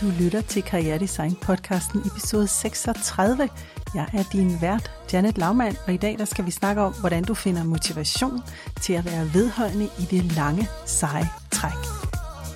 Du 0.00 0.06
lytter 0.20 0.40
til 0.40 0.62
Karrieredesign 0.62 1.34
podcasten 1.42 2.00
episode 2.00 2.48
36. 2.48 3.48
Jeg 3.94 4.06
er 4.12 4.22
din 4.32 4.60
vært, 4.60 4.90
Janet 5.12 5.38
Laumann, 5.38 5.76
og 5.86 5.92
i 5.94 5.96
dag 5.96 6.18
der 6.18 6.24
skal 6.24 6.46
vi 6.46 6.50
snakke 6.50 6.82
om, 6.82 6.92
hvordan 7.00 7.24
du 7.24 7.34
finder 7.34 7.64
motivation 7.64 8.40
til 8.80 8.92
at 8.92 9.04
være 9.04 9.30
vedholdende 9.34 9.84
i 9.84 10.02
det 10.10 10.32
lange, 10.36 10.68
seje 10.86 11.28
træk. 11.50 11.80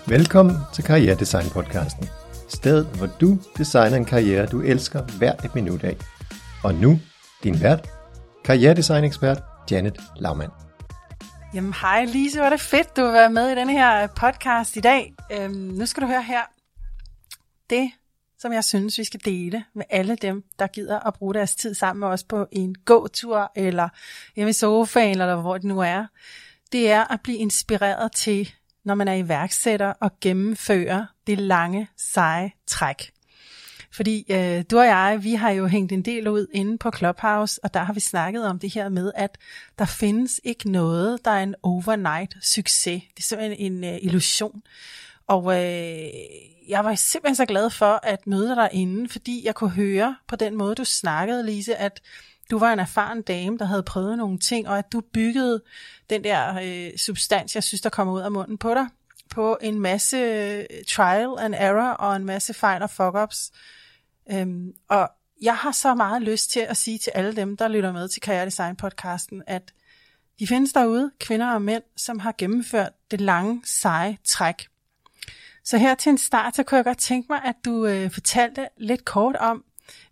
Velkommen 0.09 0.57
til 0.75 0.85
Karrieredesign 0.85 1.51
podcasten. 1.51 2.09
Stedet, 2.49 2.87
hvor 2.87 3.07
du 3.07 3.39
designer 3.59 3.97
en 3.97 4.05
karriere, 4.05 4.47
du 4.47 4.61
elsker 4.61 5.03
hver 5.19 5.33
et 5.45 5.55
minut 5.55 5.85
af. 5.85 5.97
Og 6.63 6.75
nu, 6.75 7.01
din 7.43 7.63
vært, 7.63 7.89
karrieredesign 8.45 9.05
ekspert 9.05 9.43
Janet 9.71 9.97
Laumann. 10.17 10.51
Jamen 11.55 11.75
hej 11.81 12.05
Lise, 12.05 12.39
hvor 12.39 12.47
er 12.47 12.51
det 12.51 12.61
fedt, 12.61 12.97
du 12.97 13.03
været 13.03 13.33
med 13.33 13.51
i 13.51 13.55
denne 13.55 13.73
her 13.73 14.07
podcast 14.07 14.77
i 14.77 14.81
dag. 14.81 15.15
Øhm, 15.33 15.53
nu 15.53 15.87
skal 15.87 16.03
du 16.03 16.07
høre 16.07 16.23
her. 16.23 16.54
Det, 17.71 17.91
som 18.39 18.53
jeg 18.53 18.65
synes, 18.65 18.99
vi 18.99 19.05
skal 19.05 19.21
dele 19.25 19.65
med 19.75 19.85
alle 19.91 20.17
dem, 20.17 20.45
der 20.59 20.67
gider 20.67 21.01
at 21.01 21.15
bruge 21.15 21.35
deres 21.35 21.55
tid 21.55 21.75
sammen 21.75 22.01
med 22.01 22.09
os 22.09 22.25
på 22.25 22.47
en 22.53 22.75
gåtur, 22.75 23.53
eller 23.57 23.89
hjemme 24.37 24.51
i 24.51 24.53
sofaen, 24.53 25.21
eller 25.21 25.37
hvor 25.37 25.55
det 25.55 25.65
nu 25.65 25.81
er, 25.81 26.07
det 26.73 26.91
er 26.91 27.13
at 27.13 27.21
blive 27.21 27.39
inspireret 27.39 28.13
til, 28.13 28.53
når 28.85 28.95
man 28.95 29.09
er 29.09 29.15
iværksætter 29.15 29.93
og 30.01 30.11
gennemfører 30.21 31.07
det 31.27 31.39
lange, 31.39 31.89
seje 31.97 32.53
træk. 32.67 33.11
Fordi 33.91 34.25
øh, 34.31 34.65
du 34.71 34.79
og 34.79 34.87
jeg, 34.87 35.19
vi 35.23 35.35
har 35.35 35.51
jo 35.51 35.67
hængt 35.67 35.93
en 35.93 36.03
del 36.03 36.29
ud 36.29 36.47
inde 36.53 36.79
på 36.79 36.91
Clubhouse, 36.97 37.65
og 37.65 37.75
der 37.75 37.85
har 37.85 37.93
vi 37.93 38.01
snakket 38.01 38.47
om 38.47 38.59
det 38.59 38.75
her 38.75 38.89
med, 38.89 39.13
at 39.15 39.39
der 39.79 39.85
findes 39.85 40.41
ikke 40.45 40.71
noget, 40.71 41.25
der 41.25 41.31
er 41.31 41.43
en 41.43 41.55
overnight 41.63 42.37
succes. 42.43 43.03
Det 43.17 43.19
er 43.19 43.23
simpelthen 43.23 43.73
en 43.73 43.85
øh, 43.85 43.99
illusion. 44.03 44.63
Og 45.27 45.53
øh, 45.53 46.11
jeg 46.69 46.85
var 46.85 46.95
simpelthen 46.95 47.37
så 47.37 47.47
glad 47.47 47.71
for 47.71 48.01
at 48.03 48.27
møde 48.27 48.49
dig 48.49 48.57
derinde, 48.57 49.09
fordi 49.09 49.47
jeg 49.47 49.55
kunne 49.55 49.71
høre 49.71 50.17
på 50.29 50.37
den 50.37 50.57
måde, 50.57 50.75
du 50.75 50.85
snakkede, 50.85 51.47
Lise, 51.47 51.77
at 51.77 52.03
du 52.51 52.59
var 52.59 52.73
en 52.73 52.79
erfaren 52.79 53.23
dame, 53.23 53.59
der 53.59 53.65
havde 53.65 53.83
prøvet 53.83 54.19
nogle 54.19 54.39
ting, 54.39 54.69
og 54.69 54.79
at 54.79 54.93
du 54.93 55.01
byggede 55.13 55.63
den 56.11 56.25
der 56.25 56.61
øh, 56.63 56.99
substans, 56.99 57.55
jeg 57.55 57.65
synes, 57.65 57.81
der 57.81 57.91
kommer 57.91 58.15
ud 58.15 58.21
af 58.21 58.33
munden 58.33 58.59
på 58.59 58.75
dig, 58.75 58.87
på 59.31 59.59
en 59.61 59.81
masse 59.81 60.17
øh, 60.17 60.65
trial 60.89 61.35
and 61.39 61.55
error 61.57 61.91
og 61.91 62.17
en 62.17 62.25
masse 62.25 62.55
fejl 62.55 62.83
og 62.83 62.91
fuck-ups. 62.91 63.51
Øhm, 64.33 64.73
og 64.89 65.11
jeg 65.43 65.57
har 65.57 65.73
så 65.73 65.95
meget 65.95 66.23
lyst 66.23 66.51
til 66.51 66.61
at 66.61 66.77
sige 66.77 66.99
til 66.99 67.11
alle 67.11 67.37
dem, 67.37 67.57
der 67.57 67.69
lytter 67.69 67.93
med 67.93 68.09
til 68.09 68.23
Karriere 68.23 68.47
Design 68.47 68.77
podcasten, 68.77 69.43
at 69.47 69.73
de 70.39 70.47
findes 70.47 70.73
derude, 70.73 71.11
kvinder 71.21 71.55
og 71.55 71.63
mænd, 71.63 71.83
som 71.97 72.19
har 72.19 72.35
gennemført 72.39 72.93
det 73.11 73.21
lange, 73.21 73.63
seje 73.65 74.19
træk. 74.25 74.67
Så 75.65 75.79
her 75.79 75.95
til 75.95 76.11
en 76.11 76.19
start, 76.19 76.57
så 76.57 76.63
kunne 76.63 76.77
jeg 76.77 76.85
godt 76.85 76.99
tænke 76.99 77.27
mig, 77.31 77.41
at 77.45 77.55
du 77.65 77.87
øh, 77.87 78.11
fortalte 78.11 78.69
lidt 78.79 79.05
kort 79.05 79.37
om, 79.37 79.65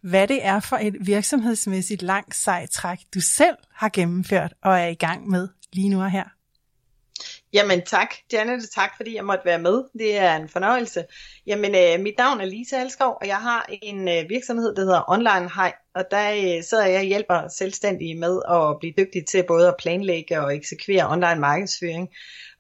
hvad 0.03 0.28
det 0.28 0.45
er 0.45 0.61
for 0.61 0.77
et 0.77 0.95
virksomhedsmæssigt 1.00 2.03
langt 2.03 2.36
sejt 2.36 2.70
træk, 2.70 2.98
du 3.14 3.20
selv 3.20 3.56
har 3.75 3.89
gennemført 3.89 4.55
og 4.62 4.80
er 4.80 4.86
i 4.86 4.95
gang 4.95 5.28
med 5.28 5.48
lige 5.73 5.89
nu 5.89 6.03
og 6.03 6.11
her. 6.11 6.25
Jamen 7.53 7.83
tak, 7.86 8.14
Janet, 8.33 8.70
tak 8.75 8.91
fordi 8.97 9.17
jeg 9.17 9.25
måtte 9.25 9.45
være 9.45 9.58
med. 9.58 9.84
Det 9.98 10.19
er 10.19 10.36
en 10.36 10.48
fornøjelse. 10.48 11.05
Jamen, 11.47 11.75
øh, 11.75 12.00
mit 12.00 12.14
navn 12.19 12.41
er 12.41 12.45
Lisa 12.45 12.78
Halskov, 12.78 13.19
og 13.20 13.27
jeg 13.27 13.36
har 13.36 13.67
en 13.83 14.08
øh, 14.08 14.28
virksomhed, 14.28 14.75
der 14.75 14.83
hedder 14.83 15.11
Online 15.11 15.50
Hej, 15.55 15.73
og 15.95 16.05
der 16.11 16.30
øh, 16.30 16.62
sidder 16.62 16.86
jeg 16.86 16.98
og 16.98 17.05
hjælper 17.05 17.48
selvstændige 17.48 18.14
med 18.14 18.41
at 18.50 18.77
blive 18.80 18.95
dygtige 18.98 19.25
til 19.25 19.45
både 19.48 19.69
at 19.69 19.75
planlægge 19.78 20.41
og 20.41 20.56
eksekvere 20.56 21.11
online 21.11 21.41
markedsføring. 21.41 22.08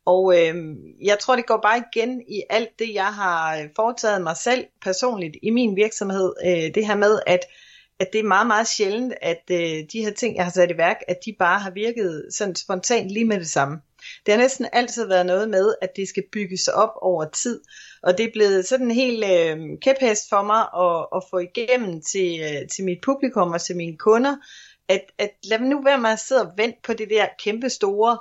Og 0.06 0.38
øh, 0.38 0.54
jeg 1.02 1.18
tror, 1.18 1.36
det 1.36 1.46
går 1.46 1.60
bare 1.62 1.82
igen 1.92 2.22
i 2.28 2.42
alt 2.50 2.78
det, 2.78 2.94
jeg 2.94 3.14
har 3.14 3.58
øh, 3.58 3.68
foretaget 3.76 4.22
mig 4.22 4.36
selv 4.36 4.66
personligt 4.82 5.36
i 5.42 5.50
min 5.50 5.76
virksomhed. 5.76 6.32
Øh, 6.46 6.74
det 6.74 6.86
her 6.86 6.96
med, 6.96 7.18
at 7.26 7.40
at 8.02 8.12
det 8.12 8.18
er 8.18 8.24
meget, 8.24 8.46
meget 8.46 8.68
sjældent, 8.68 9.14
at 9.22 9.42
øh, 9.50 9.84
de 9.92 10.04
her 10.04 10.10
ting, 10.10 10.36
jeg 10.36 10.44
har 10.44 10.52
sat 10.52 10.70
i 10.70 10.76
værk, 10.76 10.96
at 11.08 11.18
de 11.26 11.36
bare 11.38 11.58
har 11.58 11.70
virket 11.70 12.26
sådan 12.30 12.54
spontant 12.54 13.10
lige 13.10 13.24
med 13.24 13.38
det 13.38 13.48
samme. 13.48 13.80
Det 14.26 14.34
har 14.34 14.40
næsten 14.40 14.66
altid 14.72 15.06
været 15.06 15.26
noget 15.26 15.50
med, 15.50 15.74
at 15.82 15.96
det 15.96 16.08
skal 16.08 16.22
bygges 16.32 16.68
op 16.68 16.92
over 17.02 17.24
tid. 17.24 17.60
Og 18.02 18.18
det 18.18 18.26
er 18.26 18.32
blevet 18.32 18.66
sådan 18.66 18.86
en 18.86 18.94
helt 18.94 19.24
øh, 19.24 19.58
kæphest 19.82 20.28
for 20.28 20.42
mig 20.42 20.62
at, 20.86 21.06
at 21.16 21.22
få 21.30 21.38
igennem 21.38 22.02
til, 22.02 22.40
øh, 22.40 22.68
til 22.68 22.84
mit 22.84 22.98
publikum 23.02 23.52
og 23.52 23.60
til 23.60 23.76
mine 23.76 23.98
kunder, 23.98 24.36
at, 24.88 25.04
at 25.18 25.30
lad 25.44 25.58
nu 25.58 25.82
være 25.82 25.98
med 25.98 26.10
at 26.10 26.20
sidde 26.20 26.42
og 26.42 26.52
vente 26.56 26.78
på 26.84 26.92
det 26.92 27.10
der 27.10 27.26
kæmpe 27.44 27.70
store, 27.70 28.18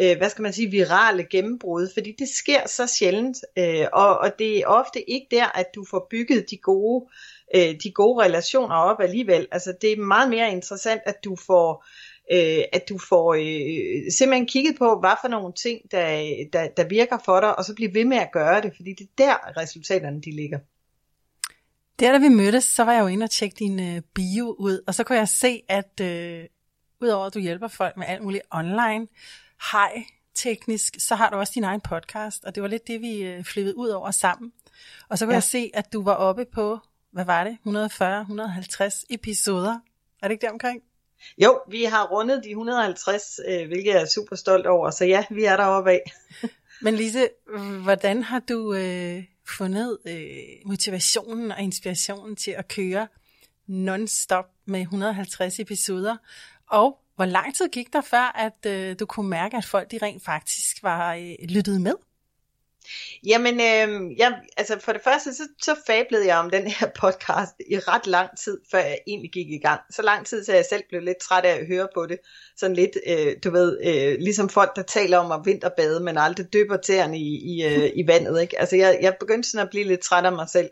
øh, 0.00 0.16
hvad 0.16 0.30
skal 0.30 0.42
man 0.42 0.52
sige, 0.52 0.70
virale 0.70 1.26
gennembrud, 1.30 1.88
fordi 1.94 2.14
det 2.18 2.28
sker 2.28 2.66
så 2.66 2.86
sjældent, 2.86 3.36
øh, 3.58 3.86
og, 3.92 4.18
og 4.18 4.38
det 4.38 4.58
er 4.58 4.66
ofte 4.66 5.10
ikke 5.10 5.26
der, 5.30 5.58
at 5.58 5.66
du 5.74 5.84
får 5.90 6.06
bygget 6.10 6.50
de 6.50 6.56
gode, 6.56 7.06
øh, 7.54 7.74
de 7.82 7.92
gode 7.92 8.24
relationer 8.24 8.76
op 8.76 9.00
alligevel. 9.00 9.46
Altså 9.52 9.74
det 9.80 9.92
er 9.92 9.96
meget 9.96 10.30
mere 10.30 10.50
interessant, 10.50 11.00
at 11.06 11.24
du 11.24 11.36
får 11.46 11.84
øh, 12.32 12.64
at 12.72 12.88
du 12.88 12.98
får 12.98 13.34
øh, 13.34 14.12
simpelthen 14.18 14.46
kigget 14.46 14.78
på, 14.78 14.98
hvad 15.00 15.16
for 15.20 15.28
nogle 15.28 15.52
ting, 15.52 15.80
der, 15.90 16.06
der, 16.52 16.68
der 16.76 16.88
virker 16.88 17.18
for 17.24 17.40
dig, 17.40 17.58
og 17.58 17.64
så 17.64 17.74
blive 17.74 17.94
ved 17.94 18.04
med 18.04 18.16
at 18.16 18.32
gøre 18.32 18.60
det, 18.60 18.72
fordi 18.76 18.90
det 18.90 19.08
er 19.20 19.24
der 19.24 19.60
resultaterne 19.62 20.20
de 20.20 20.36
ligger. 20.36 20.58
Der 22.00 22.12
da 22.12 22.18
vi 22.18 22.28
mødtes, 22.28 22.64
så 22.64 22.84
var 22.84 22.92
jeg 22.92 23.02
jo 23.02 23.06
inde 23.06 23.24
og 23.24 23.30
tjekke 23.30 23.56
din 23.58 23.80
øh, 23.80 24.02
bio 24.14 24.56
ud, 24.58 24.82
og 24.86 24.94
så 24.94 25.04
kunne 25.04 25.18
jeg 25.18 25.28
se, 25.28 25.62
at 25.68 26.00
øh, 26.00 26.44
udover 27.00 27.26
at 27.26 27.34
du 27.34 27.38
hjælper 27.38 27.68
folk 27.68 27.96
med 27.96 28.06
alt 28.08 28.22
muligt 28.22 28.42
online, 28.50 29.06
hej 29.72 30.04
teknisk, 30.34 30.96
så 30.98 31.14
har 31.14 31.30
du 31.30 31.36
også 31.36 31.52
din 31.54 31.64
egen 31.64 31.80
podcast, 31.80 32.44
og 32.44 32.54
det 32.54 32.62
var 32.62 32.68
lidt 32.68 32.86
det, 32.86 33.00
vi 33.00 33.22
øh, 33.22 33.44
flippede 33.44 33.76
ud 33.76 33.88
over 33.88 34.10
sammen. 34.10 34.52
Og 35.08 35.18
så 35.18 35.24
kunne 35.24 35.32
ja. 35.32 35.36
jeg 35.36 35.42
se, 35.42 35.70
at 35.74 35.92
du 35.92 36.02
var 36.02 36.14
oppe 36.14 36.44
på, 36.44 36.78
hvad 37.10 37.24
var 37.24 37.44
det, 37.44 37.58
140-150 37.66 39.04
episoder. 39.10 39.78
Er 40.22 40.28
det 40.28 40.32
ikke 40.32 40.46
der 40.46 40.52
omkring? 40.52 40.82
Jo, 41.38 41.60
vi 41.68 41.84
har 41.84 42.06
rundet 42.06 42.44
de 42.44 42.50
150, 42.50 43.40
øh, 43.48 43.66
hvilket 43.66 43.94
jeg 43.94 44.02
er 44.02 44.06
super 44.06 44.36
stolt 44.36 44.66
over, 44.66 44.90
så 44.90 45.04
ja, 45.04 45.24
vi 45.30 45.44
er 45.44 45.56
deroppe 45.56 45.90
af. 45.90 46.12
Men 46.82 46.94
Lise, 46.94 47.28
hvordan 47.82 48.22
har 48.22 48.38
du 48.38 48.74
øh, 48.74 49.24
fundet 49.48 49.98
øh, 50.06 50.26
motivationen 50.64 51.52
og 51.52 51.60
inspirationen 51.60 52.36
til 52.36 52.50
at 52.50 52.68
køre 52.68 53.08
non-stop 53.66 54.44
med 54.64 54.80
150 54.80 55.60
episoder? 55.60 56.16
Og 56.70 57.03
hvor 57.16 57.24
lang 57.24 57.56
tid 57.56 57.68
gik 57.68 57.92
der 57.92 58.00
før, 58.00 58.32
at 58.36 58.66
øh, 58.66 58.96
du 59.00 59.06
kunne 59.06 59.30
mærke, 59.30 59.56
at 59.56 59.64
folk 59.64 59.90
de 59.90 59.98
rent 60.02 60.24
faktisk 60.24 60.82
var 60.82 61.14
øh, 61.14 61.48
lyttet 61.48 61.80
med? 61.80 61.94
Jamen, 63.26 63.54
øh, 63.54 64.18
jeg, 64.18 64.40
altså 64.56 64.78
for 64.80 64.92
det 64.92 65.00
første, 65.04 65.34
så, 65.34 65.42
så 65.62 65.74
fablede 65.86 66.26
jeg 66.26 66.36
om 66.36 66.50
den 66.50 66.66
her 66.66 66.86
podcast 67.00 67.52
i 67.70 67.78
ret 67.78 68.06
lang 68.06 68.38
tid, 68.44 68.58
før 68.70 68.78
jeg 68.78 68.98
egentlig 69.06 69.30
gik 69.32 69.50
i 69.50 69.58
gang. 69.58 69.80
Så 69.90 70.02
lang 70.02 70.26
tid, 70.26 70.44
så 70.44 70.54
jeg 70.54 70.64
selv 70.70 70.82
blev 70.88 71.00
lidt 71.02 71.18
træt 71.18 71.44
af 71.44 71.60
at 71.60 71.66
høre 71.66 71.88
på 71.94 72.06
det. 72.06 72.18
Sådan 72.56 72.76
lidt, 72.76 72.90
øh, 73.06 73.36
du 73.44 73.50
ved, 73.50 73.78
øh, 73.84 74.18
ligesom 74.20 74.48
folk, 74.48 74.76
der 74.76 74.82
taler 74.82 75.18
om 75.18 75.32
at 75.32 75.40
vinterbade, 75.44 76.00
men 76.00 76.18
aldrig 76.18 76.52
dypper 76.52 76.76
tæerne 76.76 77.18
i, 77.18 77.54
i, 77.54 77.64
øh, 77.64 77.90
i 77.96 78.06
vandet. 78.06 78.42
Ikke? 78.42 78.60
Altså 78.60 78.76
jeg, 78.76 78.98
jeg 79.02 79.16
begyndte 79.20 79.50
sådan 79.50 79.66
at 79.66 79.70
blive 79.70 79.84
lidt 79.84 80.00
træt 80.00 80.24
af 80.24 80.32
mig 80.32 80.48
selv. 80.48 80.70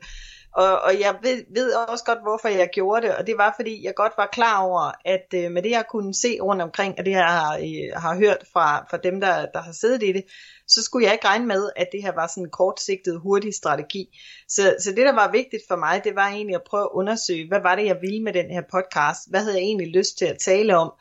Og, 0.54 0.80
og 0.80 1.00
jeg 1.00 1.18
ved, 1.22 1.44
ved 1.54 1.72
også 1.74 2.04
godt, 2.04 2.22
hvorfor 2.22 2.48
jeg 2.48 2.68
gjorde 2.72 3.06
det, 3.06 3.16
og 3.16 3.26
det 3.26 3.38
var, 3.38 3.52
fordi 3.56 3.84
jeg 3.84 3.94
godt 3.94 4.12
var 4.16 4.28
klar 4.32 4.62
over, 4.62 4.92
at 5.04 5.26
øh, 5.34 5.50
med 5.50 5.62
det, 5.62 5.70
jeg 5.70 5.84
kunne 5.90 6.14
se 6.14 6.38
rundt 6.40 6.62
omkring, 6.62 6.94
og 6.98 7.04
det 7.04 7.10
jeg 7.10 7.26
har, 7.26 7.56
øh, 7.56 8.02
har 8.02 8.16
hørt 8.16 8.44
fra, 8.52 8.86
fra 8.90 8.96
dem, 8.96 9.20
der, 9.20 9.46
der 9.46 9.62
har 9.62 9.72
siddet 9.72 10.02
i 10.02 10.12
det, 10.12 10.24
så 10.68 10.82
skulle 10.82 11.04
jeg 11.06 11.12
ikke 11.12 11.26
regne 11.26 11.46
med, 11.46 11.70
at 11.76 11.88
det 11.92 12.02
her 12.02 12.14
var 12.14 12.26
sådan 12.26 12.44
en 12.44 12.50
kortsigtet, 12.50 13.20
hurtig 13.20 13.54
strategi. 13.54 14.18
Så, 14.48 14.74
så 14.80 14.90
det, 14.90 15.06
der 15.06 15.12
var 15.12 15.32
vigtigt 15.32 15.62
for 15.68 15.76
mig, 15.76 16.04
det 16.04 16.14
var 16.14 16.28
egentlig 16.28 16.54
at 16.54 16.68
prøve 16.70 16.82
at 16.82 16.94
undersøge, 16.94 17.48
hvad 17.48 17.60
var 17.60 17.74
det, 17.74 17.86
jeg 17.86 17.98
ville 18.00 18.22
med 18.22 18.32
den 18.32 18.50
her 18.50 18.62
podcast? 18.72 19.30
Hvad 19.30 19.40
havde 19.40 19.56
jeg 19.56 19.62
egentlig 19.64 19.88
lyst 19.88 20.18
til 20.18 20.24
at 20.24 20.38
tale 20.38 20.76
om? 20.76 20.92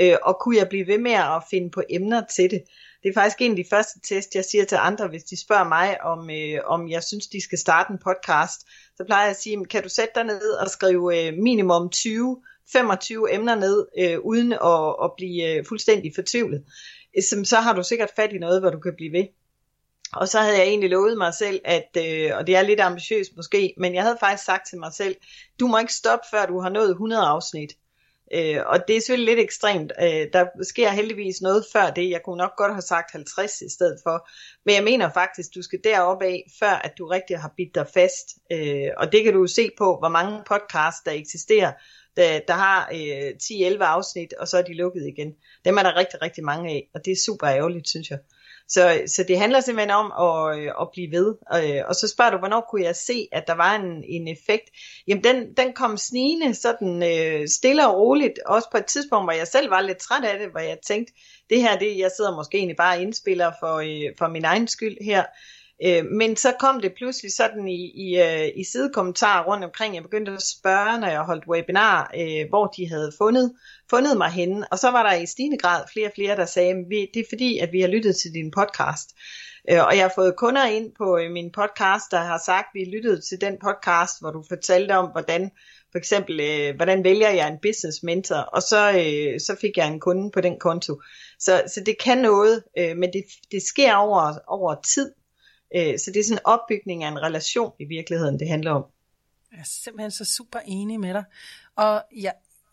Øh, 0.00 0.16
og 0.22 0.38
kunne 0.40 0.56
jeg 0.56 0.68
blive 0.68 0.86
ved 0.86 0.98
med 0.98 1.12
at 1.12 1.42
finde 1.50 1.70
på 1.70 1.82
emner 1.90 2.22
til 2.36 2.50
det? 2.50 2.62
Det 3.02 3.08
er 3.08 3.20
faktisk 3.20 3.40
en 3.40 3.50
af 3.50 3.56
de 3.56 3.70
første 3.70 4.00
test, 4.08 4.34
jeg 4.34 4.44
siger 4.44 4.64
til 4.64 4.78
andre, 4.80 5.08
hvis 5.08 5.24
de 5.24 5.40
spørger 5.40 5.68
mig, 5.68 6.02
om, 6.02 6.30
øh, 6.30 6.60
om 6.64 6.88
jeg 6.88 7.02
synes, 7.02 7.26
de 7.26 7.40
skal 7.42 7.58
starte 7.58 7.92
en 7.92 7.98
podcast. 7.98 8.60
Så 8.96 9.04
plejer 9.04 9.22
jeg 9.22 9.30
at 9.30 9.40
sige, 9.40 9.64
kan 9.64 9.82
du 9.82 9.88
sætte 9.88 10.12
dig 10.14 10.24
ned 10.24 10.50
og 10.50 10.70
skrive 10.70 11.26
øh, 11.26 11.34
minimum 11.34 11.90
20 11.90 12.42
25 12.72 13.34
emner 13.34 13.54
ned, 13.54 13.86
øh, 13.98 14.18
uden 14.18 14.52
at, 14.52 14.96
at 15.04 15.10
blive 15.16 15.58
øh, 15.58 15.64
fuldstændig 15.68 16.12
fortvivlet 16.14 16.64
øh, 17.16 17.22
så, 17.22 17.42
så 17.44 17.56
har 17.56 17.72
du 17.72 17.82
sikkert 17.82 18.10
fat 18.16 18.32
i 18.32 18.38
noget, 18.38 18.60
hvor 18.60 18.70
du 18.70 18.78
kan 18.78 18.94
blive 18.96 19.12
ved. 19.12 19.26
Og 20.12 20.28
så 20.28 20.38
havde 20.38 20.56
jeg 20.56 20.66
egentlig 20.66 20.90
lovet 20.90 21.18
mig 21.18 21.34
selv, 21.34 21.60
at, 21.64 21.96
øh, 21.98 22.30
og 22.36 22.46
det 22.46 22.56
er 22.56 22.62
lidt 22.62 22.80
ambitiøst 22.80 23.36
måske, 23.36 23.74
men 23.78 23.94
jeg 23.94 24.02
havde 24.02 24.16
faktisk 24.20 24.44
sagt 24.44 24.68
til 24.68 24.78
mig 24.78 24.92
selv, 24.92 25.16
du 25.60 25.66
må 25.66 25.78
ikke 25.78 25.94
stoppe, 25.94 26.26
før 26.30 26.46
du 26.46 26.60
har 26.60 26.68
nået 26.68 26.90
100 26.90 27.22
afsnit. 27.22 27.72
Øh, 28.34 28.60
og 28.66 28.78
det 28.88 28.96
er 28.96 29.00
selvfølgelig 29.00 29.34
lidt 29.34 29.44
ekstremt. 29.44 29.92
Øh, 30.02 30.26
der 30.32 30.44
sker 30.62 30.90
heldigvis 30.90 31.40
noget 31.40 31.64
før 31.72 31.90
det. 31.90 32.10
Jeg 32.10 32.20
kunne 32.24 32.36
nok 32.36 32.56
godt 32.56 32.72
have 32.72 32.82
sagt 32.82 33.12
50 33.12 33.60
i 33.60 33.68
stedet 33.70 33.98
for. 34.02 34.28
Men 34.64 34.74
jeg 34.74 34.84
mener 34.84 35.10
faktisk, 35.10 35.54
du 35.54 35.62
skal 35.62 35.78
derop 35.84 36.22
af, 36.22 36.42
før 36.58 36.70
at 36.70 36.92
du 36.98 37.06
rigtig 37.06 37.38
har 37.38 37.52
bidt 37.56 37.74
dig 37.74 37.86
fast. 37.94 38.26
Øh, 38.52 38.90
og 38.96 39.12
det 39.12 39.24
kan 39.24 39.32
du 39.32 39.40
jo 39.40 39.46
se 39.46 39.70
på, 39.78 39.98
hvor 39.98 40.08
mange 40.08 40.42
podcasts 40.46 41.02
der 41.06 41.12
eksisterer, 41.12 41.72
der, 42.16 42.40
der 42.48 42.54
har 42.54 42.88
øh, 42.92 43.30
10-11 43.42 43.82
afsnit, 43.82 44.32
og 44.32 44.48
så 44.48 44.58
er 44.58 44.62
de 44.62 44.74
lukket 44.74 45.06
igen. 45.06 45.32
Dem 45.64 45.76
er 45.76 45.82
der 45.82 45.96
rigtig, 45.96 46.22
rigtig 46.22 46.44
mange 46.44 46.70
af, 46.70 46.88
og 46.94 47.04
det 47.04 47.10
er 47.10 47.16
super 47.26 47.46
ærgerligt, 47.48 47.88
synes 47.88 48.10
jeg. 48.10 48.18
Så, 48.68 49.00
så 49.06 49.24
det 49.28 49.38
handler 49.38 49.60
simpelthen 49.60 49.90
om 49.90 50.12
at, 50.26 50.58
øh, 50.58 50.72
at 50.80 50.88
blive 50.92 51.10
ved. 51.10 51.34
Og, 51.50 51.88
og 51.88 51.94
så 51.94 52.08
spørger 52.08 52.30
du, 52.30 52.38
hvornår 52.38 52.66
kunne 52.70 52.84
jeg 52.84 52.96
se, 52.96 53.28
at 53.32 53.44
der 53.46 53.54
var 53.54 53.74
en, 53.74 54.04
en 54.08 54.28
effekt? 54.28 54.70
Jamen 55.08 55.24
den, 55.24 55.54
den 55.56 55.72
kom 55.72 55.96
snigende 55.96 56.54
sådan 56.54 57.02
øh, 57.02 57.48
stille 57.48 57.88
og 57.88 57.94
roligt, 57.94 58.38
også 58.46 58.68
på 58.70 58.78
et 58.78 58.86
tidspunkt, 58.86 59.26
hvor 59.26 59.32
jeg 59.32 59.46
selv 59.46 59.70
var 59.70 59.80
lidt 59.80 59.98
træt 59.98 60.24
af 60.24 60.38
det, 60.38 60.50
hvor 60.50 60.60
jeg 60.60 60.78
tænkte, 60.86 61.12
det 61.50 61.60
her, 61.60 61.78
det, 61.78 61.98
jeg 61.98 62.10
sidder 62.16 62.36
måske 62.36 62.58
egentlig 62.58 62.76
bare 62.76 62.96
og 62.96 63.02
indspiller 63.02 63.52
for, 63.60 63.74
øh, 63.76 64.14
for 64.18 64.28
min 64.28 64.44
egen 64.44 64.68
skyld 64.68 64.96
her. 65.04 65.24
Øh, 65.84 66.04
men 66.04 66.36
så 66.36 66.52
kom 66.60 66.80
det 66.80 66.94
pludselig 66.96 67.32
sådan 67.32 67.68
i, 67.68 67.90
i, 67.94 68.20
øh, 68.20 68.48
i 68.56 68.64
sidekommentarer 68.64 69.44
rundt 69.44 69.64
omkring. 69.64 69.94
Jeg 69.94 70.02
begyndte 70.02 70.32
at 70.32 70.42
spørge, 70.42 71.00
når 71.00 71.08
jeg 71.08 71.20
holdt 71.20 71.48
webinar, 71.48 72.10
øh, 72.16 72.48
hvor 72.48 72.66
de 72.66 72.88
havde 72.88 73.12
fundet, 73.18 73.54
fundet 73.90 74.16
mig 74.16 74.30
henne. 74.30 74.72
Og 74.72 74.78
så 74.78 74.90
var 74.90 75.02
der 75.02 75.14
i 75.14 75.26
stigende 75.26 75.58
grad 75.58 75.84
flere 75.92 76.06
og 76.06 76.12
flere, 76.14 76.36
der 76.36 76.44
sagde, 76.44 76.74
det 77.14 77.20
er 77.20 77.28
fordi, 77.28 77.58
at 77.58 77.72
vi 77.72 77.80
har 77.80 77.88
lyttet 77.88 78.16
til 78.16 78.32
din 78.34 78.50
podcast. 78.50 79.10
Øh, 79.70 79.84
og 79.86 79.96
jeg 79.96 80.04
har 80.04 80.12
fået 80.14 80.36
kunder 80.36 80.66
ind 80.66 80.92
på 80.98 81.18
øh, 81.18 81.30
min 81.30 81.52
podcast, 81.52 82.04
der 82.10 82.20
har 82.20 82.42
sagt, 82.46 82.66
at 82.66 82.74
vi 82.74 82.84
lyttede 82.84 83.20
til 83.20 83.40
den 83.40 83.56
podcast, 83.64 84.20
hvor 84.20 84.30
du 84.30 84.44
fortalte 84.48 84.92
om, 84.92 85.10
hvordan 85.12 85.50
for 85.92 85.98
eksempel, 85.98 86.36
hvordan 86.76 87.04
vælger 87.04 87.30
jeg 87.30 87.48
en 87.48 87.58
business 87.62 88.02
mentor, 88.02 88.36
og 88.36 88.62
så, 88.62 88.92
så 89.38 89.56
fik 89.60 89.76
jeg 89.76 89.88
en 89.88 90.00
kunde 90.00 90.30
på 90.30 90.40
den 90.40 90.58
konto. 90.58 91.00
Så, 91.38 91.62
så 91.66 91.80
det 91.86 91.96
kan 92.04 92.18
noget, 92.18 92.62
men 92.76 93.12
det, 93.12 93.24
det 93.50 93.62
sker 93.62 93.94
over, 93.94 94.38
over 94.46 94.74
tid. 94.94 95.12
Øh, 95.74 95.98
så 95.98 96.10
det 96.14 96.20
er 96.20 96.24
sådan 96.24 96.38
en 96.38 96.44
opbygning 96.44 97.04
af 97.04 97.08
en 97.08 97.22
relation 97.22 97.72
i 97.80 97.84
virkeligheden, 97.84 98.38
det 98.38 98.48
handler 98.48 98.70
om. 98.70 98.84
Jeg 99.52 99.60
er 99.60 99.64
simpelthen 99.64 100.10
så 100.10 100.24
super 100.24 100.58
enig 100.66 101.00
med 101.00 101.14
dig. 101.14 101.24
Og 101.76 102.02
jeg, 102.16 102.32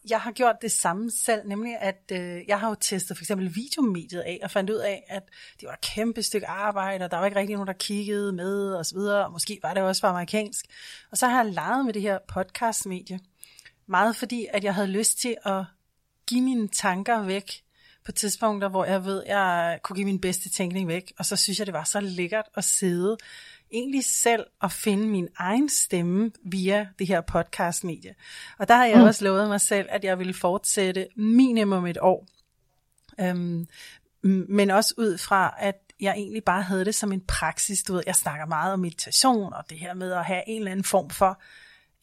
jeg 0.09 0.21
har 0.21 0.31
gjort 0.31 0.55
det 0.61 0.71
samme 0.71 1.11
selv, 1.11 1.47
nemlig 1.47 1.77
at 1.79 2.11
øh, 2.11 2.41
jeg 2.47 2.59
har 2.59 2.69
jo 2.69 2.75
testet 2.81 3.17
for 3.17 3.23
eksempel 3.23 3.55
videomediet 3.55 4.21
af, 4.21 4.39
og 4.43 4.51
fandt 4.51 4.69
ud 4.69 4.75
af, 4.75 5.03
at 5.07 5.23
det 5.59 5.67
var 5.67 5.73
et 5.73 5.81
kæmpe 5.81 6.23
stykke 6.23 6.47
arbejde, 6.47 7.05
og 7.05 7.11
der 7.11 7.17
var 7.17 7.25
ikke 7.25 7.39
rigtig 7.39 7.53
nogen, 7.53 7.67
der 7.67 7.73
kiggede 7.73 8.33
med, 8.33 8.73
og 8.73 8.85
så 8.85 8.95
videre, 8.95 9.25
og 9.25 9.31
måske 9.31 9.59
var 9.63 9.73
det 9.73 9.83
også 9.83 9.99
for 9.99 10.07
amerikansk. 10.07 10.65
Og 11.11 11.17
så 11.17 11.27
har 11.27 11.43
jeg 11.43 11.53
leget 11.53 11.85
med 11.85 11.93
det 11.93 12.01
her 12.01 12.19
podcastmedie, 12.27 13.19
meget 13.87 14.15
fordi, 14.15 14.47
at 14.53 14.63
jeg 14.63 14.75
havde 14.75 14.87
lyst 14.87 15.17
til 15.17 15.35
at 15.45 15.63
give 16.27 16.41
mine 16.41 16.67
tanker 16.67 17.23
væk, 17.23 17.62
på 18.05 18.11
tidspunkter, 18.11 18.69
hvor 18.69 18.85
jeg 18.85 19.05
ved, 19.05 19.23
jeg 19.27 19.79
kunne 19.83 19.95
give 19.95 20.05
min 20.05 20.21
bedste 20.21 20.49
tænkning 20.49 20.87
væk, 20.87 21.13
og 21.19 21.25
så 21.25 21.35
synes 21.35 21.59
jeg, 21.59 21.65
det 21.65 21.73
var 21.73 21.83
så 21.83 21.99
lækkert 21.99 22.45
at 22.57 22.63
sidde 22.63 23.17
egentlig 23.71 24.05
selv 24.05 24.45
og 24.59 24.71
finde 24.71 25.07
min 25.07 25.27
egen 25.37 25.69
stemme 25.69 26.31
via 26.43 26.87
det 26.99 27.07
her 27.07 27.21
podcastmedie. 27.21 28.15
Og 28.59 28.67
der 28.67 28.75
har 28.75 28.85
jeg 28.85 28.97
mm. 28.97 29.03
også 29.03 29.23
lovet 29.23 29.47
mig 29.47 29.61
selv, 29.61 29.87
at 29.89 30.03
jeg 30.03 30.19
ville 30.19 30.33
fortsætte 30.33 31.07
minimum 31.15 31.85
et 31.85 31.97
år. 32.01 32.27
Øhm, 33.19 33.67
men 34.49 34.71
også 34.71 34.93
ud 34.97 35.17
fra, 35.17 35.55
at 35.59 35.75
jeg 35.99 36.13
egentlig 36.13 36.43
bare 36.43 36.61
havde 36.61 36.85
det 36.85 36.95
som 36.95 37.11
en 37.11 37.21
praksis. 37.21 37.83
Du 37.83 37.93
ved, 37.93 38.03
jeg 38.05 38.15
snakker 38.15 38.45
meget 38.45 38.73
om 38.73 38.79
meditation 38.79 39.53
og 39.53 39.63
det 39.69 39.79
her 39.79 39.93
med 39.93 40.11
at 40.11 40.25
have 40.25 40.41
en 40.47 40.57
eller 40.57 40.71
anden 40.71 40.83
form 40.83 41.09
for 41.09 41.41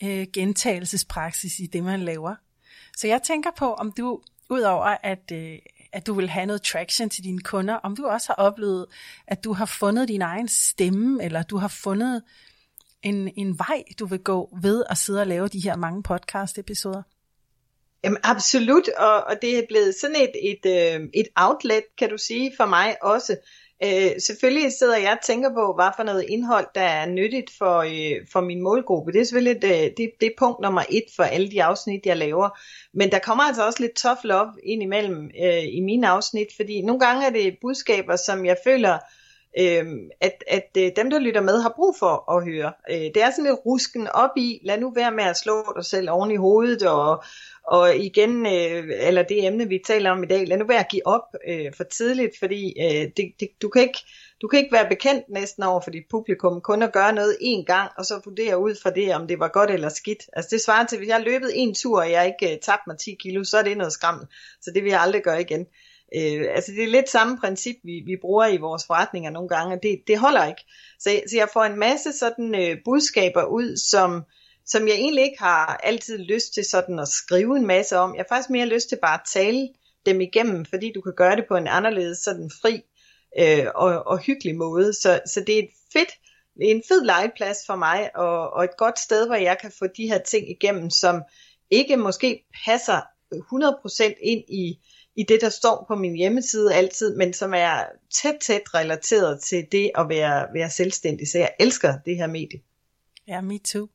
øh, 0.03 0.26
gentagelsespraksis 0.32 1.58
i 1.58 1.67
det, 1.67 1.85
man 1.85 2.00
laver. 2.00 2.35
Så 2.96 3.06
jeg 3.06 3.23
tænker 3.23 3.50
på, 3.58 3.75
om 3.75 3.93
du, 3.93 4.20
udover 4.50 4.96
at, 5.03 5.32
øh, 5.32 5.58
at 5.92 6.06
du 6.06 6.14
vil 6.14 6.28
have 6.28 6.46
noget 6.46 6.62
traction 6.62 7.10
til 7.10 7.25
dine 7.25 7.40
kunder, 7.40 7.75
om 7.75 7.96
du 7.96 8.06
også 8.06 8.26
har 8.28 8.34
oplevet, 8.34 8.87
at 9.26 9.44
du 9.44 9.52
har 9.52 9.66
fundet 9.66 10.08
din 10.08 10.22
egen 10.22 10.48
stemme, 10.48 11.25
eller 11.25 11.42
du 11.42 11.56
har 11.56 11.69
fundet 11.69 12.22
en, 13.02 13.32
en 13.37 13.58
vej, 13.58 13.82
du 13.98 14.06
vil 14.06 14.19
gå 14.19 14.58
ved 14.62 14.84
at 14.90 14.98
sidde 14.98 15.20
og 15.20 15.26
lave 15.26 15.48
de 15.48 15.60
her 15.60 15.76
mange 15.76 16.02
podcast-episoder? 16.02 17.02
Jamen 18.04 18.19
absolut, 18.22 18.88
og, 18.88 19.25
og 19.25 19.42
det 19.42 19.58
er 19.58 19.62
blevet 19.69 19.94
sådan 19.94 20.16
et, 20.16 20.32
et, 20.42 20.66
øh, 20.66 21.08
et 21.14 21.28
outlet, 21.37 21.84
kan 21.98 22.10
du 22.10 22.19
sige, 22.19 22.52
for 22.56 22.66
mig 22.66 22.96
også. 23.02 23.36
Øh, 23.85 24.11
selvfølgelig 24.19 24.73
sidder 24.73 24.97
jeg 24.97 25.12
og 25.12 25.27
tænker 25.27 25.50
på, 25.55 25.75
hvad 25.75 25.91
for 25.97 26.03
noget 26.03 26.25
indhold, 26.29 26.67
der 26.75 26.81
er 26.81 27.06
nyttigt 27.06 27.50
for, 27.59 27.79
øh, 27.79 28.27
for 28.32 28.41
min 28.41 28.62
målgruppe. 28.62 29.12
Det 29.12 29.21
er 29.21 29.25
selvfølgelig 29.25 29.62
det, 29.62 29.85
øh, 29.85 29.91
det, 29.97 30.11
det 30.21 30.27
er 30.27 30.38
punkt 30.38 30.61
nummer 30.61 30.82
et 30.91 31.05
for 31.17 31.23
alle 31.23 31.50
de 31.50 31.62
afsnit, 31.62 32.06
jeg 32.06 32.17
laver. 32.17 32.49
Men 32.94 33.11
der 33.11 33.19
kommer 33.19 33.44
altså 33.44 33.67
også 33.67 33.82
lidt 33.82 33.97
tough 33.97 34.21
love 34.25 34.53
ind 34.65 34.82
imellem 34.82 35.31
øh, 35.44 35.65
i 35.65 35.81
mine 35.81 36.09
afsnit, 36.09 36.49
fordi 36.56 36.82
nogle 36.82 37.00
gange 37.00 37.27
er 37.27 37.31
det 37.31 37.59
budskaber, 37.61 38.17
som 38.17 38.47
jeg 38.47 38.56
føler, 38.65 38.99
øh, 39.59 39.85
at, 40.21 40.44
at 40.49 40.71
øh, 40.79 40.91
dem, 40.97 41.11
der 41.11 41.19
lytter 41.19 41.41
med, 41.41 41.62
har 41.62 41.73
brug 41.77 41.97
for 41.99 42.37
at 42.37 42.44
høre. 42.44 42.73
Øh, 42.91 43.11
det 43.15 43.23
er 43.23 43.31
sådan 43.31 43.44
lidt 43.44 43.67
rusken 43.67 44.09
op 44.09 44.37
i, 44.37 44.61
lad 44.65 44.79
nu 44.79 44.91
være 44.91 45.12
med 45.12 45.25
at 45.25 45.37
slå 45.37 45.73
dig 45.77 45.85
selv 45.85 46.11
oven 46.11 46.31
i 46.31 46.37
hovedet, 46.37 46.82
og, 46.82 47.25
og 47.66 47.96
igen, 47.96 48.46
øh, 48.46 48.84
eller 48.88 49.22
det 49.22 49.46
emne, 49.46 49.68
vi 49.68 49.82
taler 49.86 50.10
om 50.10 50.22
i 50.22 50.26
dag, 50.26 50.48
lad 50.48 50.58
nu 50.58 50.66
være 50.66 50.78
at 50.78 50.88
give 50.90 51.06
op 51.06 51.34
øh, 51.48 51.72
for 51.76 51.84
tidligt, 51.84 52.38
fordi 52.38 52.74
øh, 52.80 53.10
det, 53.16 53.32
det, 53.40 53.48
du, 53.62 53.68
kan 53.68 53.82
ikke, 53.82 53.98
du 54.42 54.48
kan 54.48 54.58
ikke 54.58 54.72
være 54.72 54.88
bekendt 54.88 55.24
næsten 55.28 55.62
over 55.62 55.80
for 55.80 55.90
dit 55.90 56.04
publikum, 56.10 56.60
kun 56.60 56.82
at 56.82 56.92
gøre 56.92 57.12
noget 57.12 57.36
én 57.42 57.64
gang, 57.64 57.90
og 57.98 58.04
så 58.04 58.20
vurdere 58.24 58.58
ud 58.58 58.74
fra 58.82 58.90
det, 58.90 59.14
om 59.14 59.26
det 59.26 59.38
var 59.38 59.48
godt 59.48 59.70
eller 59.70 59.88
skidt. 59.88 60.22
Altså 60.32 60.48
det 60.50 60.60
svarer 60.60 60.86
til, 60.86 60.98
hvis 60.98 61.08
jeg 61.08 61.16
har 61.16 61.24
løbet 61.24 61.50
en 61.54 61.74
tur, 61.74 62.00
og 62.00 62.10
jeg 62.10 62.26
ikke 62.26 62.54
øh, 62.54 62.60
tabt 62.60 62.86
mig 62.86 62.98
10 62.98 63.16
kilo, 63.20 63.44
så 63.44 63.58
er 63.58 63.62
det 63.62 63.76
noget 63.76 63.92
skræmmende. 63.92 64.30
Så 64.62 64.70
det 64.74 64.84
vil 64.84 64.90
jeg 64.90 65.00
aldrig 65.00 65.22
gøre 65.22 65.40
igen. 65.40 65.66
Øh, 66.16 66.44
altså 66.54 66.72
det 66.72 66.84
er 66.84 66.88
lidt 66.88 67.08
samme 67.08 67.38
princip, 67.38 67.76
vi, 67.84 68.02
vi 68.06 68.16
bruger 68.20 68.46
i 68.46 68.56
vores 68.56 68.86
forretninger 68.86 69.30
nogle 69.30 69.48
gange, 69.48 69.76
og 69.76 69.82
det, 69.82 70.02
det 70.06 70.18
holder 70.18 70.48
ikke. 70.48 70.62
Så, 70.98 71.10
så 71.26 71.36
jeg 71.36 71.48
får 71.52 71.64
en 71.64 71.78
masse 71.78 72.12
sådan 72.12 72.54
øh, 72.54 72.76
budskaber 72.84 73.44
ud, 73.44 73.76
som, 73.76 74.24
som 74.70 74.88
jeg 74.88 74.94
egentlig 74.94 75.25
ikke 75.25 75.38
har 75.38 75.67
altid 75.82 76.19
lyst 76.19 76.55
til 76.55 76.64
sådan 76.64 76.99
at 76.99 77.08
skrive 77.08 77.56
en 77.56 77.67
masse 77.67 77.96
om. 77.96 78.14
Jeg 78.14 78.20
har 78.20 78.37
faktisk 78.37 78.50
mere 78.50 78.67
lyst 78.67 78.88
til 78.88 78.99
bare 79.02 79.20
at 79.20 79.26
tale 79.32 79.69
dem 80.06 80.20
igennem, 80.20 80.64
fordi 80.64 80.93
du 80.94 81.00
kan 81.00 81.12
gøre 81.17 81.37
det 81.37 81.44
på 81.49 81.56
en 81.56 81.67
anderledes 81.67 82.19
sådan 82.19 82.50
fri 82.62 82.82
øh, 83.38 83.67
og, 83.75 84.06
og 84.06 84.19
hyggelig 84.19 84.56
måde. 84.56 84.93
Så, 84.93 85.20
så 85.26 85.44
det 85.46 85.55
er 85.55 85.62
et 85.62 85.70
fedt, 85.93 86.11
en 86.61 86.82
fed 86.88 87.05
legeplads 87.05 87.58
for 87.67 87.76
mig, 87.76 88.11
og, 88.17 88.50
og 88.50 88.64
et 88.64 88.76
godt 88.78 88.99
sted, 88.99 89.26
hvor 89.26 89.34
jeg 89.34 89.58
kan 89.61 89.72
få 89.78 89.87
de 89.96 90.08
her 90.08 90.19
ting 90.19 90.50
igennem, 90.50 90.90
som 90.90 91.22
ikke 91.70 91.96
måske 91.96 92.44
passer 92.64 93.00
100% 93.34 94.14
ind 94.22 94.44
i 94.49 94.78
i 95.17 95.22
det, 95.22 95.40
der 95.40 95.49
står 95.49 95.84
på 95.88 95.94
min 95.94 96.17
hjemmeside 96.17 96.75
altid, 96.75 97.17
men 97.17 97.32
som 97.32 97.55
er 97.55 97.84
tæt, 98.14 98.34
tæt 98.40 98.75
relateret 98.75 99.40
til 99.40 99.67
det 99.72 99.90
at 99.94 100.08
være, 100.08 100.46
være 100.55 100.70
selvstændig. 100.70 101.28
Så 101.28 101.38
jeg 101.38 101.55
elsker 101.61 101.99
det 102.06 102.17
her 102.17 102.26
medie. 102.26 102.61
Ja, 103.28 103.40
me 103.40 103.58
too. 103.58 103.88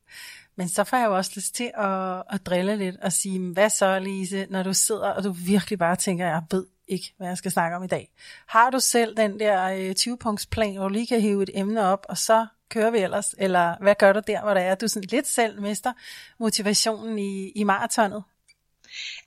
Men 0.56 0.68
så 0.68 0.84
får 0.84 0.96
jeg 0.96 1.06
jo 1.06 1.16
også 1.16 1.32
lyst 1.34 1.54
til 1.54 1.70
at, 1.74 2.22
at 2.30 2.46
drille 2.46 2.76
lidt 2.76 2.96
og 3.02 3.12
sige, 3.12 3.52
hvad 3.52 3.70
så 3.70 3.98
Lise, 3.98 4.46
når 4.50 4.62
du 4.62 4.74
sidder, 4.74 5.10
og 5.10 5.24
du 5.24 5.32
virkelig 5.46 5.78
bare 5.78 5.96
tænker, 5.96 6.26
jeg 6.26 6.42
ved 6.50 6.66
ikke, 6.88 7.14
hvad 7.16 7.28
jeg 7.28 7.38
skal 7.38 7.50
snakke 7.50 7.76
om 7.76 7.84
i 7.84 7.86
dag. 7.86 8.10
Har 8.46 8.70
du 8.70 8.80
selv 8.80 9.16
den 9.16 9.40
der 9.40 9.64
øh, 9.64 9.94
20-punktsplan, 9.98 10.76
hvor 10.76 10.88
du 10.88 10.92
lige 10.92 11.06
kan 11.06 11.20
hive 11.20 11.42
et 11.42 11.50
emne 11.54 11.86
op, 11.86 12.06
og 12.08 12.18
så 12.18 12.46
kører 12.68 12.90
vi 12.90 12.98
ellers? 12.98 13.34
Eller 13.38 13.74
hvad 13.80 13.94
gør 13.94 14.12
du 14.12 14.20
der, 14.26 14.42
hvor 14.42 14.54
der 14.54 14.60
er, 14.60 14.74
du 14.74 14.88
sådan 14.88 15.08
lidt 15.10 15.26
selv 15.26 15.62
mister 15.62 15.92
motivationen 16.38 17.18
i, 17.18 17.52
i 17.54 17.64
maratonet? 17.64 18.22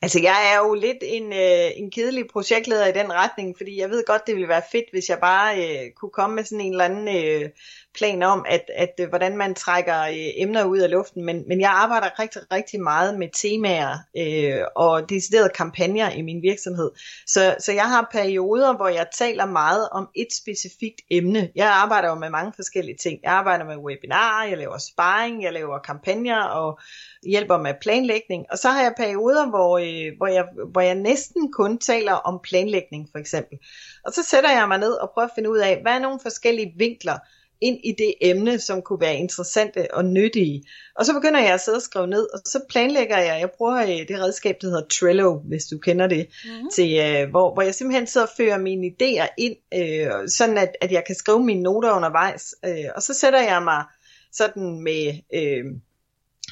Altså 0.02 0.20
jeg 0.20 0.54
er 0.54 0.58
jo 0.58 0.74
lidt 0.74 0.98
en, 1.02 1.34
øh, 1.34 1.72
en 1.76 1.92
kedelig 1.92 2.26
projektleder 2.34 2.88
i 2.88 2.92
den 2.92 3.14
retning, 3.14 3.58
fordi 3.58 3.80
jeg 3.80 3.90
ved 3.90 4.04
godt, 4.06 4.28
det 4.28 4.36
ville 4.36 4.48
være 4.48 4.62
fedt, 4.72 4.86
hvis 4.92 5.10
jeg 5.10 5.20
bare 5.20 5.58
øh, 5.58 5.92
kunne 5.96 6.12
komme 6.12 6.36
med 6.36 6.44
sådan 6.44 6.62
en 6.62 6.72
eller 6.72 6.86
anden 6.86 7.08
øh, 7.08 7.50
plan 7.96 8.24
om, 8.24 8.46
at, 8.50 8.72
at 8.76 8.94
øh, 9.00 9.10
hvordan 9.10 9.38
man 9.38 9.56
trækker 9.56 10.02
øh, 10.02 10.16
emner 10.36 10.64
ud 10.64 10.78
af 10.78 10.92
luften. 10.92 11.26
Men, 11.26 11.44
men 11.48 11.62
jeg 11.62 11.70
arbejder 11.70 12.20
rigtig, 12.20 12.42
rigtig 12.54 12.82
meget 12.82 13.20
med 13.20 13.30
temaer 13.34 13.98
øh, 14.18 14.66
og 14.76 15.10
deciderede 15.10 15.50
kampagner 15.50 16.12
i 16.12 16.22
min 16.22 16.42
virksomhed. 16.42 16.92
Så, 17.28 17.56
så 17.60 17.72
jeg 17.72 17.90
har 17.90 18.10
perioder, 18.12 18.76
hvor 18.76 18.88
jeg 18.88 19.08
taler 19.18 19.46
meget 19.46 19.90
om 19.92 20.10
et 20.16 20.28
specifikt 20.42 21.02
emne. 21.12 21.50
Jeg 21.56 21.68
arbejder 21.68 22.10
jo 22.10 22.16
med 22.16 22.30
mange 22.30 22.54
forskellige 22.56 22.98
ting. 22.98 23.20
Jeg 23.24 23.32
arbejder 23.32 23.66
med 23.66 23.78
webinarer, 23.78 24.48
jeg 24.48 24.58
laver 24.58 24.78
sparring, 24.78 25.44
jeg 25.44 25.54
laver 25.54 25.80
kampagner 25.80 26.44
og 26.44 26.80
hjælper 27.24 27.58
med 27.58 27.74
planlægning. 27.82 28.46
Og 28.52 28.58
så 28.58 28.70
har 28.70 28.82
jeg 28.82 28.94
perioder, 28.98 29.50
hvor, 29.50 29.78
øh, 29.78 30.18
hvor, 30.18 30.28
jeg, 30.28 30.46
hvor 30.72 30.82
jeg 30.82 30.96
næsten 30.96 31.52
kun 31.52 31.78
taler 31.78 32.14
om 32.14 32.40
planlægning 32.44 33.10
for 33.12 33.20
eksempel. 33.20 33.58
Og 34.06 34.14
så 34.14 34.24
sætter 34.24 34.52
jeg 34.52 34.68
mig 34.68 34.78
ned 34.78 34.92
og 34.92 35.10
prøver 35.14 35.28
at 35.28 35.36
finde 35.36 35.50
ud 35.50 35.58
af, 35.58 35.82
hvad 35.82 35.92
er 35.92 36.00
nogle 36.00 36.20
forskellige 36.20 36.74
vinkler, 36.78 37.18
ind 37.62 37.80
i 37.84 37.92
det 37.92 38.14
emne, 38.22 38.60
som 38.60 38.82
kunne 38.82 39.02
være 39.02 39.16
interessante 39.16 39.94
og 39.94 40.06
nyttige. 40.06 40.64
Og 40.96 41.06
så 41.06 41.14
begynder 41.14 41.40
jeg 41.40 41.54
at 41.54 41.62
sidde 41.62 41.76
og 41.76 41.82
skrive 41.82 42.08
ned, 42.08 42.34
og 42.34 42.40
så 42.46 42.60
planlægger 42.70 43.18
jeg, 43.18 43.40
jeg 43.40 43.52
bruger 43.58 43.82
øh, 43.82 44.08
det 44.08 44.20
redskab, 44.20 44.56
der 44.62 44.68
hedder 44.68 44.88
Trello, 45.00 45.40
hvis 45.40 45.66
du 45.66 45.78
kender 45.78 46.08
det, 46.08 46.28
mm-hmm. 46.46 46.70
til, 46.76 47.24
uh, 47.24 47.30
hvor, 47.30 47.54
hvor 47.54 47.62
jeg 47.62 47.76
simpelthen 47.76 48.08
sidder 48.08 48.28
og 48.28 48.34
fører 48.38 48.58
mine 48.58 48.88
idéer 48.88 49.28
ind, 49.38 49.56
uh, 49.76 50.28
sådan 50.28 50.58
at, 50.58 50.76
at 50.82 50.92
jeg 50.92 51.04
kan 51.08 51.16
skrive 51.16 51.44
mine 51.44 51.62
noter 51.62 51.92
undervejs. 51.92 52.56
Uh, 52.68 52.90
og 52.96 53.02
så 53.02 53.14
sætter 53.14 53.42
jeg 53.42 53.64
mig 53.64 53.84
sådan 54.32 54.84
med... 54.84 55.14
Uh, 55.34 55.80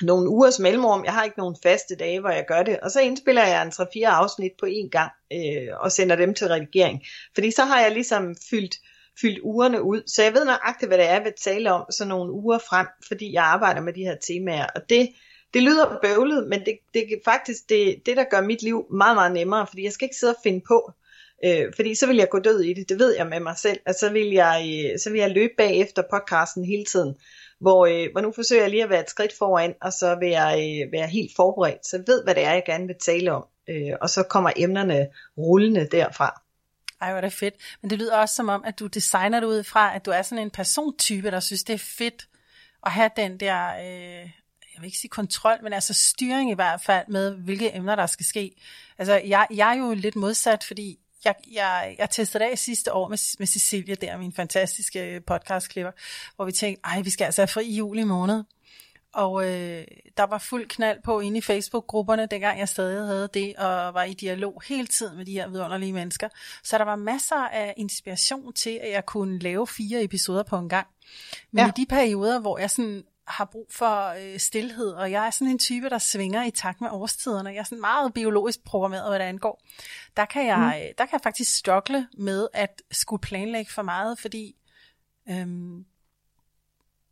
nogle 0.02 0.30
ugers 0.30 0.60
mellemrum. 0.60 1.06
Jeg 1.06 1.14
har 1.14 1.24
ikke 1.24 1.40
nogen 1.40 1.56
faste 1.64 1.96
dage, 1.96 2.20
hvor 2.20 2.30
jeg 2.30 2.46
gør 2.48 2.64
det. 2.64 2.80
Og 2.80 2.92
så 2.92 3.02
indspiller 3.02 3.46
jeg 3.46 3.64
en 3.64 3.70
3-4 3.70 4.04
afsnit 4.04 4.52
på 4.60 4.66
én 4.66 4.90
gang 4.90 5.12
øh, 5.34 5.68
og 5.80 5.92
sender 5.92 6.16
dem 6.16 6.34
til 6.34 6.48
redigering. 6.48 7.02
Fordi 7.34 7.52
så 7.52 7.64
har 7.64 7.82
jeg 7.82 7.92
ligesom 7.92 8.36
fyldt 8.50 8.76
fyldt 9.22 9.40
ugerne 9.44 9.82
ud. 9.82 10.02
Så 10.08 10.24
jeg 10.24 10.34
ved 10.34 10.46
nøjagtigt, 10.46 10.90
hvad 10.90 10.98
det 10.98 11.08
er, 11.08 11.14
jeg 11.14 11.24
vil 11.24 11.34
tale 11.44 11.72
om 11.72 11.86
så 11.92 12.06
nogle 12.06 12.32
uger 12.32 12.58
frem, 12.58 12.88
fordi 13.08 13.34
jeg 13.34 13.44
arbejder 13.44 13.82
med 13.82 13.94
de 13.94 14.04
her 14.04 14.16
temaer. 14.28 14.66
Og 14.76 14.82
det, 14.90 15.10
det 15.54 15.64
lyder 15.64 16.00
bøvlet, 16.02 16.48
men 16.48 16.60
det, 16.60 16.78
det 16.94 17.02
er 17.02 17.18
faktisk 17.26 17.70
det, 17.70 17.96
det, 18.06 18.18
der 18.18 18.24
gør 18.24 18.42
mit 18.42 18.62
liv 18.62 18.86
meget, 18.92 19.16
meget 19.16 19.32
nemmere, 19.32 19.68
fordi 19.68 19.84
jeg 19.84 19.92
skal 19.92 20.06
ikke 20.06 20.16
sidde 20.16 20.34
og 20.34 20.42
finde 20.44 20.62
på 20.68 20.94
Øh, 21.46 21.74
fordi 21.76 21.96
så 21.96 22.08
vil 22.08 22.18
jeg 22.18 22.30
gå 22.30 22.40
død 22.40 22.60
i 22.60 22.74
det, 22.74 22.90
det 22.90 23.00
ved 23.00 23.16
jeg 23.16 23.28
med 23.28 23.40
mig 23.40 23.58
selv, 23.58 23.80
og 23.86 23.94
så 23.94 24.10
vil 24.10 24.32
jeg, 24.32 24.86
øh, 24.94 25.00
så 25.00 25.10
vil 25.10 25.20
jeg 25.20 25.32
løbe 25.32 25.54
bag 25.58 25.80
efter 25.82 26.04
podcasten 26.10 26.66
hele 26.66 26.86
tiden. 26.86 27.16
Hvor, 27.60 27.86
øh, 27.86 28.12
hvor 28.12 28.22
nu 28.22 28.32
forsøger 28.32 28.62
jeg 28.62 28.72
lige 28.72 28.84
at 28.84 28.90
være 28.90 29.02
et 29.02 29.10
skridt 29.10 29.34
foran, 29.38 29.74
og 29.82 29.94
så 29.94 30.16
vil 30.20 30.30
jeg 30.30 30.82
øh, 30.84 30.92
være 30.92 31.08
helt 31.08 31.32
forberedt, 31.36 31.88
så 31.88 31.98
jeg 31.98 32.04
ved, 32.08 32.24
hvad 32.24 32.36
det 32.36 32.44
er, 32.44 32.54
jeg 32.54 32.64
gerne 32.66 32.88
vil 32.88 32.96
tale 33.00 33.32
om. 33.32 33.46
Øh, 33.70 33.94
og 34.02 34.10
så 34.10 34.24
kommer 34.24 34.52
emnerne 34.56 35.08
rullende 35.38 35.88
derfra. 35.92 36.42
Ej, 37.02 37.10
hvor 37.10 37.18
er 37.18 37.22
det 37.22 37.34
fedt. 37.34 37.56
Men 37.82 37.90
det 37.90 38.00
lyder 38.00 38.18
også 38.18 38.36
som 38.36 38.50
om, 38.50 38.64
at 38.66 38.80
du 38.80 38.88
designer 38.88 39.40
det 39.40 39.48
ud 39.48 39.64
fra, 39.64 39.96
at 39.96 40.06
du 40.06 40.12
er 40.12 40.22
sådan 40.22 40.44
en 40.44 40.52
persontype, 40.52 41.32
der 41.32 41.40
synes, 41.40 41.64
det 41.64 41.74
er 41.74 41.78
fedt 41.78 42.28
at 42.86 42.92
have 42.92 43.10
den 43.16 43.40
der, 43.40 43.76
øh, 43.76 44.30
jeg 44.74 44.82
vil 44.82 44.86
ikke 44.86 44.98
sige 44.98 45.10
kontrol, 45.10 45.64
men 45.64 45.74
altså 45.74 45.94
styring 45.94 46.52
i 46.52 46.54
hvert 46.54 46.82
fald 46.82 47.08
med, 47.08 47.36
hvilke 47.36 47.76
emner 47.76 47.96
der 47.96 48.06
skal 48.06 48.26
ske. 48.26 48.56
Altså, 48.98 49.14
jeg, 49.14 49.48
jeg 49.54 49.76
er 49.76 49.80
jo 49.80 49.94
lidt 49.94 50.16
modsat, 50.16 50.64
fordi 50.64 51.00
jeg, 51.26 51.36
jeg, 51.52 51.96
jeg 52.00 52.10
testede 52.10 52.46
af 52.46 52.58
sidste 52.58 52.94
år 52.94 53.08
med, 53.08 53.38
med 53.40 53.48
Cecilia, 53.48 53.96
der 53.96 54.18
min 54.18 54.34
fantastiske 54.34 55.22
podcastklipper, 55.28 55.92
hvor 56.36 56.46
vi 56.46 56.52
tænkte, 56.52 56.82
ej, 56.86 57.02
vi 57.02 57.10
skal 57.10 57.26
altså 57.26 57.42
have 57.42 57.48
fri 57.48 57.66
i 57.66 57.76
juli 57.76 58.04
måned. 58.04 58.44
Og 59.14 59.46
øh, 59.46 59.84
der 60.18 60.24
var 60.24 60.38
fuld 60.38 60.68
knald 60.68 61.00
på 61.04 61.20
inde 61.20 61.38
i 61.38 61.42
Facebook-grupperne, 61.42 62.26
dengang 62.26 62.60
jeg 62.60 62.70
stadig 62.70 63.08
havde 63.08 63.30
det, 63.34 63.56
og 63.56 63.94
var 63.94 64.04
i 64.04 64.14
dialog 64.14 64.62
hele 64.68 64.88
tiden 64.88 65.18
med 65.18 65.26
de 65.26 65.32
her 65.32 65.48
vidunderlige 65.48 65.94
mennesker. 65.94 66.30
Så 66.64 66.78
der 66.78 66.84
var 66.84 66.96
masser 66.96 67.36
af 67.36 67.74
inspiration 67.78 68.54
til, 68.54 68.80
at 68.84 68.92
jeg 68.92 69.06
kunne 69.06 69.40
lave 69.40 69.68
fire 69.68 70.04
episoder 70.04 70.44
på 70.44 70.58
en 70.58 70.70
gang. 70.70 70.88
Men 71.52 71.66
ja. 71.66 71.68
i 71.68 71.72
de 71.76 71.86
perioder, 71.86 72.40
hvor 72.40 72.58
jeg 72.58 72.70
sådan 72.70 73.04
har 73.28 73.46
brug 73.46 73.68
for 73.72 74.08
øh, 74.08 74.40
stillhed, 74.40 74.90
og 74.90 75.12
jeg 75.12 75.28
er 75.28 75.30
sådan 75.30 75.48
en 75.48 75.60
type, 75.60 75.90
der 75.90 75.98
svinger 75.98 76.44
i 76.44 76.52
takt 76.52 76.82
med 76.82 76.90
årstiderne. 76.92 77.50
Jeg 77.50 77.60
er 77.60 77.64
sådan 77.64 77.82
meget 77.82 78.14
biologisk 78.14 78.64
programmeret, 78.64 79.10
hvad 79.12 79.20
det 79.20 79.26
angår. 79.26 79.62
Der 80.18 80.26
kan 80.26 80.48
jeg, 80.48 80.58
mm. 80.58 80.96
der 80.98 81.06
kan 81.06 81.14
jeg 81.14 81.22
faktisk 81.24 81.56
struggle 81.56 82.08
med 82.18 82.48
at 82.54 82.82
skulle 82.92 83.22
planlægge 83.22 83.72
for 83.72 83.82
meget, 83.82 84.20
fordi 84.20 84.56
øhm, 85.30 85.86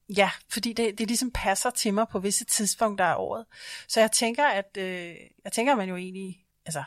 Ja, 0.10 0.30
fordi 0.50 0.74
det, 0.74 0.98
det 0.98 1.08
ligesom 1.08 1.32
passer 1.32 1.70
til 1.70 1.94
mig 1.94 2.08
på 2.08 2.20
visse 2.20 2.46
tidspunkter 2.46 3.06
af 3.06 3.16
året. 3.18 3.46
Så 3.88 4.00
jeg 4.00 4.12
tænker, 4.12 4.46
at 4.46 4.78
øh, 4.78 5.16
jeg 5.44 5.52
tænker, 5.52 5.72
at 5.72 5.78
man 5.78 5.90
jo 5.90 5.96
egentlig, 5.96 6.46
altså, 6.66 6.84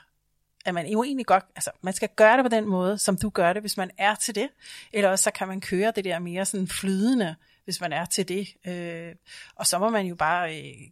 at 0.65 0.75
man 0.75 0.87
jo 0.87 1.03
egentlig 1.03 1.27
godt, 1.27 1.45
altså, 1.57 1.71
man 1.81 1.95
skal 1.95 2.09
gøre 2.17 2.37
det 2.37 2.45
på 2.45 2.49
den 2.49 2.65
måde, 2.65 2.99
som 2.99 3.17
du 3.17 3.29
gør 3.29 3.53
det, 3.53 3.63
hvis 3.63 3.77
man 3.77 3.91
er 3.99 4.15
til 4.15 4.35
det. 4.35 4.49
Eller 4.93 5.11
også 5.11 5.23
så 5.23 5.31
kan 5.31 5.49
man 5.49 5.61
køre 5.61 5.93
det 5.97 6.05
der 6.05 6.19
mere 6.19 6.45
sådan 6.45 6.69
flydende, 6.69 7.37
hvis 7.65 7.81
man 7.81 7.93
er 7.93 8.05
til 8.05 8.29
det. 8.29 8.49
Øh, 8.67 9.15
og 9.55 9.67
så 9.67 9.79
må 9.79 9.91
man 9.91 10.07
jo 10.07 10.15
bare 10.15 10.59
øh, 10.59 10.91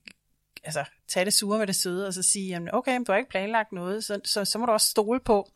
altså, 0.65 0.85
tage 1.09 1.25
det 1.25 1.35
sure 1.35 1.59
med 1.59 1.67
det 1.67 1.77
søde, 1.77 2.07
og 2.07 2.15
så 2.15 2.23
sige, 2.23 2.49
jamen, 2.49 2.69
okay, 2.73 2.99
du 3.07 3.13
har 3.13 3.17
ikke 3.17 3.31
planlagt 3.31 3.73
noget, 3.73 4.05
så, 4.05 4.21
så, 4.25 4.45
så 4.45 4.59
må 4.59 4.67
du 4.67 4.73
også 4.73 4.89
stole 4.89 5.21
på, 5.21 5.51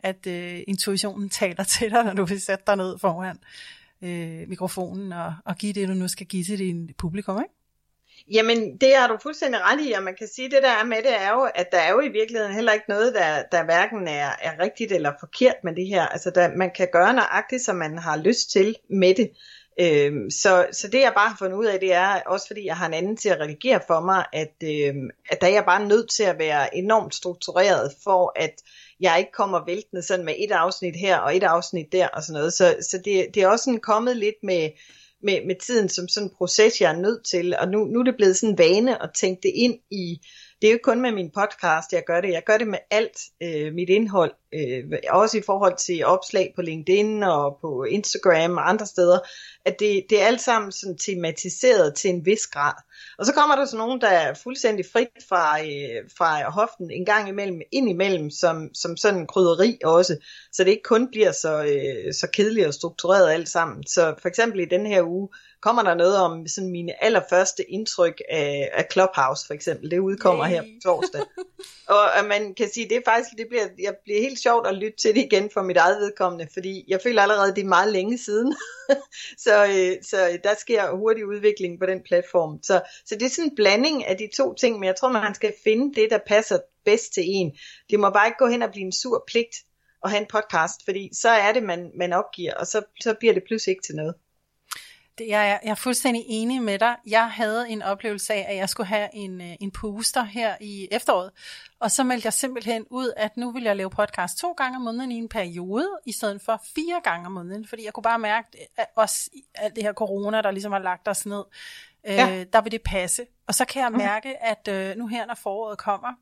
at 0.00 0.26
øh, 0.26 0.60
intuitionen 0.68 1.28
taler 1.28 1.64
til 1.64 1.90
dig, 1.90 2.04
når 2.04 2.12
du 2.12 2.24
vil 2.24 2.40
sætte 2.40 2.64
dig 2.66 2.76
ned 2.76 2.98
foran 2.98 3.38
øh, 4.02 4.48
mikrofonen 4.48 5.12
og, 5.12 5.34
og 5.44 5.56
give 5.56 5.72
det, 5.72 5.88
du 5.88 5.94
nu 5.94 6.08
skal 6.08 6.26
give 6.26 6.44
til 6.44 6.58
din 6.58 6.90
publikum, 6.98 7.42
ikke? 7.42 7.54
Jamen, 8.32 8.76
det 8.80 8.96
har 8.96 9.08
du 9.08 9.16
fuldstændig 9.22 9.60
ret 9.60 9.80
i, 9.88 9.92
og 9.92 10.02
man 10.02 10.14
kan 10.18 10.28
sige, 10.34 10.50
det 10.50 10.62
der 10.62 10.70
er 10.70 10.84
med 10.84 10.96
det 10.96 11.22
er 11.22 11.30
jo, 11.30 11.48
at 11.54 11.72
der 11.72 11.78
er 11.78 11.90
jo 11.90 12.00
i 12.00 12.08
virkeligheden 12.08 12.54
heller 12.54 12.72
ikke 12.72 12.84
noget, 12.88 13.14
der, 13.14 13.42
der 13.52 13.64
hverken 13.64 14.08
er, 14.08 14.30
er 14.42 14.58
rigtigt 14.58 14.92
eller 14.92 15.12
forkert 15.20 15.54
med 15.64 15.74
det 15.74 15.86
her. 15.86 16.06
Altså, 16.06 16.30
der, 16.30 16.56
man 16.56 16.70
kan 16.76 16.88
gøre 16.92 17.14
nøjagtigt, 17.14 17.62
som 17.62 17.76
man 17.76 17.98
har 17.98 18.16
lyst 18.16 18.50
til 18.50 18.76
med 18.90 19.14
det. 19.14 19.30
Øhm, 19.80 20.30
så, 20.30 20.66
så 20.72 20.88
det 20.88 21.00
jeg 21.00 21.12
bare 21.14 21.28
har 21.28 21.36
fundet 21.38 21.56
ud 21.58 21.66
af, 21.66 21.80
det 21.80 21.92
er 21.92 22.20
også 22.26 22.46
fordi 22.46 22.66
jeg 22.66 22.76
har 22.76 22.86
en 22.86 22.94
anden 22.94 23.16
til 23.16 23.28
at 23.28 23.40
redigere 23.40 23.80
for 23.86 24.00
mig, 24.00 24.24
at, 24.32 24.54
øhm, 24.64 25.10
at 25.30 25.40
der 25.40 25.46
er 25.46 25.52
jeg 25.52 25.64
bare 25.64 25.86
nødt 25.86 26.10
til 26.10 26.22
at 26.22 26.38
være 26.38 26.76
enormt 26.76 27.14
struktureret 27.14 27.92
for 28.04 28.32
at 28.36 28.54
jeg 29.00 29.18
ikke 29.18 29.32
kommer 29.32 29.64
væltende 29.66 30.02
sådan 30.02 30.24
med 30.24 30.34
et 30.38 30.52
afsnit 30.52 30.96
her 30.96 31.18
og 31.18 31.36
et 31.36 31.42
afsnit 31.42 31.92
der 31.92 32.08
og 32.08 32.22
sådan 32.22 32.38
noget. 32.38 32.52
Så, 32.52 32.76
så 32.90 33.00
det, 33.04 33.26
det 33.34 33.42
er 33.42 33.48
også 33.48 33.64
sådan 33.64 33.80
kommet 33.80 34.16
lidt 34.16 34.42
med, 34.42 34.70
med, 35.22 35.46
med 35.46 35.54
tiden 35.60 35.88
som 35.88 36.08
sådan 36.08 36.26
en 36.28 36.34
proces, 36.36 36.80
jeg 36.80 36.92
er 36.92 37.00
nødt 37.00 37.24
til. 37.24 37.56
Og 37.60 37.68
nu, 37.68 37.84
nu 37.84 38.00
er 38.00 38.04
det 38.04 38.16
blevet 38.16 38.36
sådan 38.36 38.50
en 38.50 38.58
vane 38.58 39.02
at 39.02 39.10
tænke 39.14 39.40
det 39.42 39.52
ind 39.54 39.78
i, 39.90 40.20
det 40.62 40.68
er 40.68 40.72
jo 40.72 40.78
kun 40.82 41.00
med 41.00 41.12
min 41.12 41.30
podcast, 41.30 41.92
jeg 41.92 42.02
gør 42.06 42.20
det. 42.20 42.30
Jeg 42.30 42.42
gør 42.46 42.58
det 42.58 42.68
med 42.68 42.78
alt 42.90 43.18
øh, 43.42 43.74
mit 43.74 43.88
indhold. 43.88 44.32
Øh, 44.54 44.84
også 45.10 45.38
i 45.38 45.42
forhold 45.46 45.76
til 45.76 46.04
opslag 46.04 46.52
på 46.56 46.62
LinkedIn 46.62 47.22
og 47.22 47.58
på 47.60 47.84
Instagram 47.84 48.56
og 48.56 48.68
andre 48.68 48.86
steder. 48.86 49.18
At 49.64 49.80
det, 49.80 50.06
det 50.10 50.22
er 50.22 50.26
alt 50.26 50.40
sammen 50.40 50.72
sådan 50.72 50.98
tematiseret 50.98 51.94
til 51.94 52.10
en 52.10 52.26
vis 52.26 52.46
grad. 52.46 52.72
Og 53.18 53.26
så 53.26 53.34
kommer 53.34 53.56
der 53.56 53.64
så 53.64 53.76
nogen, 53.76 54.00
der 54.00 54.08
er 54.08 54.34
fuldstændig 54.34 54.86
frit 54.92 55.08
fra, 55.28 55.60
øh, 55.60 56.10
fra 56.18 56.50
hoften 56.50 56.90
en 56.90 57.04
gang 57.04 57.28
imellem, 57.28 57.60
ind 57.72 57.90
imellem, 57.90 58.30
som, 58.30 58.74
som 58.74 58.96
sådan 58.96 59.20
en 59.20 59.26
krydderi 59.26 59.78
også, 59.84 60.16
så 60.52 60.64
det 60.64 60.70
ikke 60.70 60.82
kun 60.82 61.08
bliver 61.10 61.32
så, 61.32 61.64
øh, 61.64 62.14
så 62.14 62.28
kedeligt 62.32 62.66
og 62.66 62.74
struktureret 62.74 63.30
alt 63.30 63.48
sammen. 63.48 63.86
Så 63.86 64.14
for 64.22 64.28
eksempel 64.28 64.60
i 64.60 64.64
den 64.64 64.86
her 64.86 65.02
uge, 65.02 65.28
kommer 65.62 65.82
der 65.82 65.94
noget 65.94 66.16
om 66.16 66.46
sådan 66.46 66.70
mine 66.70 67.04
allerførste 67.04 67.70
indtryk 67.70 68.20
af, 68.28 68.70
af 68.72 68.86
Clubhouse 68.92 69.46
for 69.46 69.54
eksempel. 69.54 69.90
Det 69.90 69.98
udkommer 69.98 70.44
hey. 70.44 70.54
her 70.54 70.62
på 70.62 70.68
torsdag. 70.82 71.20
og 71.96 72.18
at 72.18 72.24
man 72.24 72.54
kan 72.54 72.68
sige, 72.74 72.88
det 72.88 72.96
er 72.96 73.00
faktisk, 73.04 73.30
det 73.38 73.46
bliver, 73.48 73.66
jeg 73.78 73.94
bliver 74.04 74.20
helt 74.20 74.38
sjovt 74.38 74.66
at 74.66 74.74
lytte 74.74 74.96
til 74.96 75.14
det 75.14 75.24
igen 75.24 75.50
for 75.54 75.62
mit 75.62 75.76
eget 75.76 76.00
vedkommende, 76.00 76.48
fordi 76.52 76.84
jeg 76.88 77.00
føler 77.02 77.22
allerede, 77.22 77.54
det 77.54 77.62
er 77.62 77.68
meget 77.68 77.92
længe 77.92 78.18
siden. 78.18 78.54
så, 79.44 79.64
øh, 79.64 80.02
så 80.02 80.38
der 80.44 80.54
sker 80.58 80.96
hurtig 80.96 81.26
udvikling 81.26 81.78
på 81.78 81.86
den 81.86 82.02
platform. 82.02 82.62
Så, 82.62 82.82
så 83.06 83.14
det 83.14 83.22
er 83.22 83.30
sådan 83.30 83.50
en 83.50 83.56
blanding 83.56 84.06
af 84.06 84.16
de 84.16 84.28
to 84.36 84.54
ting, 84.54 84.78
men 84.78 84.86
jeg 84.86 84.96
tror, 84.96 85.08
man 85.08 85.34
skal 85.34 85.52
finde 85.64 86.00
det, 86.00 86.10
der 86.10 86.18
passer 86.26 86.58
bedst 86.84 87.14
til 87.14 87.24
en. 87.26 87.52
Det 87.90 88.00
må 88.00 88.10
bare 88.10 88.26
ikke 88.26 88.38
gå 88.38 88.46
hen 88.46 88.62
og 88.62 88.70
blive 88.70 88.84
en 88.84 88.92
sur 88.92 89.24
pligt 89.26 89.56
at 90.04 90.10
have 90.10 90.20
en 90.20 90.28
podcast, 90.30 90.84
fordi 90.84 91.10
så 91.12 91.28
er 91.28 91.52
det, 91.52 91.62
man, 91.62 91.90
man 91.98 92.12
opgiver, 92.12 92.54
og 92.54 92.66
så, 92.66 92.82
så 93.00 93.14
bliver 93.18 93.34
det 93.34 93.42
pludselig 93.46 93.72
ikke 93.72 93.82
til 93.82 93.94
noget. 93.94 94.14
Jeg, 95.28 95.50
er, 95.50 95.58
jeg 95.64 95.70
er 95.70 95.74
fuldstændig 95.74 96.24
enig 96.28 96.62
med 96.62 96.78
dig. 96.78 96.96
Jeg 97.06 97.30
havde 97.30 97.68
en 97.68 97.82
oplevelse 97.82 98.34
af, 98.34 98.46
at 98.48 98.56
jeg 98.56 98.68
skulle 98.68 98.86
have 98.86 99.08
en, 99.14 99.40
øh, 99.40 99.56
en 99.60 99.70
booster 99.70 100.22
her 100.22 100.56
i 100.60 100.88
efteråret, 100.90 101.30
og 101.80 101.90
så 101.90 102.04
meldte 102.04 102.26
jeg 102.26 102.32
simpelthen 102.32 102.86
ud, 102.90 103.12
at 103.16 103.36
nu 103.36 103.50
vil 103.50 103.62
jeg 103.62 103.76
lave 103.76 103.90
podcast 103.90 104.38
to 104.38 104.52
gange 104.52 104.76
om 104.76 104.82
måneden 104.82 105.12
i 105.12 105.16
en 105.16 105.28
periode, 105.28 105.88
i 106.06 106.12
stedet 106.12 106.42
for 106.42 106.62
fire 106.74 107.00
gange 107.04 107.26
om 107.26 107.32
måneden, 107.32 107.66
fordi 107.66 107.84
jeg 107.84 107.92
kunne 107.92 108.02
bare 108.02 108.18
mærke, 108.18 108.48
at 108.76 108.86
også 108.96 109.30
alt 109.54 109.76
det 109.76 109.82
her 109.82 109.92
corona, 109.92 110.42
der 110.42 110.50
ligesom 110.50 110.72
har 110.72 110.78
lagt 110.78 111.08
os 111.08 111.26
ned, 111.26 111.44
øh, 112.06 112.14
ja. 112.14 112.44
der 112.52 112.60
vil 112.60 112.72
det 112.72 112.82
passe. 112.82 113.26
Og 113.46 113.54
så 113.54 113.64
kan 113.64 113.82
jeg 113.82 113.90
mhm. 113.90 113.98
mærke, 113.98 114.42
at 114.42 114.68
øh, 114.68 114.96
nu 114.96 115.06
her, 115.06 115.26
når 115.26 115.34
foråret 115.34 115.78
kommer, 115.78 116.12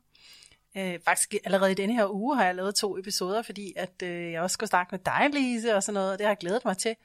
Øh, 0.77 0.99
faktisk 1.05 1.35
allerede 1.45 1.71
i 1.71 1.75
denne 1.75 1.93
her 1.93 2.13
uge 2.13 2.35
har 2.35 2.45
jeg 2.45 2.55
lavet 2.55 2.75
to 2.75 2.97
episoder, 2.97 3.41
fordi 3.41 3.73
at 3.75 4.03
øh, 4.03 4.31
jeg 4.31 4.41
også 4.41 4.53
skulle 4.53 4.69
snakke 4.69 4.89
med 4.91 4.99
dig, 4.99 5.29
Lise, 5.33 5.75
og 5.75 5.83
sådan 5.83 5.93
noget, 5.93 6.11
og 6.11 6.17
det 6.17 6.25
har 6.25 6.31
jeg 6.31 6.37
glædet 6.37 6.65
mig 6.65 6.77
til 6.77 6.95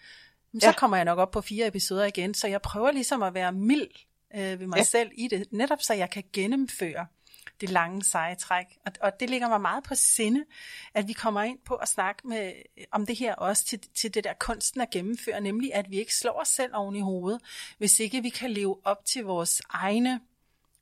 så 0.61 0.66
ja. 0.66 0.73
kommer 0.73 0.96
jeg 0.96 1.04
nok 1.04 1.18
op 1.18 1.30
på 1.30 1.40
fire 1.40 1.66
episoder 1.66 2.04
igen. 2.04 2.34
Så 2.34 2.49
jeg 2.49 2.62
prøver 2.62 2.90
ligesom 2.90 3.23
at 3.23 3.34
være 3.34 3.52
mild 3.52 3.88
øh, 4.34 4.61
ved 4.61 4.66
mig 4.66 4.76
ja. 4.76 4.82
selv 4.82 5.11
i 5.14 5.28
det, 5.28 5.46
netop 5.50 5.82
så 5.82 5.94
jeg 5.94 6.11
kan 6.11 6.25
gennemføre 6.32 7.06
det 7.61 7.70
lange 7.70 8.04
seje 8.04 8.34
træk. 8.34 8.66
Og, 8.87 8.92
og 9.00 9.20
det 9.20 9.30
ligger 9.30 9.49
mig 9.49 9.61
meget 9.61 9.84
på 9.84 9.94
sinde, 9.94 10.44
at 10.94 11.08
vi 11.08 11.12
kommer 11.12 11.42
ind 11.42 11.58
på 11.66 11.75
at 11.75 11.88
snakke 11.88 12.28
med, 12.28 12.52
om 12.92 13.06
det 13.06 13.16
her 13.16 13.34
også 13.34 13.64
til, 13.64 13.80
til 13.94 14.14
det 14.14 14.25
der 14.25 14.32
kunsten 14.40 14.80
at 14.80 14.90
gennemføre, 14.90 15.40
nemlig 15.40 15.75
at 15.75 15.90
vi 15.90 15.99
ikke 15.99 16.14
slår 16.14 16.40
os 16.40 16.49
selv 16.49 16.70
oven 16.75 16.96
i 16.96 17.00
hovedet, 17.00 17.40
hvis 17.78 18.00
ikke 18.00 18.23
vi 18.23 18.28
kan 18.28 18.50
leve 18.50 18.76
op 18.84 19.04
til 19.04 19.25
vores 19.25 19.62
egne 19.68 20.20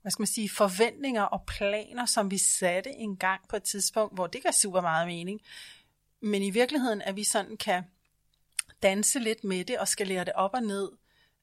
hvad 0.03 0.13
skal 0.13 0.21
man 0.21 0.27
sige, 0.27 0.51
forventninger 0.51 1.23
og 1.23 1.43
planer, 1.47 2.07
som 2.07 2.31
vi 2.31 2.39
satte 2.39 2.91
en 2.91 3.17
gang 3.17 3.41
på 3.49 3.57
et 3.57 3.63
tidspunkt, 3.63 4.15
hvor 4.15 4.27
det 4.27 4.43
gør 4.43 4.51
super 4.51 4.81
meget 4.81 5.07
mening. 5.07 5.41
Men 6.21 6.43
i 6.43 6.51
virkeligheden, 6.51 7.03
at 7.03 7.17
vi 7.17 7.25
sådan 7.25 7.57
kan 7.57 7.83
danse 8.83 9.19
lidt 9.19 9.45
med 9.45 9.65
det 9.65 9.79
og 9.79 9.89
skalere 9.89 10.25
det 10.25 10.33
op 10.33 10.51
og 10.55 10.63
ned, 10.63 10.89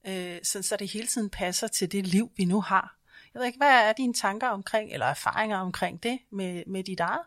øh, 0.08 0.38
sådan 0.43 0.63
så 0.63 0.75
det 0.75 0.91
hele 0.91 1.08
tiden 1.08 1.29
passer 1.29 1.67
til 1.67 1.91
det 1.91 2.08
liv, 2.08 2.31
vi 2.38 2.46
nu 2.46 2.62
har. 2.62 2.96
Jeg 3.34 3.39
ved 3.39 3.48
ikke, 3.48 3.60
hvad 3.60 3.89
er 3.89 3.93
dine 3.93 4.13
tanker 4.13 4.48
omkring, 4.48 4.93
eller 4.93 5.05
erfaringer 5.05 5.58
omkring 5.58 6.03
det 6.03 6.19
med, 6.31 6.63
med 6.67 6.84
dit 6.84 7.00
eget? 7.00 7.22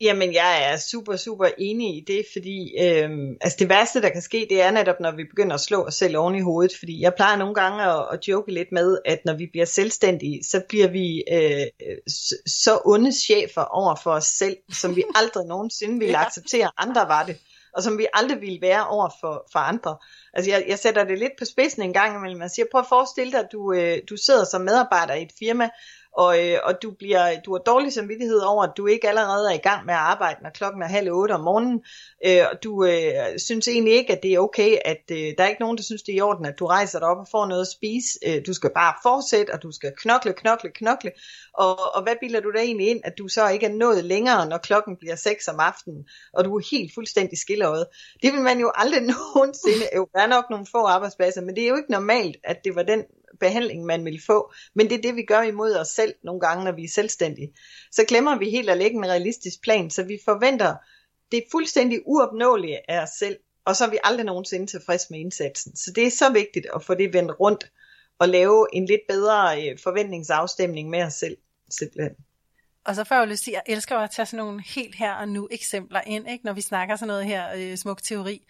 Jamen, 0.00 0.34
jeg 0.34 0.72
er 0.72 0.76
super, 0.76 1.16
super 1.16 1.48
enig 1.58 1.96
i 1.96 2.04
det, 2.06 2.24
fordi 2.32 2.74
øhm, 2.80 3.36
altså 3.40 3.56
det 3.58 3.68
værste, 3.68 4.02
der 4.02 4.08
kan 4.08 4.22
ske, 4.22 4.46
det 4.50 4.62
er 4.62 4.70
netop, 4.70 5.00
når 5.00 5.16
vi 5.16 5.24
begynder 5.24 5.54
at 5.54 5.60
slå 5.60 5.84
os 5.84 5.94
selv 5.94 6.16
oven 6.16 6.34
i 6.34 6.40
hovedet, 6.40 6.72
fordi 6.78 7.00
jeg 7.00 7.14
plejer 7.14 7.36
nogle 7.36 7.54
gange 7.54 7.82
at, 7.82 8.06
at 8.12 8.28
joke 8.28 8.52
lidt 8.52 8.72
med, 8.72 8.98
at 9.04 9.24
når 9.24 9.34
vi 9.34 9.46
bliver 9.52 9.66
selvstændige, 9.66 10.44
så 10.44 10.62
bliver 10.68 10.88
vi 10.88 11.24
øh, 11.32 11.66
så 12.46 12.80
onde 12.84 13.12
chefer 13.12 13.62
over 13.62 13.94
for 14.02 14.10
os 14.10 14.26
selv, 14.26 14.56
som 14.72 14.96
vi 14.96 15.04
aldrig 15.20 15.46
nogensinde 15.46 15.98
ville 15.98 16.18
acceptere, 16.18 16.70
andre 16.76 17.08
var 17.08 17.26
det 17.26 17.36
og 17.76 17.82
som 17.82 17.98
vi 17.98 18.06
aldrig 18.12 18.40
ville 18.40 18.60
være 18.60 18.86
over 18.86 19.10
for, 19.20 19.46
for 19.52 19.58
andre. 19.58 19.96
Altså 20.34 20.50
jeg, 20.50 20.64
jeg 20.68 20.78
sætter 20.78 21.04
det 21.04 21.18
lidt 21.18 21.32
på 21.38 21.44
spidsen 21.44 21.82
en 21.82 21.92
gang 21.92 22.16
imellem. 22.16 22.42
Altså, 22.42 22.52
jeg 22.52 22.54
siger, 22.54 22.66
prøv 22.72 22.80
at 22.80 22.86
forestille 22.88 23.32
dig, 23.32 23.40
at 23.40 23.48
du, 23.52 23.72
øh, 23.72 23.98
du 24.10 24.16
sidder 24.16 24.44
som 24.44 24.60
medarbejder 24.60 25.14
i 25.14 25.22
et 25.22 25.32
firma, 25.38 25.70
og, 26.16 26.48
øh, 26.48 26.58
og 26.64 26.82
du, 26.82 26.90
bliver, 26.90 27.40
du 27.40 27.52
har 27.52 27.58
dårlig 27.58 27.92
samvittighed 27.92 28.38
over, 28.38 28.64
at 28.64 28.72
du 28.76 28.86
ikke 28.86 29.08
allerede 29.08 29.50
er 29.50 29.54
i 29.54 29.66
gang 29.68 29.86
med 29.86 29.94
at 29.94 30.00
arbejde, 30.00 30.42
når 30.42 30.50
klokken 30.50 30.82
er 30.82 30.86
halv 30.86 31.12
otte 31.12 31.32
om 31.32 31.40
morgenen, 31.40 31.80
øh, 32.26 32.42
og 32.52 32.62
du 32.64 32.84
øh, 32.84 33.38
synes 33.38 33.68
egentlig 33.68 33.94
ikke, 33.94 34.12
at 34.12 34.22
det 34.22 34.34
er 34.34 34.38
okay, 34.38 34.76
at 34.84 35.02
øh, 35.10 35.16
der 35.16 35.44
er 35.44 35.48
ikke 35.48 35.60
nogen, 35.60 35.76
der 35.76 35.82
synes, 35.82 36.02
det 36.02 36.12
er 36.12 36.16
i 36.16 36.20
orden, 36.20 36.46
at 36.46 36.58
du 36.58 36.66
rejser 36.66 36.98
dig 36.98 37.08
op 37.08 37.18
og 37.18 37.28
får 37.30 37.46
noget 37.46 37.60
at 37.60 37.66
spise. 37.66 38.18
Øh, 38.26 38.46
du 38.46 38.52
skal 38.54 38.70
bare 38.74 38.94
fortsætte, 39.02 39.50
og 39.50 39.62
du 39.62 39.72
skal 39.72 39.92
knokle, 39.96 40.32
knokle, 40.32 40.70
knokle, 40.70 41.12
og, 41.54 41.94
og 41.94 42.02
hvad 42.02 42.16
bilder 42.20 42.40
du 42.40 42.52
da 42.52 42.58
egentlig 42.58 42.88
ind, 42.88 43.00
at 43.04 43.18
du 43.18 43.28
så 43.28 43.48
ikke 43.48 43.66
er 43.66 43.72
nået 43.72 44.04
længere, 44.04 44.48
når 44.48 44.58
klokken 44.58 44.96
bliver 44.96 45.16
6 45.16 45.48
om 45.48 45.60
aftenen, 45.60 46.08
og 46.32 46.44
du 46.44 46.56
er 46.56 46.62
helt 46.70 46.94
fuldstændig 46.94 47.38
skilleret? 47.38 47.86
Det 48.22 48.32
vil 48.32 48.40
man 48.40 48.58
jo 48.60 48.72
aldrig 48.74 49.02
nogensinde, 49.14 49.86
jo, 49.96 50.08
der 50.14 50.20
er 50.20 50.26
nok 50.26 50.44
nogle 50.50 50.66
få 50.72 50.86
arbejdspladser, 50.86 51.40
men 51.40 51.56
det 51.56 51.64
er 51.64 51.68
jo 51.68 51.76
ikke 51.76 51.90
normalt, 51.90 52.36
at 52.44 52.64
det 52.64 52.74
var 52.74 52.82
den 52.82 53.04
behandling, 53.40 53.84
man 53.84 54.04
vil 54.04 54.22
få. 54.26 54.52
Men 54.74 54.90
det 54.90 54.98
er 54.98 55.02
det, 55.02 55.16
vi 55.16 55.22
gør 55.22 55.42
imod 55.42 55.74
os 55.74 55.88
selv 55.88 56.14
nogle 56.24 56.40
gange, 56.40 56.64
når 56.64 56.72
vi 56.72 56.84
er 56.84 56.88
selvstændige. 56.88 57.52
Så 57.92 58.04
glemmer 58.08 58.38
vi 58.38 58.50
helt 58.50 58.70
at 58.70 58.78
lægge 58.78 58.96
en 58.96 59.06
realistisk 59.06 59.62
plan, 59.62 59.90
så 59.90 60.02
vi 60.02 60.18
forventer 60.24 60.74
det 61.32 61.44
fuldstændig 61.50 62.00
uopnåelige 62.06 62.90
af 62.90 63.02
os 63.02 63.10
selv, 63.18 63.36
og 63.64 63.76
så 63.76 63.84
er 63.84 63.90
vi 63.90 63.98
aldrig 64.04 64.26
nogensinde 64.26 64.66
tilfreds 64.66 65.10
med 65.10 65.18
indsatsen. 65.18 65.76
Så 65.76 65.92
det 65.92 66.06
er 66.06 66.10
så 66.10 66.32
vigtigt 66.32 66.66
at 66.74 66.84
få 66.84 66.94
det 66.94 67.12
vendt 67.12 67.40
rundt, 67.40 67.70
og 68.18 68.28
lave 68.28 68.66
en 68.72 68.86
lidt 68.86 69.00
bedre 69.08 69.68
øh, 69.70 69.78
forventningsafstemning 69.78 70.90
med 70.90 71.02
os 71.02 71.14
selv, 71.14 71.36
simpelthen. 71.70 72.16
Og 72.84 72.94
så 72.94 73.04
får 73.04 73.14
jeg 73.14 73.20
jo 73.20 73.30
lyst 73.30 73.44
til, 73.44 73.50
jeg 73.50 73.62
elsker 73.66 73.98
at 73.98 74.10
tage 74.10 74.26
sådan 74.26 74.44
nogle 74.44 74.62
helt 74.66 74.94
her 74.94 75.12
og 75.12 75.28
nu 75.28 75.48
eksempler 75.50 76.00
ind, 76.06 76.30
ikke? 76.30 76.44
når 76.44 76.52
vi 76.52 76.60
snakker 76.60 76.96
sådan 76.96 77.08
noget 77.08 77.26
her 77.26 77.52
øh, 77.56 77.76
smuk 77.76 78.02
teori. 78.02 78.42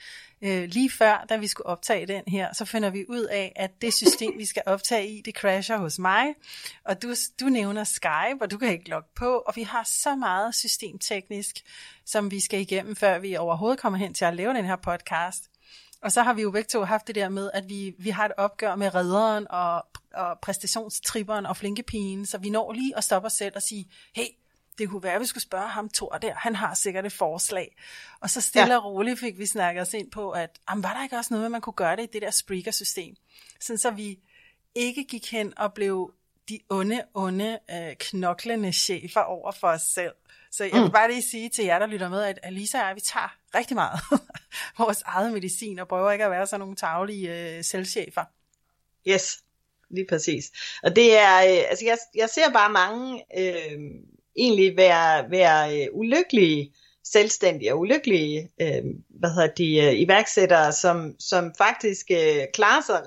Øh, 0.42 0.64
lige 0.68 0.90
før, 0.90 1.24
da 1.28 1.36
vi 1.36 1.46
skulle 1.46 1.66
optage 1.66 2.06
den 2.06 2.22
her, 2.26 2.52
så 2.52 2.64
finder 2.64 2.90
vi 2.90 3.04
ud 3.08 3.24
af, 3.24 3.52
at 3.56 3.70
det 3.82 3.94
system, 3.94 4.32
vi 4.38 4.46
skal 4.46 4.62
optage 4.66 5.08
i, 5.08 5.20
det 5.20 5.34
crasher 5.34 5.76
hos 5.76 5.98
mig. 5.98 6.34
Og 6.84 7.02
du, 7.02 7.14
du 7.40 7.44
nævner 7.44 7.84
Skype, 7.84 8.38
og 8.40 8.50
du 8.50 8.58
kan 8.58 8.72
ikke 8.72 8.90
logge 8.90 9.08
på, 9.16 9.36
og 9.46 9.56
vi 9.56 9.62
har 9.62 9.82
så 9.84 10.16
meget 10.16 10.54
systemteknisk, 10.54 11.56
som 12.06 12.30
vi 12.30 12.40
skal 12.40 12.60
igennem, 12.60 12.96
før 12.96 13.18
vi 13.18 13.36
overhovedet 13.36 13.80
kommer 13.80 13.98
hen 13.98 14.14
til 14.14 14.24
at 14.24 14.36
lave 14.36 14.54
den 14.54 14.64
her 14.64 14.76
podcast. 14.76 15.42
Og 16.02 16.12
så 16.12 16.22
har 16.22 16.32
vi 16.32 16.42
jo 16.42 16.50
begge 16.50 16.68
to 16.68 16.84
haft 16.84 17.06
det 17.06 17.14
der 17.14 17.28
med, 17.28 17.50
at 17.54 17.68
vi, 17.68 17.94
vi 17.98 18.10
har 18.10 18.24
et 18.24 18.32
opgør 18.36 18.74
med 18.74 18.94
redderen 18.94 19.46
og, 19.50 19.86
og 20.14 20.38
præstationstripperen 20.42 21.47
og 21.47 21.57
flinkepigen, 21.57 22.26
så 22.26 22.38
vi 22.38 22.50
når 22.50 22.73
lige 22.73 22.97
at 22.97 23.04
stoppe 23.04 23.26
os 23.26 23.33
selv 23.33 23.52
og 23.57 23.62
sige, 23.62 23.90
hey, 24.14 24.26
det 24.78 24.88
kunne 24.88 25.02
være, 25.02 25.14
at 25.14 25.21
vi 25.21 25.26
skulle 25.26 25.42
spørge 25.42 25.69
ham 25.69 25.88
Thor 25.88 26.19
der, 26.19 26.35
han 26.35 26.57
har 26.57 26.75
sikkert 26.75 27.07
et 27.07 27.12
forslag. 27.12 27.76
Og 28.21 28.31
så 28.31 28.40
stille 28.40 28.73
ja. 28.73 28.78
og 28.78 28.85
roligt 28.85 29.21
fik 29.21 29.38
vi 29.38 29.47
snakket 29.47 29.83
os 29.83 29.95
ind 29.95 30.11
på, 30.11 30.31
at 30.31 30.59
jamen, 30.71 30.83
var 30.83 30.95
der 30.95 31.02
ikke 31.02 31.16
også 31.16 31.35
noget, 31.35 31.50
man 31.50 31.61
kunne 31.61 31.73
gøre 31.73 31.97
det 31.97 32.02
i 32.02 32.09
det 32.12 32.23
der 32.23 32.31
Spreaker-system? 32.31 33.14
Sådan 33.61 33.78
så 33.78 33.90
vi 33.90 34.19
ikke 34.75 35.04
gik 35.04 35.31
hen 35.31 35.59
og 35.59 35.75
blev 35.75 36.14
de 36.49 36.61
onde, 36.69 37.04
onde, 37.14 37.59
øh, 37.71 37.97
knoklende 37.99 38.73
chefer 38.73 39.21
over 39.21 39.52
for 39.52 39.69
os 39.69 39.83
selv. 39.83 40.12
Så 40.50 40.64
jeg 40.64 40.73
vil 40.73 40.85
mm. 40.85 40.90
bare 40.90 41.11
lige 41.11 41.23
sige 41.23 41.49
til 41.49 41.64
jer, 41.64 41.78
der 41.78 41.87
lytter 41.87 42.09
med, 42.09 42.23
at 42.23 42.38
Alisa 42.42 42.81
og 42.81 42.87
jeg, 42.88 42.95
vi 42.97 43.00
tager 43.00 43.37
rigtig 43.54 43.75
meget 43.75 44.00
vores 44.78 45.02
eget 45.02 45.33
medicin, 45.33 45.78
og 45.78 45.88
prøver 45.88 46.11
ikke 46.11 46.25
at 46.25 46.31
være 46.31 46.47
sådan 46.47 46.61
nogle 46.61 46.76
taglige 46.76 47.57
øh, 47.57 47.64
selvchefer. 47.64 48.25
Yes, 49.09 49.42
lige 49.92 50.06
præcis. 50.08 50.52
Og 50.82 50.96
det 50.96 51.18
er, 51.18 51.37
øh, 51.37 51.64
altså 51.70 51.84
jeg, 51.84 51.99
jeg 52.14 52.28
ser 52.28 52.52
bare 52.52 52.72
mange 52.72 53.25
øh, 53.38 53.80
egentlig 54.37 54.76
være, 54.76 55.30
være 55.30 55.80
øh, 55.80 55.88
ulykkelige 55.92 56.72
selvstændige 57.04 57.72
og 57.72 57.78
ulykkelige 57.78 58.50
øh, 58.61 58.82
hvad 59.08 59.30
hedder 59.30 59.54
de, 59.54 59.76
øh, 59.78 60.00
iværksættere, 60.00 60.72
som, 60.72 61.14
som 61.18 61.52
faktisk 61.58 62.06
øh, 62.11 62.42
klarer 62.54 62.82
sig 62.87 63.02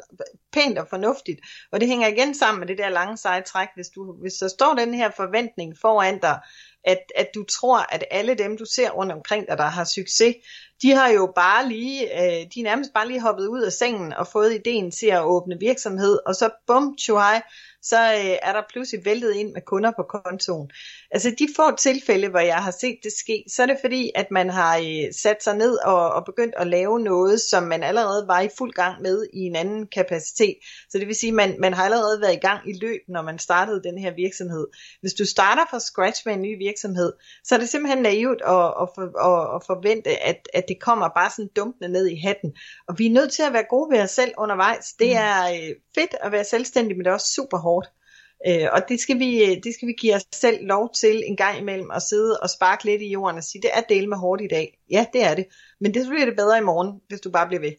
pænt 0.54 0.78
og 0.78 0.88
fornuftigt. 0.90 1.40
Og 1.72 1.80
det 1.80 1.88
hænger 1.88 2.08
igen 2.08 2.36
sammen 2.36 2.60
med 2.60 2.68
det 2.68 2.78
der 2.78 2.90
lange 2.90 3.18
seje 3.18 3.42
træk, 3.42 3.68
hvis, 3.76 3.88
du, 3.88 4.14
hvis 4.22 4.34
der 4.34 4.48
står 4.48 4.74
den 4.74 4.94
her 4.94 5.12
forventning 5.18 5.78
foran 5.82 6.20
dig, 6.20 6.40
at, 6.86 7.00
at 7.16 7.30
du 7.36 7.44
tror, 7.44 7.94
at 7.94 8.04
alle 8.12 8.36
dem, 8.36 8.58
du 8.58 8.66
ser 8.66 8.90
rundt 8.90 9.12
omkring 9.12 9.48
dig, 9.48 9.58
der 9.58 9.64
har 9.64 9.84
succes, 9.84 10.36
de 10.82 10.92
har 10.92 11.10
jo 11.10 11.32
bare 11.36 11.70
lige, 11.70 12.24
øh, 12.24 12.48
de 12.54 12.60
er 12.60 12.64
nærmest 12.64 12.94
bare 12.94 13.08
lige 13.08 13.22
hoppet 13.22 13.48
ud 13.48 13.62
af 13.62 13.72
sengen 13.72 14.14
og 14.14 14.28
fået 14.28 14.54
ideen 14.54 14.92
til 14.92 15.08
at 15.08 15.24
åbne 15.24 15.60
virksomhed, 15.60 16.20
og 16.26 16.36
så 16.36 16.50
bum, 16.68 16.98
tjuhaj, 16.98 17.42
så 17.90 17.98
øh, 17.98 18.38
er 18.42 18.54
der 18.54 18.62
pludselig 18.70 19.06
væltet 19.06 19.36
ind 19.36 19.54
med 19.54 19.62
kunder 19.62 19.92
på 19.92 20.04
kontoen. 20.04 20.72
Altså 21.12 21.36
de 21.40 21.48
få 21.56 21.76
tilfælde, 21.76 22.28
hvor 22.28 22.40
jeg 22.40 22.56
har 22.56 22.72
set 22.72 22.98
det 23.04 23.12
ske, 23.12 23.44
så 23.48 23.62
er 23.62 23.66
det 23.66 23.78
fordi, 23.82 24.12
at 24.16 24.32
man 24.32 24.50
har 24.50 24.78
øh, 24.78 25.14
sat 25.14 25.44
sig 25.44 25.56
ned 25.58 25.78
og, 25.86 26.14
og 26.14 26.26
begyndt 26.26 26.54
at 26.58 26.68
lave 26.68 27.00
noget, 27.00 27.42
som 27.42 27.64
man 27.64 27.84
allerede 27.84 28.28
var 28.28 28.42
i 28.42 28.50
fuld 28.58 28.74
gang 28.74 29.02
med 29.02 29.28
i 29.34 29.40
en 29.40 29.56
anden 29.56 29.88
kapacitet. 29.88 30.56
Så 30.90 30.98
det 30.98 31.08
vil 31.08 31.16
sige, 31.16 31.30
at 31.30 31.36
man, 31.36 31.56
man 31.60 31.74
har 31.74 31.84
allerede 31.84 32.22
været 32.22 32.34
i 32.34 32.46
gang 32.48 32.70
i 32.70 32.74
løb, 32.82 33.02
når 33.08 33.22
man 33.22 33.40
startede 33.40 33.84
den 33.84 33.98
her 33.98 34.14
virksomhed. 34.16 34.68
Hvis 35.02 35.14
du 35.14 35.26
starter 35.26 35.66
fra 35.70 35.80
scratch 35.80 36.22
med 36.26 36.34
en 36.34 36.42
ny 36.42 36.58
virksomhed, 36.58 37.14
så 37.44 37.56
er 37.56 37.60
det 37.60 37.70
simpelthen 37.70 38.04
naivt 38.04 38.42
at, 38.42 38.68
at, 38.82 38.88
for, 38.96 39.02
at, 39.30 39.56
at 39.56 39.62
forvente, 39.66 40.24
at, 40.24 40.48
at 40.54 40.66
det 40.68 40.80
kommer 40.82 41.10
bare 41.10 41.30
sådan 41.30 41.50
dumpende 41.56 41.90
ned 41.90 42.08
i 42.08 42.16
hatten. 42.16 42.54
Og 42.88 43.00
vi 43.00 43.06
er 43.06 43.12
nødt 43.12 43.32
til 43.32 43.44
at 43.44 43.54
være 43.54 43.66
gode 43.70 43.92
ved 43.92 44.02
os 44.02 44.12
selv 44.12 44.34
undervejs. 44.38 44.94
Det 45.00 45.10
mm. 45.10 45.18
er 45.18 45.40
øh, 45.54 45.70
fedt 45.96 46.16
at 46.22 46.32
være 46.32 46.44
selvstændig, 46.44 46.98
men 46.98 47.06
det 47.06 47.10
er 47.10 47.14
også 47.14 47.34
super 47.34 47.58
hårdt 47.58 47.75
hårdt. 47.75 47.75
Øh, 48.48 48.68
og 48.72 48.82
det 48.90 49.00
skal, 49.00 49.20
vi, 49.20 49.60
det 49.64 49.74
skal 49.74 49.88
vi 49.88 49.94
give 49.94 50.16
os 50.16 50.26
selv 50.34 50.66
lov 50.66 50.94
til 50.94 51.24
en 51.28 51.36
gang 51.36 51.60
imellem 51.60 51.92
at 51.92 52.02
sidde 52.02 52.40
og 52.40 52.50
sparke 52.50 52.84
lidt 52.84 53.02
i 53.02 53.12
jorden 53.12 53.38
og 53.38 53.44
sige, 53.44 53.62
det 53.62 53.70
er 53.74 53.82
del 53.82 54.10
med 54.10 54.18
hårdt 54.18 54.42
i 54.42 54.48
dag. 54.48 54.78
Ja, 54.92 55.06
det 55.14 55.24
er 55.24 55.36
det. 55.36 55.46
Men 55.80 55.94
det 55.94 56.08
bliver 56.10 56.26
det 56.26 56.36
bedre 56.36 56.58
i 56.58 56.62
morgen, 56.62 57.02
hvis 57.08 57.22
du 57.22 57.32
bare 57.32 57.48
bliver 57.48 57.62
ved. 57.62 57.72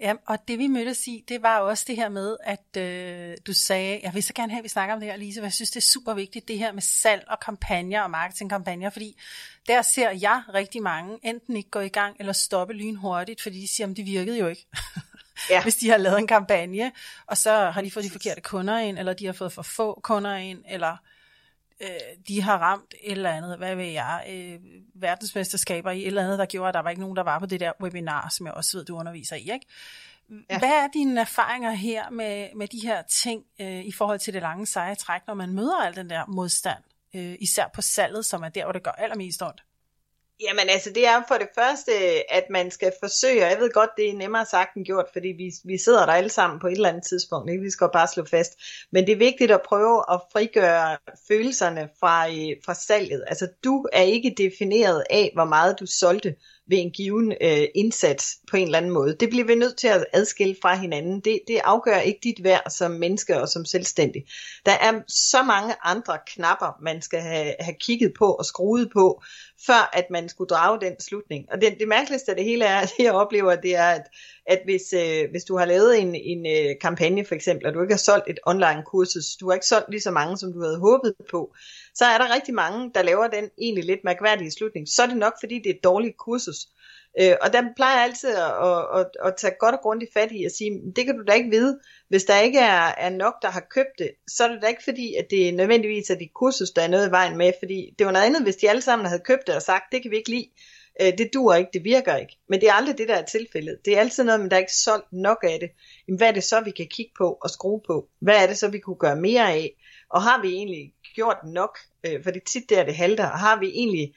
Ja, 0.00 0.14
og 0.26 0.48
det 0.48 0.58
vi 0.58 0.66
mødtes 0.66 1.08
i, 1.08 1.24
det 1.28 1.42
var 1.42 1.58
også 1.58 1.84
det 1.86 1.96
her 1.96 2.08
med, 2.08 2.36
at 2.44 2.76
øh, 2.82 3.36
du 3.46 3.52
sagde, 3.52 4.00
jeg 4.02 4.14
vil 4.14 4.22
så 4.22 4.34
gerne 4.34 4.52
have, 4.52 4.58
at 4.58 4.64
vi 4.64 4.68
snakker 4.68 4.94
om 4.94 5.00
det 5.00 5.08
her, 5.10 5.16
Lise, 5.16 5.40
for 5.40 5.44
jeg 5.44 5.52
synes, 5.52 5.70
det 5.70 5.76
er 5.76 5.90
super 5.92 6.14
vigtigt, 6.14 6.48
det 6.48 6.58
her 6.58 6.72
med 6.72 6.82
salg 6.82 7.24
og 7.28 7.40
kampagner 7.40 8.02
og 8.02 8.10
marketingkampagner, 8.10 8.90
fordi 8.90 9.16
der 9.68 9.82
ser 9.82 10.10
jeg 10.10 10.42
rigtig 10.54 10.82
mange 10.82 11.18
enten 11.22 11.56
ikke 11.56 11.70
gå 11.70 11.80
i 11.80 11.88
gang 11.88 12.16
eller 12.18 12.32
stoppe 12.32 12.74
lynhurtigt, 12.74 13.42
fordi 13.42 13.60
de 13.60 13.68
siger, 13.68 13.90
at 13.90 13.96
det 13.96 14.06
virkede 14.06 14.38
jo 14.38 14.46
ikke. 14.46 14.66
ja. 15.50 15.62
hvis 15.62 15.76
de 15.76 15.90
har 15.90 15.96
lavet 15.96 16.18
en 16.18 16.26
kampagne, 16.26 16.92
og 17.26 17.36
så 17.36 17.70
har 17.70 17.82
de 17.82 17.90
fået 17.90 18.04
de 18.04 18.10
forkerte 18.10 18.40
kunder 18.40 18.78
ind, 18.78 18.98
eller 18.98 19.12
de 19.12 19.26
har 19.26 19.32
fået 19.32 19.52
for 19.52 19.62
få 19.62 20.00
kunder 20.02 20.36
ind, 20.36 20.64
eller 20.68 20.96
øh, 21.80 21.88
de 22.28 22.42
har 22.42 22.58
ramt 22.58 22.94
et 23.00 23.12
eller 23.12 23.30
andet, 23.30 23.58
hvad 23.58 23.76
ved 23.76 23.84
jeg, 23.84 24.24
øh, 24.30 24.60
verdensmesterskaber 24.94 25.90
i 25.90 26.00
et 26.00 26.06
eller 26.06 26.24
andet, 26.24 26.38
der 26.38 26.46
gjorde, 26.46 26.68
at 26.68 26.74
der 26.74 26.80
var 26.80 26.90
ikke 26.90 27.02
nogen, 27.02 27.16
der 27.16 27.22
var 27.22 27.38
på 27.38 27.46
det 27.46 27.60
der 27.60 27.72
webinar, 27.82 28.28
som 28.28 28.46
jeg 28.46 28.54
også 28.54 28.76
ved, 28.76 28.84
du 28.84 28.96
underviser 28.98 29.36
i, 29.36 29.52
ikke? 29.52 29.66
Ja. 30.50 30.58
Hvad 30.58 30.68
er 30.68 30.88
dine 30.94 31.20
erfaringer 31.20 31.70
her 31.70 32.10
med, 32.10 32.48
med 32.56 32.68
de 32.68 32.80
her 32.82 33.02
ting 33.02 33.44
øh, 33.60 33.84
i 33.84 33.92
forhold 33.92 34.18
til 34.18 34.34
det 34.34 34.42
lange 34.42 34.66
seje 34.66 34.94
træk, 34.94 35.20
når 35.26 35.34
man 35.34 35.52
møder 35.52 35.86
al 35.86 35.96
den 35.96 36.10
der 36.10 36.26
modstand, 36.26 36.82
øh, 37.14 37.36
især 37.40 37.70
på 37.74 37.82
salget, 37.82 38.26
som 38.26 38.42
er 38.42 38.48
der, 38.48 38.64
hvor 38.64 38.72
det 38.72 38.82
gør 38.82 38.90
allermest 38.90 39.42
ondt? 39.42 39.64
Jamen 40.40 40.68
altså, 40.68 40.90
det 40.90 41.06
er 41.06 41.22
for 41.28 41.34
det 41.34 41.48
første, 41.54 41.92
at 42.32 42.44
man 42.50 42.70
skal 42.70 42.92
forsøge, 43.00 43.44
og 43.44 43.50
jeg 43.50 43.58
ved 43.58 43.70
godt, 43.72 43.90
det 43.96 44.08
er 44.08 44.14
nemmere 44.14 44.46
sagt 44.46 44.74
end 44.76 44.84
gjort, 44.84 45.06
fordi 45.12 45.28
vi, 45.28 45.52
vi 45.64 45.78
sidder 45.78 46.06
der 46.06 46.12
alle 46.12 46.30
sammen 46.30 46.60
på 46.60 46.66
et 46.66 46.72
eller 46.72 46.88
andet 46.88 47.04
tidspunkt, 47.04 47.50
ikke? 47.50 47.62
vi 47.62 47.70
skal 47.70 47.88
bare 47.92 48.08
slå 48.08 48.24
fast. 48.24 48.52
Men 48.92 49.06
det 49.06 49.12
er 49.12 49.16
vigtigt 49.16 49.50
at 49.50 49.62
prøve 49.62 50.04
at 50.12 50.20
frigøre 50.32 50.96
følelserne 51.28 51.88
fra, 52.00 52.28
øh, 52.28 52.56
fra 52.64 52.74
salget. 52.74 53.24
Altså, 53.26 53.48
du 53.64 53.86
er 53.92 54.02
ikke 54.02 54.34
defineret 54.38 55.04
af, 55.10 55.30
hvor 55.34 55.44
meget 55.44 55.80
du 55.80 55.86
solgte 55.86 56.34
ved 56.68 56.78
en 56.78 56.90
given 56.90 57.32
øh, 57.40 57.64
indsats 57.74 58.38
på 58.50 58.56
en 58.56 58.64
eller 58.64 58.78
anden 58.78 58.92
måde. 58.92 59.16
Det 59.20 59.30
bliver 59.30 59.44
vi 59.44 59.54
nødt 59.54 59.76
til 59.76 59.88
at 59.88 60.06
adskille 60.12 60.56
fra 60.62 60.74
hinanden. 60.74 61.20
Det, 61.20 61.40
det 61.48 61.60
afgør 61.64 61.98
ikke 61.98 62.20
dit 62.22 62.44
værd 62.44 62.70
som 62.70 62.90
menneske 62.90 63.40
og 63.40 63.48
som 63.48 63.64
selvstændig. 63.64 64.24
Der 64.66 64.72
er 64.72 65.00
så 65.08 65.42
mange 65.42 65.74
andre 65.82 66.18
knapper, 66.26 66.78
man 66.82 67.02
skal 67.02 67.20
have, 67.20 67.54
have 67.60 67.76
kigget 67.80 68.12
på 68.18 68.32
og 68.32 68.44
skruet 68.44 68.90
på, 68.92 69.22
før 69.66 69.90
at 69.92 70.06
man 70.10 70.28
skulle 70.28 70.48
drage 70.48 70.80
den 70.80 71.00
slutning. 71.00 71.44
Og 71.52 71.60
det, 71.60 71.76
det 71.80 71.88
mærkeligste 71.88 72.30
af 72.30 72.36
det 72.36 72.44
hele 72.44 72.64
er, 72.64 72.76
at 72.76 72.92
jeg 72.98 73.12
oplever, 73.12 73.56
det 73.56 73.76
er, 73.76 73.88
at, 73.88 74.04
at 74.46 74.60
hvis, 74.64 74.92
øh, 74.92 75.30
hvis 75.30 75.44
du 75.44 75.56
har 75.56 75.64
lavet 75.64 76.00
en, 76.00 76.14
en 76.14 76.46
øh, 76.46 76.74
kampagne 76.80 77.24
for 77.24 77.34
eksempel, 77.34 77.66
og 77.66 77.74
du 77.74 77.82
ikke 77.82 77.94
har 77.94 77.98
solgt 77.98 78.30
et 78.30 78.38
online 78.46 78.82
kursus, 78.86 79.36
du 79.40 79.48
har 79.48 79.54
ikke 79.54 79.66
solgt 79.66 79.90
lige 79.90 80.00
så 80.00 80.10
mange, 80.10 80.38
som 80.38 80.52
du 80.52 80.62
havde 80.62 80.78
håbet 80.78 81.14
på, 81.30 81.54
så 81.98 82.04
er 82.04 82.18
der 82.18 82.34
rigtig 82.34 82.54
mange, 82.54 82.90
der 82.94 83.02
laver 83.02 83.26
den 83.26 83.50
egentlig 83.58 83.84
lidt 83.84 84.04
mærkværdige 84.04 84.50
slutning. 84.50 84.88
Så 84.88 85.02
er 85.02 85.06
det 85.06 85.16
nok, 85.16 85.32
fordi 85.40 85.54
det 85.58 85.66
er 85.66 85.74
et 85.74 85.84
dårligt 85.84 86.16
kursus. 86.16 86.56
Øh, 87.20 87.34
og 87.40 87.52
der 87.52 87.62
plejer 87.76 87.96
jeg 87.96 88.04
altid 88.04 88.28
at, 88.28 88.52
at, 88.68 89.00
at, 89.00 89.06
at 89.26 89.36
tage 89.36 89.54
godt 89.60 89.74
og 89.74 89.80
grundigt 89.80 90.12
fat 90.12 90.32
i 90.32 90.44
at 90.44 90.52
sige, 90.52 90.70
det 90.96 91.04
kan 91.04 91.16
du 91.18 91.24
da 91.28 91.32
ikke 91.32 91.50
vide. 91.50 91.78
Hvis 92.08 92.24
der 92.24 92.38
ikke 92.38 92.58
er, 92.58 92.94
er 92.98 93.10
nok, 93.10 93.34
der 93.42 93.48
har 93.48 93.66
købt 93.70 93.98
det, 93.98 94.10
så 94.28 94.44
er 94.44 94.48
det 94.48 94.62
da 94.62 94.66
ikke 94.66 94.84
fordi, 94.84 95.14
at 95.14 95.26
det 95.30 95.54
nødvendigvis 95.54 96.10
er 96.10 96.14
dit 96.14 96.34
kursus, 96.34 96.70
der 96.70 96.82
er 96.82 96.88
noget 96.88 97.08
i 97.08 97.10
vejen 97.10 97.36
med. 97.36 97.52
Fordi 97.58 97.94
det 97.98 98.06
var 98.06 98.12
noget 98.12 98.26
andet, 98.26 98.42
hvis 98.42 98.56
de 98.56 98.70
alle 98.70 98.82
sammen 98.82 99.06
havde 99.06 99.22
købt 99.24 99.46
det 99.46 99.54
og 99.54 99.62
sagt, 99.62 99.92
det 99.92 100.02
kan 100.02 100.10
vi 100.10 100.16
ikke 100.16 100.30
lide. 100.30 100.48
Øh, 101.00 101.18
det 101.18 101.30
dur 101.34 101.54
ikke, 101.54 101.70
det 101.72 101.84
virker 101.84 102.16
ikke. 102.16 102.38
Men 102.48 102.60
det 102.60 102.68
er 102.68 102.72
aldrig 102.72 102.98
det, 102.98 103.08
der 103.08 103.14
er 103.14 103.24
tilfældet. 103.24 103.78
Det 103.84 103.96
er 103.96 104.00
altid 104.00 104.24
noget, 104.24 104.40
men 104.40 104.50
der 104.50 104.56
er 104.56 104.60
ikke 104.60 104.76
solgt 104.76 105.12
nok 105.12 105.38
af 105.42 105.56
det. 105.60 105.70
Jamen, 106.08 106.18
hvad 106.18 106.28
er 106.28 106.32
det 106.32 106.44
så, 106.44 106.60
vi 106.60 106.70
kan 106.70 106.86
kigge 106.86 107.12
på 107.18 107.38
og 107.42 107.50
skrue 107.50 107.80
på? 107.86 108.08
Hvad 108.20 108.42
er 108.42 108.46
det 108.46 108.58
så, 108.58 108.68
vi 108.68 108.78
kunne 108.78 108.96
gøre 108.96 109.16
mere 109.16 109.52
af? 109.52 109.76
Og 110.10 110.22
har 110.22 110.42
vi 110.42 110.48
egentlig 110.48 110.92
gjort 111.16 111.36
nok? 111.44 111.78
Øh, 112.06 112.22
for 112.22 112.30
det 112.30 112.40
er 112.40 112.44
tit 112.44 112.70
der, 112.70 112.84
det 112.84 112.94
halter. 112.94 113.26
Har 113.26 113.60
vi 113.60 113.66
egentlig 113.66 114.14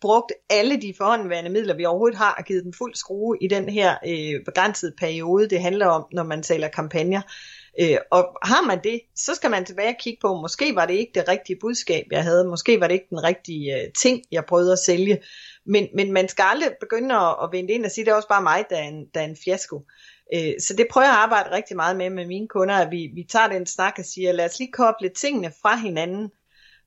brugt 0.00 0.32
alle 0.50 0.82
de 0.82 0.94
forhåndværende 0.98 1.50
midler, 1.50 1.74
vi 1.76 1.84
overhovedet 1.84 2.18
har, 2.18 2.34
og 2.38 2.44
givet 2.44 2.64
dem 2.64 2.72
fuld 2.72 2.94
skrue 2.94 3.36
i 3.40 3.48
den 3.48 3.68
her 3.68 3.96
øh, 4.06 4.44
begrænsede 4.44 4.94
periode, 4.98 5.48
det 5.48 5.60
handler 5.60 5.86
om, 5.86 6.04
når 6.12 6.22
man 6.22 6.42
taler 6.42 6.68
kampagner. 6.68 7.22
Øh, 7.80 7.96
og 8.10 8.38
har 8.44 8.66
man 8.66 8.80
det, 8.84 9.00
så 9.16 9.34
skal 9.34 9.50
man 9.50 9.64
tilbage 9.64 9.88
og 9.88 10.00
kigge 10.00 10.18
på, 10.20 10.40
måske 10.40 10.74
var 10.74 10.86
det 10.86 10.94
ikke 10.94 11.12
det 11.14 11.28
rigtige 11.28 11.58
budskab, 11.60 12.06
jeg 12.10 12.22
havde, 12.22 12.48
måske 12.48 12.80
var 12.80 12.86
det 12.86 12.94
ikke 12.94 13.10
den 13.10 13.24
rigtige 13.24 13.76
øh, 13.76 13.92
ting, 13.98 14.22
jeg 14.32 14.44
prøvede 14.44 14.72
at 14.72 14.78
sælge, 14.78 15.22
men, 15.66 15.88
men 15.94 16.12
man 16.12 16.28
skal 16.28 16.44
aldrig 16.48 16.70
begynde 16.80 17.14
at, 17.14 17.36
at 17.42 17.48
vende 17.52 17.72
ind 17.72 17.84
og 17.84 17.90
sige, 17.90 18.04
det 18.04 18.10
er 18.10 18.14
også 18.14 18.28
bare 18.28 18.42
mig, 18.42 18.64
der 18.70 18.76
er 18.76 18.88
en, 18.88 19.06
der 19.14 19.20
er 19.20 19.24
en 19.24 19.36
fiasko. 19.44 19.82
Øh, 20.34 20.54
så 20.60 20.74
det 20.78 20.86
prøver 20.90 21.06
jeg 21.06 21.14
at 21.14 21.20
arbejde 21.20 21.50
rigtig 21.50 21.76
meget 21.76 21.96
med 21.96 22.10
med 22.10 22.26
mine 22.26 22.48
kunder, 22.48 22.74
at 22.74 22.90
vi, 22.90 23.10
vi 23.14 23.24
tager 23.28 23.48
den 23.48 23.66
snak 23.66 23.94
og 23.98 24.04
siger, 24.04 24.32
lad 24.32 24.44
os 24.44 24.58
lige 24.58 24.72
koble 24.72 25.08
tingene 25.08 25.52
fra 25.62 25.76
hinanden, 25.76 26.30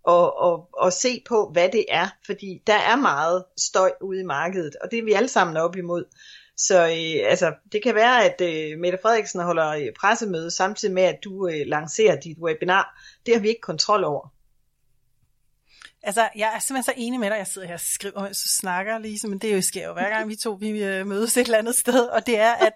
og, 0.04 0.38
og, 0.38 0.70
og 0.74 0.94
se 0.94 1.24
på, 1.28 1.50
hvad 1.54 1.70
det 1.70 1.86
er, 1.90 2.08
fordi 2.26 2.62
der 2.68 2.74
er 2.74 2.96
meget 2.96 3.46
støj 3.58 3.92
ude 4.02 4.20
i 4.20 4.24
markedet, 4.24 4.76
og 4.84 4.92
det 4.92 5.00
er 5.00 5.04
vi 5.04 5.14
alle 5.14 5.30
sammen 5.30 5.58
op 5.58 5.76
imod. 5.76 6.06
Så 6.58 6.84
øh, 6.84 7.30
altså, 7.30 7.54
det 7.72 7.84
kan 7.84 7.96
være, 7.96 8.26
at 8.26 8.42
øh, 8.42 8.80
Mette 8.80 9.00
Frederiksen 9.02 9.42
holder 9.42 9.92
pressemøde 10.00 10.52
samtidig 10.52 10.94
med, 10.94 11.04
at 11.04 11.20
du 11.24 11.48
øh, 11.48 11.62
lancerer 11.66 12.20
dit 12.20 12.38
webinar. 12.38 13.02
Det 13.26 13.34
har 13.34 13.42
vi 13.42 13.48
ikke 13.48 13.62
kontrol 13.62 14.04
over. 14.04 14.35
Altså, 16.06 16.30
jeg 16.36 16.52
er 16.56 16.60
simpelthen 16.60 16.84
så 16.84 16.94
enig 16.98 17.20
med 17.20 17.30
dig. 17.30 17.38
Jeg 17.38 17.48
sidder 17.48 17.68
her 17.68 17.74
og 17.74 17.80
skriver, 17.80 18.24
mens 18.24 18.42
du 18.42 18.48
snakker, 18.48 18.98
ligesom, 18.98 19.30
men 19.30 19.40
det 19.40 19.50
er 19.50 19.56
jo 19.56 19.62
sker 19.62 19.88
jo 19.88 19.94
hver 19.94 20.10
gang 20.10 20.30
vi 20.30 20.36
to 20.36 20.52
vi 20.52 20.84
øh, 20.84 21.08
mødes 21.08 21.38
et 21.38 21.46
eller 21.46 21.58
andet 21.58 21.76
sted. 21.76 22.06
Og 22.06 22.26
det 22.26 22.40
er, 22.40 22.52
at 22.52 22.74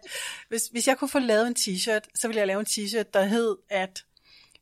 hvis, 0.48 0.68
hvis 0.72 0.88
jeg 0.88 0.98
kunne 0.98 1.10
få 1.10 1.20
lavet 1.20 1.48
en 1.48 1.56
t-shirt, 1.60 2.10
så 2.16 2.28
ville 2.28 2.40
jeg 2.40 2.48
lave 2.48 2.60
en 2.60 2.66
t-shirt, 2.66 3.12
der 3.14 3.24
hed, 3.24 3.56
at 3.70 4.04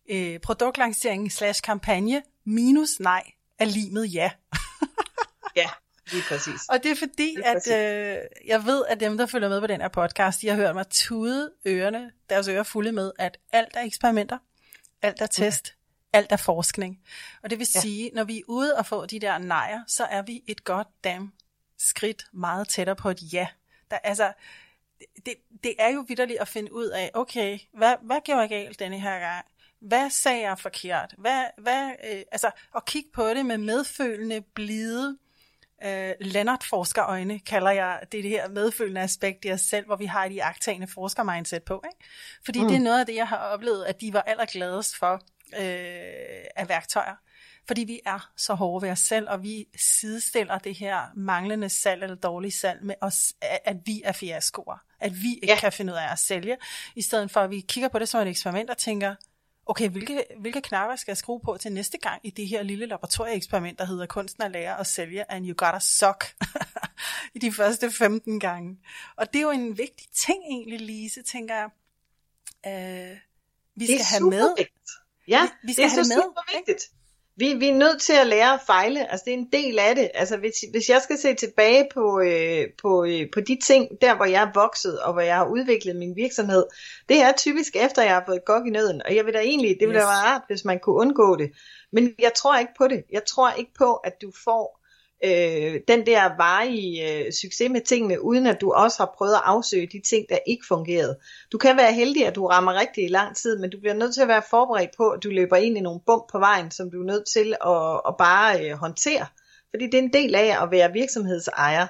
øh, 0.10 0.40
produktlancering 0.40 1.32
slash 1.32 1.62
kampagne 1.62 2.22
minus 2.46 3.00
nej 3.00 3.24
er 3.60 3.66
limet 3.66 4.14
ja. 4.14 4.32
ja, 5.56 5.70
lige 6.12 6.24
præcis. 6.30 6.62
Og 6.70 6.84
det 6.84 6.92
er 6.92 6.96
fordi, 6.96 7.36
lige 7.36 7.46
at 7.46 7.68
øh, 7.68 8.18
jeg 8.48 8.66
ved, 8.66 8.86
at 8.90 9.00
dem, 9.00 9.18
der 9.18 9.26
følger 9.26 9.50
med 9.50 9.62
på 9.62 9.68
den 9.68 9.82
her 9.82 9.88
podcast, 9.88 10.42
de 10.42 10.48
har 10.48 10.56
hørt 10.56 10.76
mig 10.76 10.86
tude 10.92 11.52
ørerne, 11.68 12.12
deres 12.30 12.48
ører 12.48 12.64
fulde 12.64 12.92
med, 12.92 13.12
at 13.20 13.38
alt 13.52 13.76
er 13.76 13.82
eksperimenter, 13.82 14.38
alt 15.02 15.22
er 15.22 15.28
test, 15.28 15.77
alt 16.14 16.32
er 16.32 16.38
forskning. 16.38 17.00
Og 17.44 17.50
det 17.50 17.60
vil 17.60 17.68
ja. 17.76 17.80
sige, 17.80 18.12
når 18.14 18.24
vi 18.24 18.38
er 18.38 18.44
ude 18.48 18.76
og 18.76 18.86
få 18.86 19.06
de 19.06 19.20
der 19.20 19.38
nejer, 19.38 19.84
så 19.88 20.04
er 20.04 20.22
vi 20.22 20.44
et 20.48 20.64
godt 20.64 20.88
dam 21.04 21.34
skridt 21.78 22.24
meget 22.34 22.68
tættere 22.68 22.96
på 22.96 23.10
et 23.10 23.34
ja. 23.34 23.48
Der, 23.92 23.98
altså, 23.98 24.34
det, 25.26 25.34
det 25.64 25.76
er 25.80 25.90
jo 25.90 26.06
vidderligt 26.08 26.40
at 26.40 26.48
finde 26.48 26.74
ud 26.74 26.86
af, 26.86 27.12
okay, 27.14 27.60
hvad, 27.74 27.96
hvad 28.02 28.18
gjorde 28.26 28.42
jeg 28.42 28.50
galt 28.50 28.80
denne 28.80 29.00
her 29.00 29.20
gang? 29.20 29.46
Hvad 29.80 30.10
sagde 30.10 30.42
jeg 30.42 30.60
forkert? 30.60 31.16
Hvad, 31.18 31.46
hvad, 31.58 31.92
øh, 32.12 32.22
altså, 32.32 32.52
at 32.76 32.86
kigge 32.86 33.10
på 33.14 33.30
det 33.30 33.46
med 33.46 33.58
medfølende, 33.58 34.42
blide, 34.42 35.18
øh, 35.84 36.14
Lennart-forskerøjne, 36.22 37.40
kalder 37.40 37.72
jeg 37.72 38.00
det, 38.12 38.24
det 38.24 38.30
her 38.30 38.50
medfølende 38.50 39.02
aspekt 39.02 39.46
i 39.46 39.52
os 39.52 39.62
selv, 39.62 39.86
hvor 39.86 39.96
vi 39.96 40.06
har 40.06 40.28
de 40.28 40.44
aktagende 40.44 40.88
forsker-mindset 40.88 41.64
på. 41.64 41.84
Ikke? 41.86 42.06
Fordi 42.46 42.62
mm. 42.62 42.68
det 42.68 42.76
er 42.76 42.82
noget 42.82 43.00
af 43.00 43.06
det, 43.06 43.16
jeg 43.16 43.28
har 43.28 43.38
oplevet, 43.38 43.86
at 43.86 44.02
de 44.02 44.14
var 44.14 44.22
allergladest 44.22 44.98
for 44.98 45.22
øh, 45.54 46.46
af 46.56 46.70
værktøjer. 46.70 47.16
Fordi 47.68 47.84
vi 47.84 48.00
er 48.06 48.32
så 48.38 48.54
hårde 48.54 48.86
ved 48.86 48.92
os 48.92 49.00
selv, 49.00 49.30
og 49.30 49.44
vi 49.44 49.68
sidestiller 49.76 50.58
det 50.58 50.76
her 50.76 51.02
manglende 51.16 51.70
salg 51.70 52.04
eller 52.04 52.16
dårlige 52.16 52.52
salg 52.52 52.84
med 52.84 52.96
os, 53.02 53.34
at 53.42 53.78
vi 53.86 54.02
er 54.06 54.12
fiaskoer. 54.12 54.78
At 55.00 55.12
vi 55.22 55.34
ikke 55.34 55.48
ja. 55.48 55.60
kan 55.60 55.72
finde 55.72 55.94
ud 55.94 55.98
af 55.98 56.12
at 56.12 56.20
sælge. 56.20 56.58
I 56.96 57.02
stedet 57.02 57.32
for, 57.32 57.40
at 57.40 57.50
vi 57.50 57.60
kigger 57.60 57.88
på 57.88 58.00
det 58.00 58.10
som 58.10 58.22
et 58.22 58.28
eksperiment 58.28 58.70
og 58.70 58.78
tænker, 58.78 59.16
okay, 59.66 59.90
hvilke, 59.90 60.24
hvilke 60.40 60.62
knapper 60.62 60.96
skal 60.96 61.12
jeg 61.12 61.18
skrue 61.18 61.40
på 61.40 61.58
til 61.58 61.72
næste 61.72 61.98
gang 61.98 62.22
i 62.24 62.30
det 62.30 62.48
her 62.48 62.64
lille 62.64 62.86
laboratorieeksperiment, 62.86 63.80
der 63.80 63.86
hedder 63.86 64.06
kunsten 64.06 64.44
at 64.44 64.52
lære 64.52 64.80
at 64.80 64.88
sælge, 64.88 65.32
and 65.32 65.48
you 65.48 65.54
gotta 65.58 65.80
suck 65.80 66.36
i 67.36 67.40
de 67.40 67.52
første 67.52 67.92
15 67.92 68.40
gange. 68.40 68.80
Og 69.16 69.34
det 69.34 69.40
er 69.40 69.44
jo 69.44 69.52
en 69.52 69.78
vigtig 69.78 70.08
ting 70.14 70.44
egentlig, 70.50 70.82
Lise, 70.82 71.22
tænker 71.22 71.56
jeg. 71.56 71.70
Øh, 72.66 73.18
vi 73.76 73.86
skal 73.86 74.06
have 74.06 74.30
med. 74.30 74.56
Vigtigt. 74.58 75.07
Ja, 75.28 75.42
vi, 75.42 75.68
vi 75.68 75.74
skal 75.74 75.84
det 75.84 75.92
er 75.92 75.96
have 75.96 76.06
så 76.06 76.14
med, 76.16 76.24
super 76.24 76.58
vigtigt. 76.58 76.84
Vi, 77.40 77.54
vi 77.54 77.68
er 77.70 77.74
nødt 77.74 78.02
til 78.02 78.14
at 78.14 78.28
lære 78.28 78.54
at 78.54 78.60
fejle, 78.66 79.12
altså 79.12 79.24
det 79.26 79.34
er 79.34 79.38
en 79.38 79.50
del 79.52 79.80
af 79.80 79.96
det. 79.96 80.10
Altså 80.14 80.38
hvis, 80.38 80.56
hvis 80.72 80.90
jeg 80.90 81.02
skal 81.02 81.18
se 81.18 81.34
tilbage 81.34 81.88
på, 81.94 82.20
øh, 82.20 82.66
på, 82.82 83.06
øh, 83.06 83.26
på 83.34 83.40
de 83.42 83.58
ting, 83.64 84.02
der 84.02 84.16
hvor 84.16 84.26
jeg 84.26 84.44
er 84.44 84.52
vokset, 84.54 85.00
og 85.00 85.14
hvor 85.14 85.22
jeg 85.22 85.36
har 85.36 85.48
udviklet 85.48 85.96
min 85.96 86.16
virksomhed, 86.16 86.66
det 87.10 87.22
er 87.22 87.32
typisk 87.32 87.76
efter 87.76 88.02
jeg 88.02 88.14
har 88.14 88.24
fået 88.28 88.46
gok 88.46 88.68
i 88.68 88.70
nøden, 88.70 89.02
og 89.06 89.16
jeg 89.16 89.26
vil 89.26 89.34
da 89.34 89.40
egentlig, 89.40 89.78
det 89.80 89.88
ville 89.88 90.02
yes. 90.02 90.06
da 90.06 90.08
være 90.08 90.32
rart, 90.32 90.42
hvis 90.48 90.66
man 90.66 90.80
kunne 90.80 90.96
undgå 90.96 91.36
det. 91.36 91.52
Men 91.92 92.16
jeg 92.20 92.32
tror 92.36 92.58
ikke 92.58 92.74
på 92.78 92.88
det. 92.88 93.04
Jeg 93.12 93.26
tror 93.26 93.52
ikke 93.52 93.72
på, 93.78 93.96
at 93.96 94.22
du 94.22 94.32
får 94.44 94.87
øh, 95.24 95.82
den 95.88 96.06
der 96.06 96.38
varige 96.38 97.26
øh, 97.26 97.32
succes 97.32 97.70
med 97.70 97.82
tingene, 97.82 98.24
uden 98.24 98.48
at 98.48 98.62
du 98.62 98.72
også 98.72 98.98
har 99.00 99.14
prøvet 99.18 99.34
at 99.34 99.42
afsøge 99.44 99.88
de 99.88 100.02
ting, 100.10 100.26
der 100.30 100.38
ikke 100.48 100.66
fungerede. 100.68 101.18
Du 101.52 101.58
kan 101.58 101.78
være 101.78 101.94
heldig, 101.94 102.28
at 102.28 102.36
du 102.36 102.48
rammer 102.48 102.80
rigtig 102.80 103.04
i 103.04 103.08
lang 103.08 103.36
tid, 103.36 103.60
men 103.60 103.70
du 103.70 103.80
bliver 103.80 103.94
nødt 103.94 104.14
til 104.14 104.22
at 104.22 104.28
være 104.28 104.42
forberedt 104.50 104.92
på, 104.98 105.10
at 105.10 105.24
du 105.24 105.30
løber 105.30 105.56
ind 105.56 105.78
i 105.78 105.82
nogle 105.82 106.00
bump 106.06 106.24
på 106.32 106.40
vejen, 106.40 106.72
som 106.72 106.92
du 106.92 107.02
er 107.02 107.06
nødt 107.06 107.26
til 107.26 107.56
at, 107.66 108.02
at 108.08 108.18
bare 108.18 108.66
øh, 108.66 108.78
håndtere. 108.78 109.26
Fordi 109.70 109.86
det 109.86 109.94
er 109.94 110.02
en 110.02 110.14
del 110.14 110.36
af 110.36 110.64
at 110.64 110.72
være 110.72 110.94
virksomhedsejer. 110.94 111.88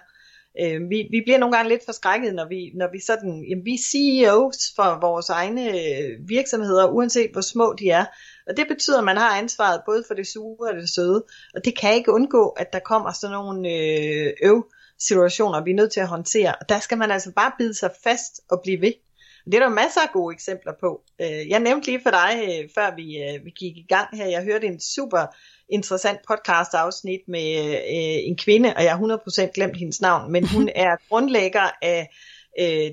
Øh, 0.61 0.89
vi, 0.89 1.07
vi 1.11 1.21
bliver 1.25 1.37
nogle 1.37 1.55
gange 1.55 1.69
lidt 1.69 1.85
forskrækket, 1.85 2.35
når 2.35 2.47
vi, 2.47 2.71
når 2.75 2.91
vi 2.91 2.99
sådan, 2.99 3.45
jamen, 3.49 3.65
vi 3.65 3.73
er 3.73 3.87
CEOs 3.91 4.57
for 4.75 4.99
vores 5.01 5.29
egne 5.29 5.69
øh, 5.69 6.29
virksomheder, 6.29 6.87
uanset 6.87 7.31
hvor 7.31 7.41
små 7.41 7.75
de 7.79 7.89
er. 7.89 8.05
Og 8.49 8.57
det 8.57 8.67
betyder, 8.67 8.97
at 8.97 9.03
man 9.03 9.17
har 9.17 9.37
ansvaret 9.37 9.81
både 9.85 10.03
for 10.07 10.13
det 10.13 10.27
sure 10.27 10.69
og 10.69 10.75
det 10.75 10.89
søde. 10.89 11.23
Og 11.55 11.65
det 11.65 11.77
kan 11.77 11.93
ikke 11.93 12.11
undgå, 12.11 12.49
at 12.49 12.73
der 12.73 12.79
kommer 12.79 13.11
sådan 13.11 13.33
nogle 13.33 13.69
øh, 13.69 14.33
øv 14.43 14.65
situationer, 14.99 15.63
vi 15.63 15.71
er 15.71 15.75
nødt 15.75 15.91
til 15.91 15.99
at 15.99 16.07
håndtere. 16.07 16.55
Og 16.61 16.69
der 16.69 16.79
skal 16.79 16.97
man 16.97 17.11
altså 17.11 17.31
bare 17.31 17.51
bide 17.57 17.73
sig 17.73 17.91
fast 18.03 18.41
og 18.49 18.59
blive 18.63 18.81
ved. 18.81 18.93
Det 19.45 19.53
er 19.53 19.59
der 19.59 19.69
masser 19.69 20.01
af 20.01 20.11
gode 20.13 20.33
eksempler 20.33 20.73
på. 20.79 21.01
Øh, 21.21 21.49
jeg 21.49 21.59
nævnte 21.59 21.87
lige 21.87 22.01
for 22.03 22.09
dig, 22.09 22.31
øh, 22.43 22.69
før 22.75 22.95
vi, 22.95 23.23
øh, 23.23 23.45
vi 23.45 23.49
gik 23.49 23.77
i 23.77 23.85
gang 23.89 24.17
her, 24.17 24.25
jeg 24.25 24.43
hørte 24.43 24.67
en 24.67 24.79
super 24.79 25.35
interessant 25.69 26.19
podcast 26.27 26.73
afsnit 26.73 27.21
med 27.27 27.81
en 28.29 28.37
kvinde, 28.37 28.73
og 28.75 28.83
jeg 28.83 28.91
har 28.91 28.97
100% 28.97 29.51
glemt 29.53 29.77
hendes 29.77 30.01
navn, 30.01 30.31
men 30.31 30.47
hun 30.47 30.69
er 30.85 31.09
grundlægger 31.09 31.69
af 31.81 32.09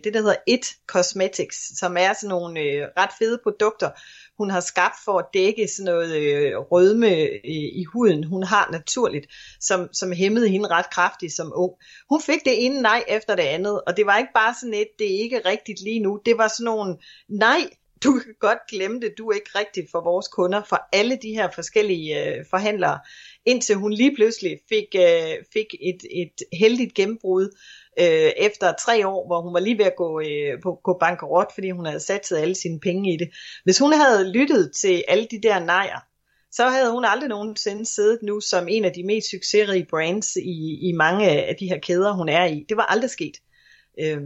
det, 0.05 0.15
der 0.15 0.21
hedder 0.21 0.37
It 0.47 0.67
Cosmetics, 0.87 1.79
som 1.79 1.97
er 1.97 2.13
sådan 2.13 2.29
nogle 2.29 2.61
ret 2.99 3.11
fede 3.19 3.39
produkter, 3.43 3.91
hun 4.39 4.51
har 4.51 4.61
skabt 4.61 4.97
for 5.05 5.19
at 5.19 5.27
dække 5.35 5.69
sådan 5.69 5.85
noget 5.85 6.17
øh, 6.17 6.57
rødme 6.57 7.17
øh, 7.17 7.41
i 7.81 7.85
huden, 7.85 8.25
hun 8.25 8.43
har 8.43 8.69
naturligt, 8.73 9.27
som, 9.61 9.89
som 9.93 10.13
hæmmede 10.13 10.49
hende 10.49 10.69
ret 10.69 10.91
kraftigt 10.91 11.33
som 11.33 11.53
ung. 11.55 11.73
Hun 12.09 12.23
fik 12.23 12.45
det 12.45 12.65
ene 12.65 12.83
nej 12.83 13.05
efter 13.09 13.37
det 13.37 13.43
andet, 13.43 13.81
og 13.87 13.97
det 13.97 14.07
var 14.07 14.19
ikke 14.19 14.33
bare 14.35 14.55
sådan 14.61 14.75
et, 14.75 14.89
det 14.99 15.15
er 15.15 15.23
ikke 15.23 15.41
rigtigt 15.45 15.81
lige 15.81 16.01
nu, 16.01 16.21
det 16.27 16.39
var 16.39 16.49
sådan 16.49 16.65
nogle 16.65 16.97
nej, 17.29 17.71
du 18.05 18.13
kan 18.13 18.35
godt 18.41 18.59
glemme 18.71 19.01
det, 19.01 19.15
du 19.19 19.29
er 19.29 19.35
ikke 19.35 19.59
rigtig 19.59 19.89
for 19.91 20.01
vores 20.01 20.29
kunder, 20.29 20.63
for 20.69 20.89
alle 20.93 21.19
de 21.23 21.33
her 21.33 21.51
forskellige 21.55 22.25
øh, 22.25 22.45
forhandlere, 22.51 22.99
indtil 23.47 23.77
hun 23.77 23.93
lige 23.93 24.15
pludselig 24.15 24.59
fik, 24.69 24.95
øh, 24.97 25.35
fik 25.53 25.67
et, 25.81 26.03
et 26.11 26.43
heldigt 26.53 26.95
gennembrud, 26.95 27.57
øh, 28.01 28.31
efter 28.37 28.73
tre 28.85 29.07
år, 29.07 29.27
hvor 29.27 29.41
hun 29.41 29.55
var 29.55 29.61
lige 29.61 29.79
ved 29.79 29.85
at 29.85 29.97
gå, 29.97 30.21
øh, 30.21 30.61
på, 30.63 30.81
gå 30.85 30.99
bankerot, 31.01 31.55
fordi 31.55 31.71
hun 31.71 31.87
havde 31.87 32.01
sat 32.01 32.33
alle 32.33 32.55
sine 32.55 32.81
penge 32.81 33.15
i 33.15 33.17
det. 33.17 33.31
Hvis 33.65 33.79
hun 33.79 33.93
havde 33.93 34.33
lyttet 34.33 34.73
til 34.81 35.05
alle 35.09 35.27
de 35.31 35.43
der 35.43 35.59
nejer, 35.59 35.99
så 36.53 36.69
havde 36.69 36.93
hun 36.93 37.05
aldrig 37.05 37.29
nogensinde 37.29 37.87
siddet 37.87 38.19
nu 38.23 38.41
som 38.41 38.69
en 38.69 38.85
af 38.85 38.93
de 38.93 39.05
mest 39.05 39.31
succesrige 39.31 39.87
brands 39.91 40.37
i, 40.37 40.89
i 40.89 40.93
mange 40.93 41.29
af 41.31 41.57
de 41.57 41.69
her 41.69 41.79
kæder, 41.79 42.13
hun 42.13 42.29
er 42.29 42.45
i. 42.45 42.65
Det 42.69 42.77
var 42.77 42.83
aldrig 42.83 43.11
sket. 43.11 43.37
Øh, 44.01 44.23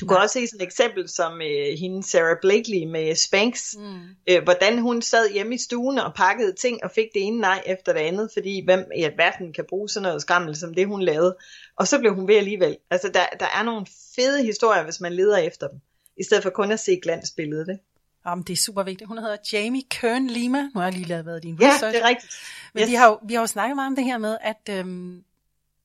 du 0.00 0.06
kan 0.06 0.14
Nej. 0.14 0.22
også 0.22 0.32
se 0.32 0.46
sådan 0.46 0.60
et 0.60 0.66
eksempel 0.66 1.08
som 1.08 1.32
øh, 1.42 1.78
hende 1.78 2.02
Sarah 2.02 2.36
Blakely 2.42 2.84
med 2.84 3.14
Spanx, 3.14 3.74
mm. 3.78 4.00
øh, 4.28 4.42
hvordan 4.42 4.78
hun 4.78 5.02
sad 5.02 5.32
hjemme 5.32 5.54
i 5.54 5.58
stuen 5.58 5.98
og 5.98 6.14
pakkede 6.14 6.52
ting 6.52 6.84
og 6.84 6.90
fik 6.90 7.06
det 7.14 7.22
ene 7.22 7.38
nej 7.38 7.62
efter 7.66 7.92
det 7.92 8.00
andet, 8.00 8.30
fordi 8.32 8.64
hvem 8.64 8.84
i 8.96 9.08
verden 9.16 9.52
kan 9.52 9.64
bruge 9.68 9.88
sådan 9.88 10.02
noget 10.02 10.22
skammel 10.22 10.56
som 10.56 10.74
det 10.74 10.86
hun 10.86 11.02
lavede. 11.02 11.36
Og 11.76 11.88
så 11.88 11.98
blev 11.98 12.14
hun 12.14 12.28
ved 12.28 12.36
alligevel. 12.36 12.76
Altså 12.90 13.10
der, 13.14 13.24
der 13.40 13.46
er 13.58 13.62
nogle 13.62 13.86
fede 14.16 14.44
historier, 14.44 14.84
hvis 14.84 15.00
man 15.00 15.12
leder 15.12 15.36
efter 15.36 15.68
dem, 15.68 15.80
i 16.16 16.24
stedet 16.24 16.42
for 16.42 16.50
kun 16.50 16.72
at 16.72 16.80
se 16.80 17.00
glansbilledet. 17.02 17.68
Ikke? 17.68 17.84
Jamen, 18.26 18.44
det 18.44 18.52
er 18.52 18.56
super 18.56 18.82
vigtigt. 18.82 19.08
Hun 19.08 19.18
hedder 19.18 19.36
Jamie 19.52 19.82
Kern 19.90 20.26
Lima. 20.26 20.62
Nu 20.62 20.70
har 20.74 20.84
jeg 20.84 20.92
lige 20.92 21.08
lavet 21.08 21.42
din 21.42 21.58
research. 21.60 21.84
Ja, 21.84 21.88
det 21.88 22.02
er 22.02 22.08
rigtigt. 22.08 22.32
Men 22.74 22.82
yes. 22.82 22.90
vi, 22.90 22.94
har 22.94 23.06
jo, 23.06 23.18
vi 23.28 23.34
har 23.34 23.40
jo 23.40 23.46
snakket 23.46 23.76
meget 23.76 23.86
om 23.86 23.96
det 23.96 24.04
her 24.04 24.18
med, 24.18 24.38
at 24.40 24.78
øhm, 24.78 25.24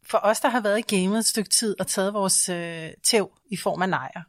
for 0.09 0.19
os, 0.23 0.39
der 0.39 0.49
har 0.49 0.61
været 0.61 0.79
i 0.79 0.95
gamet 0.95 1.19
et 1.19 1.25
stykke 1.25 1.49
tid 1.49 1.79
og 1.79 1.87
taget 1.87 2.13
vores 2.13 2.49
øh, 2.49 2.89
tæv 3.03 3.31
i 3.51 3.57
form 3.57 3.81
af 3.81 3.89
nejer, 3.89 4.21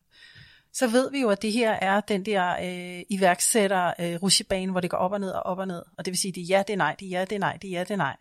så 0.73 0.87
ved 0.87 1.11
vi 1.11 1.21
jo, 1.21 1.31
at 1.31 1.43
det 1.43 1.53
her 1.53 1.71
er 1.71 2.01
den 2.01 2.27
der 2.27 2.57
øh, 2.63 3.03
iværksætter 3.09 3.93
øh, 4.01 4.23
rushebane, 4.23 4.73
hvor 4.73 4.81
det 4.81 4.91
går 4.91 4.99
op 4.99 5.13
og 5.13 5.21
ned 5.21 5.31
og 5.31 5.43
op 5.43 5.59
og 5.59 5.67
ned. 5.67 5.83
Og 5.99 6.05
det 6.05 6.13
vil 6.13 6.19
sige, 6.19 6.33
det 6.33 6.41
er 6.41 6.47
ja, 6.47 6.63
det 6.67 6.73
er 6.73 6.77
nej, 6.77 6.97
det 7.01 7.07
er 7.07 7.11
ja, 7.19 7.25
det 7.25 7.33
er 7.33 7.39
nej, 7.39 7.59
det 7.63 7.69
er 7.69 7.73
ja, 7.73 7.81
det 7.81 7.91
er 7.91 7.97
nej. 7.97 8.17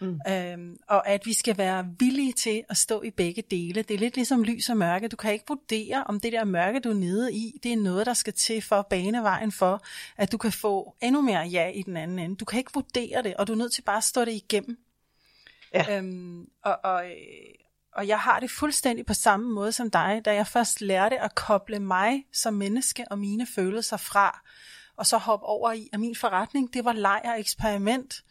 Mm. 0.00 0.20
Øhm, 0.28 0.76
og 0.88 1.08
at 1.08 1.26
vi 1.26 1.32
skal 1.32 1.58
være 1.58 1.86
villige 1.98 2.32
til 2.32 2.62
at 2.68 2.76
stå 2.76 3.02
i 3.02 3.10
begge 3.10 3.42
dele. 3.50 3.82
Det 3.82 3.94
er 3.94 3.98
lidt 3.98 4.16
ligesom 4.16 4.42
lys 4.42 4.70
og 4.70 4.76
mørke. 4.76 5.08
Du 5.08 5.16
kan 5.16 5.32
ikke 5.32 5.44
vurdere, 5.48 6.04
om 6.04 6.20
det 6.20 6.32
der 6.32 6.44
mørke, 6.44 6.80
du 6.80 6.90
er 6.90 6.94
nede 6.94 7.34
i, 7.34 7.58
det 7.62 7.72
er 7.72 7.76
noget, 7.76 8.06
der 8.06 8.14
skal 8.14 8.32
til 8.32 8.62
for 8.62 8.76
at 8.76 8.86
bane 8.86 9.22
vejen 9.22 9.52
for, 9.52 9.82
at 10.16 10.32
du 10.32 10.38
kan 10.38 10.52
få 10.52 10.96
endnu 11.02 11.20
mere 11.20 11.40
ja 11.40 11.68
i 11.68 11.82
den 11.82 11.96
anden 11.96 12.18
ende. 12.18 12.36
Du 12.36 12.44
kan 12.44 12.58
ikke 12.58 12.70
vurdere 12.74 13.22
det, 13.22 13.34
og 13.34 13.46
du 13.46 13.52
er 13.52 13.56
nødt 13.56 13.74
til 13.74 13.82
bare 13.82 13.96
at 13.96 14.04
stå 14.04 14.24
det 14.24 14.32
igennem. 14.32 14.78
Ja. 15.74 15.98
Øhm, 15.98 16.44
og, 16.64 16.78
og, 16.84 17.06
øh, 17.06 17.54
og 17.92 18.08
jeg 18.08 18.18
har 18.18 18.40
det 18.40 18.50
fuldstændig 18.50 19.06
på 19.06 19.14
samme 19.14 19.50
måde 19.54 19.72
som 19.72 19.90
dig, 19.90 20.22
da 20.24 20.34
jeg 20.34 20.46
først 20.46 20.80
lærte 20.80 21.20
at 21.20 21.34
koble 21.34 21.80
mig 21.80 22.24
som 22.32 22.54
menneske 22.54 23.04
og 23.10 23.18
mine 23.18 23.46
følelser 23.46 23.96
fra, 23.96 24.40
og 24.96 25.06
så 25.06 25.18
hoppe 25.18 25.46
over 25.46 25.72
i, 25.72 25.88
at 25.92 26.00
min 26.00 26.16
forretning, 26.16 26.74
det 26.74 26.84
var 26.84 26.92
leg 26.92 27.20
og 27.24 27.40
eksperiment. 27.40 28.24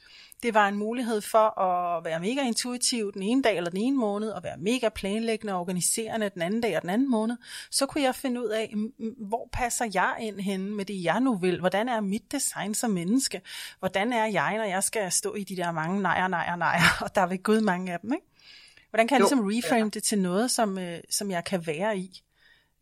Det 0.44 0.54
var 0.54 0.68
en 0.68 0.76
mulighed 0.76 1.22
for 1.22 1.60
at 1.60 2.06
være 2.06 2.20
mega 2.20 2.42
intuitiv 2.42 3.14
den 3.14 3.24
ene 3.24 3.42
dag 3.42 3.58
eller 3.58 3.70
den 3.70 3.80
ene 3.80 3.98
måned, 3.98 4.30
og 4.30 4.44
være 4.44 4.58
mega 4.58 4.90
planlæggende 4.90 5.54
og 5.54 5.60
organiserende 5.60 6.30
den 6.30 6.42
anden 6.42 6.62
dag 6.62 6.76
og 6.76 6.82
den 6.82 6.90
anden 6.90 7.12
måned. 7.12 7.38
Så 7.72 7.86
kunne 7.86 8.04
jeg 8.04 8.16
finde 8.16 8.42
ud 8.42 8.48
af, 8.48 8.74
hvor 9.18 9.50
passer 9.54 9.90
jeg 9.94 10.16
ind 10.20 10.40
henne 10.40 10.72
med 10.72 10.86
det, 10.86 11.04
jeg 11.04 11.20
nu 11.20 11.36
vil? 11.36 11.60
Hvordan 11.60 11.90
er 11.90 12.02
mit 12.02 12.32
design 12.32 12.74
som 12.74 12.92
menneske? 12.92 13.42
Hvordan 13.80 14.14
er 14.14 14.26
jeg, 14.26 14.58
når 14.58 14.64
jeg 14.64 14.84
skal 14.84 15.12
stå 15.12 15.34
i 15.36 15.44
de 15.44 15.56
der 15.56 15.72
mange 15.72 16.02
nejer, 16.02 16.28
nejer, 16.28 16.56
nejer, 16.56 16.82
og 17.06 17.16
der 17.16 17.22
er 17.22 17.28
ved 17.28 17.44
Gud 17.44 17.62
mange 17.62 17.94
af 17.94 18.00
dem, 18.00 18.14
ikke? 18.14 18.26
Hvordan 18.90 19.08
kan 19.08 19.16
jeg 19.16 19.22
jo, 19.22 19.24
ligesom 19.24 19.46
reframe 19.46 19.84
ja. 19.84 19.90
det 19.90 20.04
til 20.04 20.20
noget, 20.20 20.52
som, 20.52 20.78
øh, 20.78 21.00
som 21.10 21.32
jeg 21.32 21.44
kan 21.44 21.68
være 21.68 21.98
i? 21.98 22.22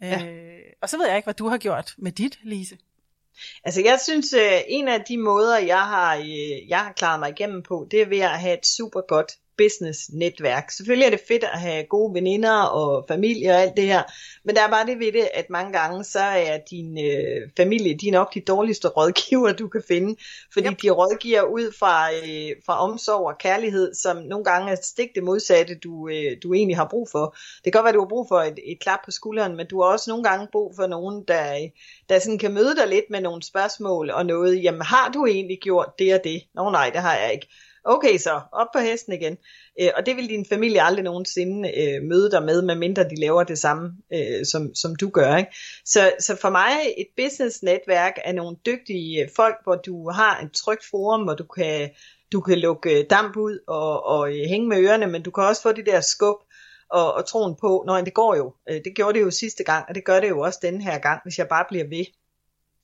Ja. 0.01 0.27
Øh, 0.27 0.59
og 0.81 0.89
så 0.89 0.97
ved 0.97 1.07
jeg 1.07 1.15
ikke, 1.15 1.25
hvad 1.25 1.33
du 1.33 1.47
har 1.47 1.57
gjort 1.57 1.95
med 1.97 2.11
dit, 2.11 2.39
Lise. 2.43 2.77
Altså 3.63 3.81
jeg 3.81 3.99
synes, 3.99 4.33
øh, 4.33 4.61
en 4.67 4.87
af 4.87 5.01
de 5.01 5.17
måder, 5.17 5.57
jeg 5.57 5.81
har, 5.81 6.15
øh, 6.15 6.69
jeg 6.69 6.79
har 6.79 6.91
klaret 6.91 7.19
mig 7.19 7.29
igennem 7.29 7.63
på, 7.63 7.87
det 7.91 8.01
er 8.01 8.05
ved 8.05 8.19
at 8.19 8.39
have 8.39 8.57
et 8.57 8.65
super 8.65 9.01
godt 9.07 9.31
business-netværk. 9.57 10.71
Selvfølgelig 10.71 11.05
er 11.05 11.09
det 11.09 11.21
fedt 11.27 11.43
at 11.43 11.59
have 11.59 11.83
gode 11.83 12.13
veninder 12.13 12.61
og 12.61 13.05
familie 13.07 13.51
og 13.51 13.61
alt 13.61 13.77
det 13.77 13.85
her, 13.85 14.03
men 14.43 14.55
der 14.55 14.61
er 14.61 14.69
bare 14.69 14.85
det 14.85 14.99
ved 14.99 15.11
det, 15.11 15.29
at 15.33 15.49
mange 15.49 15.79
gange 15.79 16.03
så 16.03 16.19
er 16.19 16.57
din 16.71 16.97
øh, 17.05 17.49
familie, 17.57 17.97
de 17.97 18.07
er 18.07 18.11
nok 18.11 18.33
de 18.33 18.41
dårligste 18.41 18.87
rådgiver, 18.87 19.51
du 19.51 19.67
kan 19.67 19.83
finde, 19.87 20.15
fordi 20.53 20.67
yep. 20.67 20.81
de 20.81 20.89
rådgiver 20.89 21.41
ud 21.41 21.73
fra, 21.79 22.13
øh, 22.13 22.55
fra 22.65 22.83
omsorg 22.83 23.27
og 23.27 23.37
kærlighed, 23.37 23.93
som 23.93 24.17
nogle 24.17 24.45
gange 24.45 24.71
er 24.71 24.75
stik 24.83 25.09
det 25.15 25.23
modsatte, 25.23 25.75
du, 25.75 26.09
øh, 26.09 26.37
du 26.43 26.53
egentlig 26.53 26.77
har 26.77 26.87
brug 26.89 27.07
for. 27.11 27.35
Det 27.55 27.63
kan 27.63 27.71
godt 27.71 27.83
være, 27.83 27.93
du 27.93 27.99
har 27.99 28.07
brug 28.07 28.27
for 28.27 28.39
et, 28.39 28.59
et 28.63 28.79
klap 28.79 28.99
på 29.05 29.11
skulderen, 29.11 29.55
men 29.55 29.67
du 29.67 29.81
har 29.81 29.91
også 29.91 30.09
nogle 30.09 30.23
gange 30.23 30.47
brug 30.51 30.73
for 30.75 30.87
nogen, 30.87 31.23
der, 31.27 31.67
der 32.09 32.19
sådan 32.19 32.39
kan 32.39 32.53
møde 32.53 32.75
dig 32.75 32.87
lidt 32.87 33.05
med 33.09 33.21
nogle 33.21 33.43
spørgsmål 33.43 34.09
og 34.09 34.25
noget, 34.25 34.63
jamen 34.63 34.81
har 34.81 35.11
du 35.13 35.25
egentlig 35.25 35.59
gjort 35.61 35.89
det 35.99 36.13
og 36.13 36.23
det? 36.23 36.43
Nå 36.55 36.69
nej, 36.71 36.89
det 36.89 37.01
har 37.01 37.15
jeg 37.17 37.33
ikke 37.33 37.47
okay 37.87 38.17
så, 38.17 38.41
op 38.51 38.67
på 38.73 38.79
hesten 38.79 39.13
igen. 39.13 39.37
Øh, 39.81 39.89
og 39.97 40.05
det 40.05 40.15
vil 40.15 40.29
din 40.29 40.45
familie 40.45 40.81
aldrig 40.81 41.03
nogensinde 41.03 41.69
øh, 41.81 42.03
møde 42.03 42.31
dig 42.31 42.43
med, 42.43 42.61
medmindre 42.61 43.03
de 43.03 43.19
laver 43.19 43.43
det 43.43 43.59
samme, 43.59 43.91
øh, 44.13 44.45
som, 44.45 44.75
som 44.75 44.95
du 44.95 45.09
gør. 45.09 45.37
Ikke? 45.37 45.51
Så, 45.85 46.11
så 46.19 46.35
for 46.35 46.49
mig, 46.49 46.71
et 46.97 47.07
business-netværk 47.17 48.13
er 48.25 48.33
nogle 48.33 48.57
dygtige 48.65 49.29
folk, 49.35 49.55
hvor 49.63 49.75
du 49.75 50.09
har 50.09 50.39
et 50.39 50.51
trygt 50.51 50.85
forum, 50.91 51.23
hvor 51.23 51.33
du 51.33 51.43
kan, 51.43 51.89
du 52.31 52.41
kan 52.41 52.59
lukke 52.59 52.99
øh, 52.99 53.05
damp 53.09 53.37
ud 53.37 53.59
og, 53.67 54.05
og 54.05 54.29
øh, 54.29 54.45
hænge 54.49 54.67
med 54.67 54.77
ørerne, 54.77 55.07
men 55.07 55.23
du 55.23 55.31
kan 55.31 55.43
også 55.43 55.61
få 55.61 55.71
det 55.71 55.85
der 55.85 56.01
skub 56.01 56.35
og, 56.89 57.13
og 57.13 57.25
troen 57.25 57.55
på, 57.61 57.83
når 57.87 58.01
det 58.01 58.13
går 58.13 58.35
jo. 58.35 58.53
Øh, 58.69 58.75
det 58.75 58.95
gjorde 58.95 59.19
det 59.19 59.25
jo 59.25 59.31
sidste 59.31 59.63
gang, 59.63 59.85
og 59.89 59.95
det 59.95 60.05
gør 60.05 60.19
det 60.19 60.29
jo 60.29 60.39
også 60.39 60.59
denne 60.61 60.83
her 60.83 60.99
gang, 60.99 61.19
hvis 61.23 61.37
jeg 61.37 61.47
bare 61.47 61.65
bliver 61.69 61.87
ved. 61.87 62.05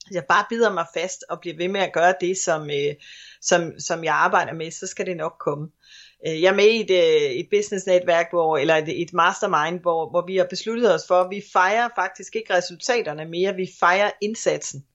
Altså, 0.06 0.14
jeg 0.18 0.26
bare 0.26 0.46
bider 0.50 0.74
mig 0.74 0.86
fast 0.94 1.26
og 1.30 1.40
bliver 1.40 1.58
ved 1.58 1.68
med 1.68 1.82
at 1.82 1.94
gøre 1.94 2.14
det, 2.22 2.38
som, 2.38 2.70
øh, 2.70 2.96
som, 3.42 3.80
som 3.80 4.04
jeg 4.04 4.14
arbejder 4.14 4.54
med, 4.54 4.72
så 4.72 4.88
skal 4.88 5.06
det 5.06 5.18
nok 5.18 5.36
komme. 5.40 5.70
Øh, 6.28 6.42
jeg 6.42 6.50
er 6.50 6.56
med 6.56 6.66
i 6.66 6.82
et, 6.82 6.92
øh, 6.92 7.32
et 7.32 7.48
business-netværk, 7.52 8.28
hvor, 8.32 8.58
eller 8.58 8.76
et, 8.76 9.02
et 9.02 9.14
mastermind, 9.14 9.80
hvor, 9.80 10.10
hvor 10.10 10.26
vi 10.26 10.38
har 10.38 10.48
besluttet 10.50 10.94
os 10.94 11.08
for, 11.08 11.22
at 11.22 11.30
vi 11.30 11.44
fejrer 11.54 11.90
faktisk 11.96 12.36
ikke 12.36 12.54
resultaterne 12.54 13.26
mere, 13.26 13.56
vi 13.56 13.70
fejrer 13.80 14.12
indsatsen. 14.22 14.86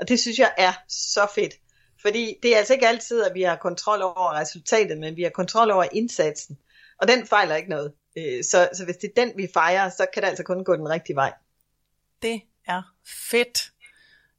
Og 0.00 0.08
det 0.08 0.20
synes 0.20 0.38
jeg 0.38 0.52
er 0.58 0.72
så 0.88 1.26
fedt. 1.34 1.54
Fordi 2.02 2.34
det 2.42 2.54
er 2.54 2.58
altså 2.58 2.72
ikke 2.72 2.88
altid, 2.88 3.22
at 3.22 3.34
vi 3.34 3.42
har 3.42 3.56
kontrol 3.56 4.02
over 4.02 4.40
resultatet, 4.40 4.98
men 4.98 5.16
vi 5.16 5.22
har 5.22 5.30
kontrol 5.30 5.70
over 5.70 5.84
indsatsen. 5.92 6.58
Og 7.00 7.08
den 7.08 7.26
fejler 7.26 7.56
ikke 7.56 7.70
noget. 7.70 7.92
Øh, 8.18 8.44
så, 8.44 8.68
så 8.72 8.84
hvis 8.84 8.96
det 8.96 9.10
er 9.16 9.24
den, 9.24 9.32
vi 9.36 9.48
fejrer, 9.54 9.88
så 9.88 10.06
kan 10.14 10.22
det 10.22 10.28
altså 10.28 10.42
kun 10.42 10.64
gå 10.64 10.76
den 10.76 10.88
rigtige 10.88 11.16
vej. 11.16 11.32
Det 12.22 12.40
er 12.66 12.82
fedt. 13.30 13.70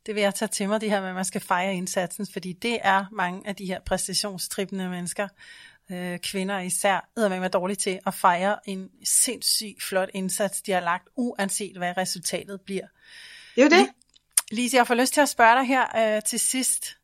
Det 0.05 0.15
vil 0.15 0.21
jeg 0.21 0.35
tage 0.35 0.49
til 0.49 0.69
mig, 0.69 0.81
det 0.81 0.89
her 0.89 1.01
med, 1.01 1.09
at 1.09 1.15
man 1.15 1.25
skal 1.25 1.41
fejre 1.41 1.75
indsatsen, 1.75 2.27
fordi 2.33 2.53
det 2.53 2.79
er 2.81 3.05
mange 3.11 3.47
af 3.47 3.55
de 3.55 3.65
her 3.65 3.79
præstationstrippende 3.79 4.89
mennesker, 4.89 5.27
øh, 5.91 6.19
kvinder 6.19 6.59
især, 6.59 7.09
er 7.17 7.39
med 7.39 7.49
dårligt 7.49 7.79
til 7.79 7.99
at 8.05 8.13
fejre 8.13 8.69
en 8.69 8.89
sindssygt 9.03 9.83
flot 9.83 10.09
indsats, 10.13 10.61
de 10.61 10.71
har 10.71 10.79
lagt, 10.79 11.07
uanset 11.15 11.77
hvad 11.77 11.97
resultatet 11.97 12.61
bliver. 12.61 12.87
Det 13.55 13.61
er 13.61 13.65
jo 13.65 13.69
det. 13.69 13.89
Lise, 14.51 14.77
jeg 14.77 14.87
får 14.87 14.95
lyst 14.95 15.13
til 15.13 15.21
at 15.21 15.29
spørge 15.29 15.55
dig 15.55 15.67
her 15.67 16.15
øh, 16.15 16.23
til 16.23 16.39
sidst. 16.39 16.97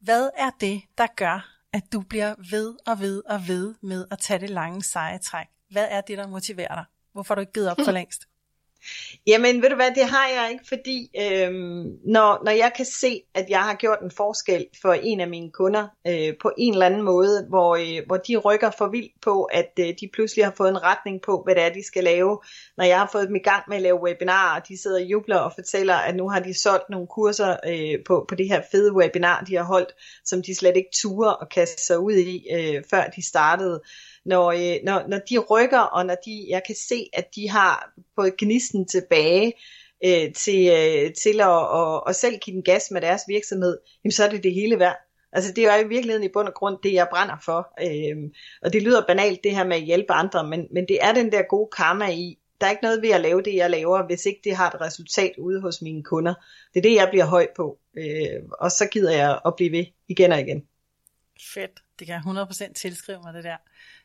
Hvad 0.00 0.30
er 0.36 0.50
det, 0.60 0.82
der 0.98 1.06
gør, 1.16 1.50
at 1.72 1.92
du 1.92 2.00
bliver 2.00 2.34
ved 2.50 2.74
og 2.86 3.00
ved 3.00 3.22
og 3.26 3.48
ved 3.48 3.74
med 3.80 4.06
at 4.10 4.18
tage 4.18 4.40
det 4.40 4.50
lange 4.50 4.82
seje 4.82 5.18
træk? 5.18 5.46
Hvad 5.70 5.86
er 5.90 6.00
det, 6.00 6.18
der 6.18 6.26
motiverer 6.26 6.74
dig? 6.74 6.84
Hvorfor 7.12 7.34
har 7.34 7.36
du 7.36 7.40
ikke 7.40 7.52
givet 7.52 7.70
op 7.70 7.76
for 7.84 7.92
længst? 7.98 8.28
Jamen, 9.26 9.62
ved 9.62 9.70
du 9.70 9.76
hvad, 9.76 9.90
det 9.94 10.04
har 10.04 10.28
jeg 10.28 10.48
ikke, 10.52 10.64
fordi 10.68 11.10
øhm, 11.20 11.98
når, 12.04 12.44
når 12.44 12.50
jeg 12.50 12.72
kan 12.76 12.84
se, 12.84 13.22
at 13.34 13.46
jeg 13.48 13.60
har 13.60 13.74
gjort 13.74 13.98
en 14.02 14.10
forskel 14.10 14.66
for 14.82 14.92
en 14.92 15.20
af 15.20 15.28
mine 15.28 15.50
kunder 15.50 15.88
øh, 16.06 16.34
på 16.42 16.52
en 16.58 16.72
eller 16.72 16.86
anden 16.86 17.02
måde, 17.02 17.46
hvor, 17.48 17.76
øh, 17.76 18.06
hvor 18.06 18.16
de 18.16 18.36
rykker 18.36 18.70
for 18.78 18.88
vildt 18.88 19.12
på, 19.22 19.44
at 19.44 19.72
øh, 19.80 19.86
de 20.00 20.08
pludselig 20.12 20.44
har 20.44 20.54
fået 20.56 20.70
en 20.70 20.82
retning 20.82 21.22
på, 21.22 21.42
hvad 21.44 21.54
det 21.54 21.62
er, 21.62 21.72
de 21.72 21.86
skal 21.86 22.04
lave. 22.04 22.38
Når 22.76 22.84
jeg 22.84 22.98
har 22.98 23.08
fået 23.12 23.28
dem 23.28 23.36
i 23.36 23.38
gang 23.50 23.62
med 23.68 23.76
at 23.76 23.82
lave 23.82 24.02
webinarer, 24.02 24.60
og 24.60 24.68
de 24.68 24.82
sidder 24.82 25.00
og 25.00 25.10
jubler 25.10 25.38
og 25.38 25.52
fortæller, 25.54 25.94
at 25.94 26.16
nu 26.16 26.28
har 26.28 26.40
de 26.40 26.60
solgt 26.60 26.90
nogle 26.90 27.06
kurser 27.06 27.56
øh, 27.66 28.04
på, 28.06 28.26
på 28.28 28.34
det 28.34 28.48
her 28.48 28.62
fede 28.70 28.94
webinar, 28.94 29.44
de 29.44 29.56
har 29.56 29.64
holdt, 29.64 29.92
som 30.24 30.42
de 30.42 30.54
slet 30.54 30.76
ikke 30.76 30.90
turer 30.94 31.30
og 31.30 31.48
kaste 31.48 31.86
sig 31.86 31.98
ud 31.98 32.12
i, 32.12 32.46
øh, 32.54 32.82
før 32.90 33.04
de 33.16 33.26
startede 33.26 33.80
når, 34.24 34.52
øh, 34.52 34.76
når, 34.84 35.08
når 35.08 35.18
de 35.18 35.38
rykker, 35.38 35.80
og 35.80 36.06
når 36.06 36.16
de, 36.26 36.46
jeg 36.48 36.62
kan 36.66 36.76
se, 36.76 37.08
at 37.12 37.34
de 37.34 37.50
har 37.50 37.92
fået 38.14 38.36
gnisten 38.36 38.88
tilbage 38.88 39.52
øh, 40.04 40.32
til, 40.32 40.68
øh, 40.68 41.14
til 41.22 41.40
at, 41.40 41.48
og, 41.48 42.06
og 42.06 42.14
selv 42.14 42.38
give 42.38 42.54
den 42.54 42.62
gas 42.62 42.90
med 42.90 43.00
deres 43.00 43.22
virksomhed, 43.28 43.78
jamen 44.04 44.12
så 44.12 44.24
er 44.24 44.30
det 44.30 44.42
det 44.42 44.54
hele 44.54 44.78
værd. 44.78 44.96
Altså 45.32 45.52
det 45.52 45.64
er 45.64 45.76
jo 45.76 45.84
i 45.84 45.88
virkeligheden 45.88 46.24
i 46.24 46.32
bund 46.32 46.48
og 46.48 46.54
grund 46.54 46.76
det, 46.82 46.92
jeg 46.92 47.08
brænder 47.10 47.36
for. 47.44 47.68
Øhm, 47.82 48.32
og 48.62 48.72
det 48.72 48.82
lyder 48.82 49.06
banalt 49.06 49.44
det 49.44 49.56
her 49.56 49.64
med 49.64 49.76
at 49.76 49.82
hjælpe 49.82 50.12
andre, 50.12 50.46
men, 50.46 50.66
men 50.70 50.88
det 50.88 50.98
er 51.02 51.12
den 51.12 51.32
der 51.32 51.42
gode 51.42 51.68
karma 51.76 52.10
i, 52.10 52.38
der 52.60 52.66
er 52.66 52.70
ikke 52.70 52.82
noget 52.82 53.02
ved 53.02 53.10
at 53.10 53.20
lave 53.20 53.42
det, 53.42 53.54
jeg 53.54 53.70
laver, 53.70 54.06
hvis 54.06 54.26
ikke 54.26 54.40
det 54.44 54.56
har 54.56 54.70
et 54.70 54.80
resultat 54.80 55.32
ude 55.38 55.60
hos 55.60 55.82
mine 55.82 56.02
kunder. 56.02 56.34
Det 56.74 56.80
er 56.80 56.82
det, 56.82 56.94
jeg 56.94 57.08
bliver 57.10 57.24
høj 57.24 57.46
på. 57.56 57.78
Øh, 57.98 58.42
og 58.58 58.70
så 58.70 58.88
gider 58.92 59.12
jeg 59.12 59.40
at 59.46 59.56
blive 59.56 59.72
ved 59.72 59.84
igen 60.08 60.32
og 60.32 60.40
igen. 60.40 60.62
Fedt. 61.40 61.82
Det 61.98 62.06
kan 62.06 62.14
jeg 62.14 62.46
100% 62.70 62.72
tilskrive 62.72 63.20
mig 63.24 63.34
det 63.34 63.44
der. 63.44 63.56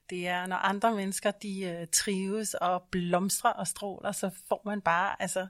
Det 0.09 0.27
er, 0.27 0.47
når 0.47 0.55
andre 0.55 0.95
mennesker, 0.95 1.31
de 1.31 1.63
øh, 1.63 1.87
trives 1.93 2.53
og 2.53 2.83
blomstrer 2.91 3.51
og 3.51 3.67
stråler, 3.67 4.11
så 4.11 4.29
får 4.47 4.61
man 4.65 4.81
bare, 4.81 5.21
altså, 5.21 5.47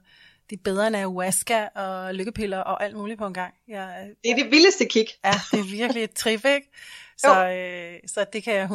det 0.49 0.57
er 0.57 0.63
bedre 0.63 0.87
end 0.87 0.95
ayahuasca 0.95 1.67
og 1.67 2.15
lykkepiller 2.15 2.57
og 2.57 2.83
alt 2.83 2.95
muligt 2.95 3.17
på 3.17 3.27
en 3.27 3.33
gang. 3.33 3.53
Jeg, 3.67 3.97
øh, 4.01 4.15
det 4.23 4.31
er 4.31 4.43
det 4.43 4.51
vildeste 4.51 4.85
kick. 4.85 5.09
Ja, 5.25 5.33
det 5.51 5.59
er 5.59 5.71
virkelig 5.71 6.03
et 6.03 6.13
trip, 6.13 6.45
ikke? 6.45 6.71
Så, 7.17 7.49
øh, 7.49 7.99
så 8.07 8.25
det 8.33 8.43
kan 8.43 8.53
jeg 8.53 8.65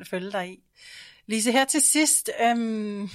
100% 0.00 0.04
følge 0.04 0.32
dig 0.32 0.48
i. 0.48 0.62
Lise, 1.26 1.52
her 1.52 1.64
til 1.64 1.80
sidst, 1.80 2.30
øhm, 2.40 3.10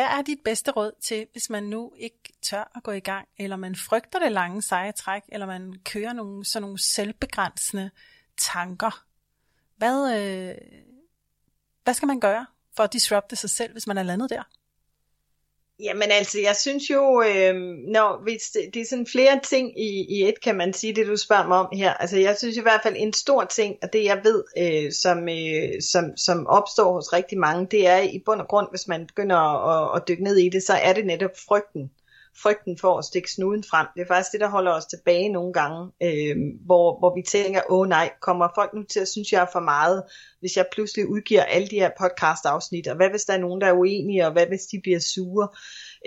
hvad 0.00 0.08
er 0.08 0.22
dit 0.22 0.38
bedste 0.44 0.70
råd 0.70 0.92
til, 1.00 1.26
hvis 1.32 1.50
man 1.50 1.62
nu 1.62 1.92
ikke 1.96 2.32
tør 2.42 2.70
at 2.76 2.82
gå 2.82 2.90
i 2.90 3.00
gang, 3.00 3.28
eller 3.38 3.56
man 3.56 3.76
frygter 3.76 4.18
det 4.18 4.32
lange 4.32 4.62
seje 4.62 4.92
træk, 4.92 5.22
eller 5.28 5.46
man 5.46 5.74
kører 5.84 6.12
nogle, 6.12 6.44
sådan 6.44 6.62
nogle 6.62 6.78
selvbegrænsende 6.78 7.90
tanker? 8.36 9.04
Hvad, 9.76 10.18
øh, 10.18 10.54
hvad 11.84 11.94
skal 11.94 12.06
man 12.06 12.20
gøre 12.20 12.46
for 12.76 12.82
at 12.82 12.92
disrupte 12.92 13.36
sig 13.36 13.50
selv, 13.50 13.72
hvis 13.72 13.86
man 13.86 13.98
er 13.98 14.02
landet 14.02 14.30
der? 14.30 14.42
Jamen 15.82 16.10
altså, 16.10 16.40
jeg 16.40 16.56
synes 16.56 16.90
jo, 16.90 17.22
øh, 17.22 17.54
når, 17.88 18.22
hvis 18.22 18.42
det, 18.42 18.74
det 18.74 18.82
er 18.82 18.86
sådan 18.86 19.06
flere 19.06 19.40
ting 19.44 19.80
i, 19.80 20.06
i 20.08 20.28
et, 20.28 20.40
kan 20.40 20.56
man 20.56 20.72
sige, 20.72 20.94
det 20.94 21.06
du 21.06 21.16
spørger 21.16 21.48
mig 21.48 21.58
om 21.58 21.68
her. 21.72 21.94
Altså 21.94 22.18
jeg 22.18 22.36
synes 22.38 22.56
i 22.56 22.60
hvert 22.60 22.80
fald 22.82 22.94
en 22.98 23.12
stor 23.12 23.44
ting, 23.44 23.76
og 23.82 23.92
det 23.92 24.04
jeg 24.04 24.20
ved, 24.24 24.44
øh, 24.58 24.92
som, 24.92 25.28
øh, 25.28 25.82
som, 25.82 26.16
som 26.16 26.46
opstår 26.46 26.92
hos 26.92 27.12
rigtig 27.12 27.38
mange, 27.38 27.66
det 27.70 27.86
er 27.86 27.98
i 27.98 28.22
bund 28.26 28.40
og 28.40 28.48
grund, 28.48 28.66
hvis 28.70 28.88
man 28.88 29.06
begynder 29.06 29.36
at, 29.36 29.96
at 29.96 30.08
dykke 30.08 30.24
ned 30.24 30.36
i 30.36 30.48
det, 30.48 30.62
så 30.62 30.72
er 30.72 30.92
det 30.92 31.06
netop 31.06 31.30
frygten 31.48 31.90
frygten 32.42 32.78
for 32.78 32.98
at 32.98 33.04
stikke 33.04 33.32
snuden 33.32 33.64
frem. 33.70 33.86
Det 33.94 34.02
er 34.02 34.06
faktisk 34.06 34.32
det, 34.32 34.40
der 34.40 34.48
holder 34.48 34.72
os 34.72 34.86
tilbage 34.86 35.28
nogle 35.28 35.52
gange, 35.52 35.90
øh, 36.02 36.36
hvor, 36.66 36.98
hvor 36.98 37.14
vi 37.16 37.22
tænker, 37.22 37.60
åh 37.70 37.88
nej, 37.88 38.10
kommer 38.20 38.48
folk 38.54 38.74
nu 38.74 38.82
til 38.82 39.00
at 39.00 39.08
synes, 39.08 39.32
jeg 39.32 39.42
er 39.42 39.52
for 39.52 39.60
meget, 39.60 40.02
hvis 40.40 40.56
jeg 40.56 40.66
pludselig 40.72 41.06
udgiver 41.08 41.42
alle 41.42 41.68
de 41.68 41.80
her 41.80 41.90
podcast-afsnit, 42.00 42.88
og 42.88 42.96
hvad 42.96 43.10
hvis 43.10 43.24
der 43.24 43.34
er 43.34 43.38
nogen, 43.38 43.60
der 43.60 43.66
er 43.66 43.72
uenige, 43.72 44.26
og 44.26 44.32
hvad 44.32 44.46
hvis 44.46 44.66
de 44.72 44.80
bliver 44.82 44.98
sure? 44.98 45.48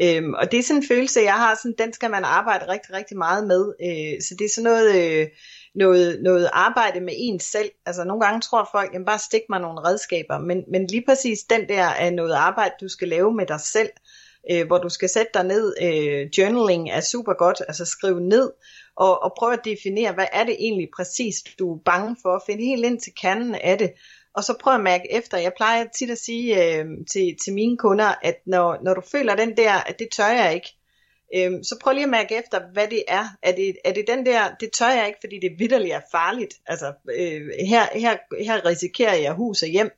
Øhm, 0.01 0.33
og 0.33 0.51
det 0.51 0.59
er 0.59 0.63
sådan 0.63 0.81
en 0.81 0.87
følelse, 0.87 1.21
jeg 1.21 1.33
har, 1.33 1.55
sådan, 1.55 1.75
den 1.77 1.93
skal 1.93 2.11
man 2.11 2.23
arbejde 2.23 2.67
rigtig, 2.67 2.93
rigtig 2.93 3.17
meget 3.17 3.47
med. 3.47 3.73
Øh, 3.87 4.21
så 4.21 4.35
det 4.39 4.45
er 4.45 4.53
sådan 4.55 4.71
noget, 4.71 4.89
øh, 4.95 5.27
noget, 5.75 6.19
noget 6.23 6.49
arbejde 6.53 6.99
med 7.01 7.13
en 7.17 7.39
selv. 7.39 7.71
Altså 7.85 8.03
nogle 8.03 8.25
gange 8.25 8.41
tror 8.41 8.69
folk, 8.71 8.93
jamen 8.93 9.05
bare 9.05 9.19
stik 9.19 9.41
mig 9.49 9.59
nogle 9.59 9.79
redskaber, 9.79 10.37
men, 10.37 10.63
men 10.71 10.87
lige 10.87 11.03
præcis 11.07 11.39
den 11.49 11.69
der 11.69 11.83
er 11.83 12.09
noget 12.09 12.33
arbejde, 12.33 12.73
du 12.81 12.87
skal 12.87 13.07
lave 13.07 13.33
med 13.33 13.45
dig 13.45 13.59
selv 13.59 13.89
øh, 13.89 14.22
Øh, 14.51 14.67
hvor 14.67 14.77
du 14.77 14.89
skal 14.89 15.09
sætte 15.09 15.31
dig 15.33 15.43
ned. 15.43 15.75
Øh, 15.81 16.29
journaling 16.37 16.91
er 16.91 17.01
super 17.01 17.33
godt, 17.33 17.61
altså 17.67 17.85
skrive 17.85 18.21
ned 18.21 18.51
og, 18.95 19.23
og 19.23 19.33
prøve 19.37 19.53
at 19.53 19.65
definere, 19.65 20.13
hvad 20.13 20.27
er 20.31 20.43
det 20.43 20.55
egentlig 20.59 20.89
præcis, 20.95 21.35
du 21.59 21.73
er 21.73 21.79
bange 21.85 22.15
for, 22.21 22.43
finde 22.45 22.63
helt 22.63 22.85
ind 22.85 22.99
til 22.99 23.13
kernen 23.21 23.55
af 23.55 23.77
det, 23.77 23.93
og 24.33 24.43
så 24.43 24.53
prøv 24.59 24.73
at 24.73 24.81
mærke 24.81 25.11
efter. 25.11 25.37
Jeg 25.37 25.53
plejer 25.57 25.85
tit 25.95 26.09
at 26.09 26.17
sige 26.17 26.63
øh, 26.63 26.85
til, 27.11 27.37
til 27.43 27.53
mine 27.53 27.77
kunder, 27.77 28.13
at 28.21 28.35
når, 28.45 28.77
når 28.83 28.93
du 28.93 29.01
føler 29.01 29.35
den 29.35 29.57
der, 29.57 29.73
at 29.73 29.99
det 29.99 30.07
tør 30.11 30.27
jeg 30.27 30.53
ikke, 30.53 30.75
øh, 31.35 31.51
så 31.63 31.77
prøv 31.81 31.93
lige 31.93 32.03
at 32.03 32.09
mærke 32.09 32.35
efter, 32.35 32.59
hvad 32.73 32.87
det 32.87 33.03
er. 33.07 33.25
Er 33.43 33.55
det, 33.55 33.75
er 33.85 33.93
det 33.93 34.07
den 34.07 34.25
der, 34.25 34.55
det 34.59 34.71
tør 34.71 34.89
jeg 34.89 35.07
ikke, 35.07 35.19
fordi 35.21 35.39
det 35.39 35.59
vidderligt 35.59 35.93
er 35.93 36.01
farligt. 36.11 36.53
Altså, 36.65 36.93
øh, 37.17 37.41
her, 37.67 37.99
her, 37.99 38.43
her 38.43 38.65
risikerer 38.65 39.15
jeg 39.15 39.33
hus 39.33 39.61
og 39.61 39.69
hjem. 39.69 39.91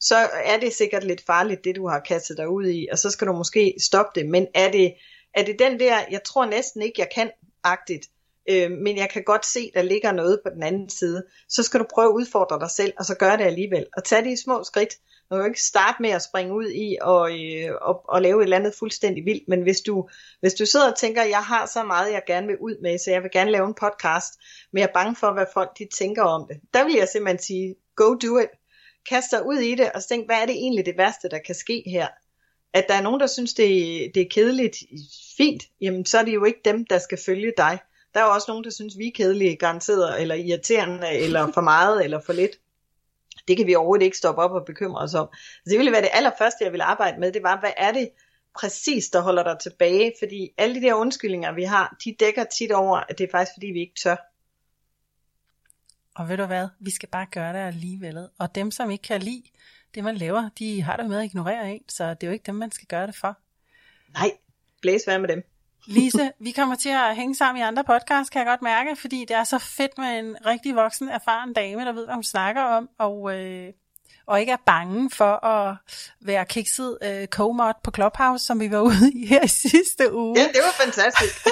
Så 0.00 0.16
er 0.44 0.60
det 0.60 0.72
sikkert 0.72 1.04
lidt 1.04 1.26
farligt, 1.26 1.64
det 1.64 1.76
du 1.76 1.88
har 1.88 2.00
kastet 2.00 2.36
dig 2.36 2.48
ud 2.48 2.66
i, 2.66 2.88
og 2.92 2.98
så 2.98 3.10
skal 3.10 3.26
du 3.26 3.32
måske 3.32 3.74
stoppe 3.80 4.20
det. 4.20 4.28
Men 4.28 4.46
er 4.54 4.70
det, 4.70 4.94
er 5.34 5.44
det 5.44 5.58
den 5.58 5.80
der, 5.80 5.98
jeg 6.10 6.22
tror 6.24 6.46
næsten 6.46 6.82
ikke, 6.82 7.00
jeg 7.00 7.08
kan, 7.14 7.30
agtigt, 7.64 8.06
øh, 8.50 8.70
men 8.70 8.96
jeg 8.96 9.10
kan 9.10 9.22
godt 9.24 9.46
se, 9.46 9.70
der 9.74 9.82
ligger 9.82 10.12
noget 10.12 10.40
på 10.44 10.50
den 10.54 10.62
anden 10.62 10.88
side, 10.88 11.24
så 11.48 11.62
skal 11.62 11.80
du 11.80 11.86
prøve 11.94 12.08
at 12.08 12.14
udfordre 12.14 12.60
dig 12.60 12.70
selv, 12.70 12.92
og 12.98 13.04
så 13.04 13.14
gør 13.14 13.36
det 13.36 13.44
alligevel. 13.44 13.86
Og 13.96 14.04
tage 14.04 14.24
de 14.24 14.42
små 14.42 14.64
skridt. 14.64 14.94
Du 15.30 15.34
kan 15.34 15.38
jo 15.38 15.46
ikke 15.46 15.62
starte 15.62 16.02
med 16.02 16.10
at 16.10 16.22
springe 16.22 16.54
ud 16.54 16.70
i 16.70 16.96
og, 17.00 17.30
øh, 17.30 17.70
og, 17.80 18.08
og 18.08 18.22
lave 18.22 18.40
et 18.40 18.44
eller 18.44 18.56
andet 18.56 18.74
fuldstændig 18.78 19.24
vildt, 19.24 19.48
men 19.48 19.62
hvis 19.62 19.80
du, 19.80 20.08
hvis 20.40 20.54
du 20.54 20.66
sidder 20.66 20.90
og 20.90 20.98
tænker, 20.98 21.22
jeg 21.22 21.42
har 21.42 21.66
så 21.66 21.84
meget, 21.84 22.12
jeg 22.12 22.22
gerne 22.26 22.46
vil 22.46 22.58
ud 22.58 22.82
med, 22.82 22.98
så 22.98 23.10
jeg 23.10 23.22
vil 23.22 23.30
gerne 23.32 23.50
lave 23.50 23.66
en 23.66 23.74
podcast, 23.74 24.34
men 24.72 24.80
jeg 24.80 24.88
er 24.88 24.92
bange 24.92 25.16
for, 25.16 25.32
hvad 25.32 25.46
folk 25.54 25.78
de 25.78 25.88
tænker 25.98 26.22
om 26.22 26.46
det, 26.48 26.60
der 26.74 26.84
vil 26.84 26.94
jeg 26.94 27.08
simpelthen 27.08 27.38
sige, 27.38 27.74
go 27.96 28.14
do 28.14 28.38
it 28.38 28.48
kaste 29.08 29.36
dig 29.36 29.46
ud 29.46 29.56
i 29.56 29.74
det, 29.74 29.92
og 29.92 30.04
tænk, 30.04 30.26
hvad 30.26 30.36
er 30.36 30.46
det 30.46 30.54
egentlig 30.54 30.86
det 30.86 30.96
værste, 30.96 31.28
der 31.28 31.38
kan 31.38 31.54
ske 31.54 31.82
her? 31.86 32.08
At 32.72 32.84
der 32.88 32.94
er 32.94 33.02
nogen, 33.02 33.20
der 33.20 33.26
synes, 33.26 33.54
det, 33.54 33.66
det 34.14 34.22
er 34.22 34.28
kedeligt, 34.30 34.76
fint, 35.36 35.62
jamen 35.80 36.06
så 36.06 36.18
er 36.18 36.24
det 36.24 36.34
jo 36.34 36.44
ikke 36.44 36.60
dem, 36.64 36.86
der 36.86 36.98
skal 36.98 37.18
følge 37.26 37.52
dig. 37.56 37.78
Der 38.14 38.20
er 38.20 38.24
jo 38.24 38.32
også 38.32 38.44
nogen, 38.48 38.64
der 38.64 38.70
synes, 38.70 38.98
vi 38.98 39.06
er 39.06 39.12
kedelige, 39.14 39.56
garanteret, 39.56 40.20
eller 40.20 40.34
irriterende, 40.34 41.12
eller 41.12 41.52
for 41.52 41.60
meget, 41.60 42.00
eller 42.04 42.20
for 42.20 42.32
lidt. 42.32 42.60
Det 43.48 43.56
kan 43.56 43.66
vi 43.66 43.74
overhovedet 43.74 44.04
ikke 44.04 44.16
stoppe 44.16 44.42
op 44.42 44.50
og 44.50 44.64
bekymre 44.66 45.00
os 45.00 45.14
om. 45.14 45.28
Så 45.34 45.70
det 45.70 45.78
ville 45.78 45.92
være 45.92 46.02
det 46.02 46.10
allerførste, 46.12 46.64
jeg 46.64 46.72
ville 46.72 46.84
arbejde 46.84 47.20
med, 47.20 47.32
det 47.32 47.42
var, 47.42 47.60
hvad 47.60 47.72
er 47.76 47.92
det 47.92 48.10
præcis, 48.58 49.08
der 49.08 49.20
holder 49.20 49.42
dig 49.42 49.56
tilbage? 49.62 50.12
Fordi 50.18 50.50
alle 50.58 50.74
de 50.74 50.80
der 50.80 50.94
undskyldninger, 50.94 51.52
vi 51.52 51.62
har, 51.64 51.96
de 52.04 52.16
dækker 52.20 52.44
tit 52.44 52.72
over, 52.72 52.96
at 52.96 53.18
det 53.18 53.24
er 53.24 53.30
faktisk, 53.30 53.52
fordi 53.54 53.66
vi 53.66 53.80
ikke 53.80 54.00
tør. 54.02 54.16
Og 56.18 56.28
ved 56.28 56.36
du 56.36 56.44
hvad, 56.44 56.68
vi 56.80 56.90
skal 56.90 57.08
bare 57.08 57.26
gøre 57.26 57.52
det 57.52 57.58
alligevel. 57.58 58.28
Og 58.38 58.54
dem, 58.54 58.70
som 58.70 58.90
ikke 58.90 59.02
kan 59.02 59.22
lide 59.22 59.42
det, 59.94 60.04
man 60.04 60.16
laver, 60.16 60.48
de 60.58 60.82
har 60.82 60.96
det 60.96 61.06
med 61.06 61.18
at 61.18 61.24
ignorere 61.24 61.72
en, 61.72 61.88
så 61.88 62.10
det 62.14 62.22
er 62.22 62.26
jo 62.26 62.32
ikke 62.32 62.46
dem, 62.46 62.54
man 62.54 62.72
skal 62.72 62.86
gøre 62.86 63.06
det 63.06 63.16
for. 63.16 63.36
Nej, 64.14 64.30
blæs 64.80 65.04
hvad 65.04 65.18
med 65.18 65.28
dem. 65.28 65.42
Lise, 65.86 66.32
vi 66.40 66.50
kommer 66.50 66.74
til 66.74 66.88
at 66.88 67.16
hænge 67.16 67.34
sammen 67.34 67.60
i 67.60 67.64
andre 67.64 67.84
podcasts, 67.84 68.30
kan 68.30 68.38
jeg 68.38 68.46
godt 68.46 68.62
mærke, 68.62 68.96
fordi 68.96 69.24
det 69.28 69.36
er 69.36 69.44
så 69.44 69.58
fedt 69.58 69.98
med 69.98 70.18
en 70.18 70.46
rigtig 70.46 70.76
voksen, 70.76 71.08
erfaren 71.08 71.52
dame, 71.52 71.84
der 71.84 71.92
ved, 71.92 72.04
hvad 72.04 72.14
hun 72.14 72.24
snakker 72.24 72.62
om, 72.62 72.88
og, 72.98 73.34
øh, 73.34 73.72
og 74.26 74.40
ikke 74.40 74.52
er 74.52 74.62
bange 74.66 75.10
for 75.10 75.44
at 75.44 75.76
være 76.20 76.46
kikset 76.46 76.98
øh, 77.02 77.26
co 77.26 77.52
på 77.84 77.90
Clubhouse, 77.94 78.46
som 78.46 78.60
vi 78.60 78.70
var 78.70 78.80
ude 78.90 79.12
i 79.14 79.26
her 79.26 79.44
i 79.44 79.48
sidste 79.48 80.14
uge. 80.14 80.38
Ja, 80.38 80.46
det 80.46 80.60
var 80.62 80.84
fantastisk. 80.84 81.48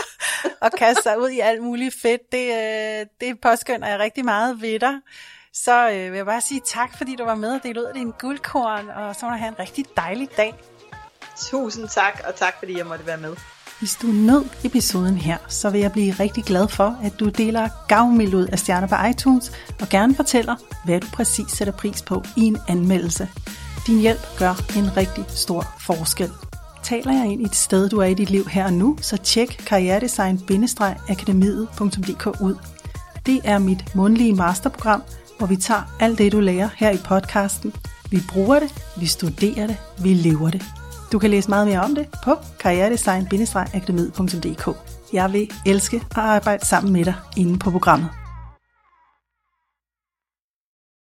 Og 0.61 0.73
kaste 0.73 1.03
sig 1.03 1.21
ud 1.21 1.29
i 1.29 1.41
alt 1.41 1.63
muligt 1.63 1.95
fedt. 2.03 2.33
Det, 2.33 2.47
øh, 2.47 3.07
det 3.21 3.41
påskynder 3.41 3.89
jeg 3.89 3.99
rigtig 3.99 4.25
meget 4.25 4.63
ved 4.63 4.79
dig. 4.79 4.95
Så 5.53 5.91
øh, 5.91 6.13
vil 6.13 6.17
jeg 6.17 6.27
bare 6.27 6.41
sige 6.41 6.61
tak, 6.67 6.99
fordi 6.99 7.17
du 7.17 7.25
var 7.25 7.35
med 7.35 7.51
og 7.55 7.61
delte 7.63 7.81
ud 7.81 7.87
af 7.87 7.95
din 7.95 8.13
guldkorn, 8.19 8.89
og 8.89 9.15
så 9.17 9.27
må 9.27 9.33
du 9.33 9.39
have 9.39 9.49
en 9.49 9.59
rigtig 9.59 9.85
dejlig 9.97 10.29
dag. 10.37 10.55
Tusind 11.51 11.89
tak, 11.89 12.21
og 12.29 12.35
tak 12.35 12.55
fordi 12.59 12.79
jeg 12.79 12.87
måtte 12.87 13.07
være 13.07 13.17
med. 13.17 13.37
Hvis 13.79 13.97
du 13.97 14.07
nød 14.07 14.45
episoden 14.65 15.17
her, 15.17 15.37
så 15.49 15.71
vil 15.71 15.81
jeg 15.81 15.93
blive 15.93 16.13
rigtig 16.13 16.45
glad 16.45 16.69
for, 16.69 16.99
at 17.05 17.21
du 17.21 17.29
deler 17.29 17.69
gavmild 17.89 18.35
ud 18.35 18.47
af 18.47 18.59
stjerner 18.59 18.89
på 18.89 18.95
iTunes, 19.11 19.53
og 19.81 19.89
gerne 19.89 20.15
fortæller, 20.15 20.55
hvad 20.85 21.01
du 21.01 21.07
præcis 21.13 21.51
sætter 21.51 21.73
pris 21.73 22.03
på 22.03 22.25
i 22.37 22.41
en 22.41 22.59
anmeldelse. 22.69 23.29
Din 23.87 23.99
hjælp 23.99 24.21
gør 24.39 24.55
en 24.77 24.97
rigtig 24.97 25.25
stor 25.29 25.75
forskel. 25.87 26.31
Taler 26.87 27.13
jeg 27.13 27.27
ind 27.33 27.43
i 27.43 27.45
et 27.45 27.55
sted, 27.55 27.89
du 27.89 27.99
er 27.99 28.05
i 28.05 28.15
dit 28.15 28.31
liv 28.31 28.49
her 28.49 28.65
og 28.65 28.73
nu, 28.73 28.97
så 29.01 29.17
tjek 29.17 29.65
karrieredesign-akademiet.dk 29.67 32.41
ud. 32.41 32.57
Det 33.27 33.41
er 33.45 33.59
mit 33.59 33.95
mundlige 33.95 34.35
masterprogram, 34.35 35.03
hvor 35.39 35.47
vi 35.47 35.57
tager 35.57 35.97
alt 36.01 36.19
det, 36.19 36.33
du 36.33 36.41
lærer 36.41 36.69
her 36.77 36.91
i 36.91 36.99
podcasten. 37.05 37.75
Vi 38.11 38.21
bruger 38.33 38.61
det, 38.61 38.75
vi 39.01 39.07
studerer 39.07 39.67
det, 39.67 39.77
vi 39.99 40.15
lever 40.15 40.51
det. 40.51 40.65
Du 41.13 41.19
kan 41.19 41.31
læse 41.31 41.49
meget 41.49 41.67
mere 41.67 41.81
om 41.81 41.95
det 41.95 42.07
på 42.25 42.35
karrieredesign-akademiet.dk. 42.61 44.77
Jeg 45.13 45.33
vil 45.33 45.51
elske 45.67 45.97
at 45.97 46.17
arbejde 46.17 46.67
sammen 46.67 46.93
med 46.93 47.05
dig 47.05 47.15
inde 47.37 47.59
på 47.59 47.71
programmet. 47.71 48.09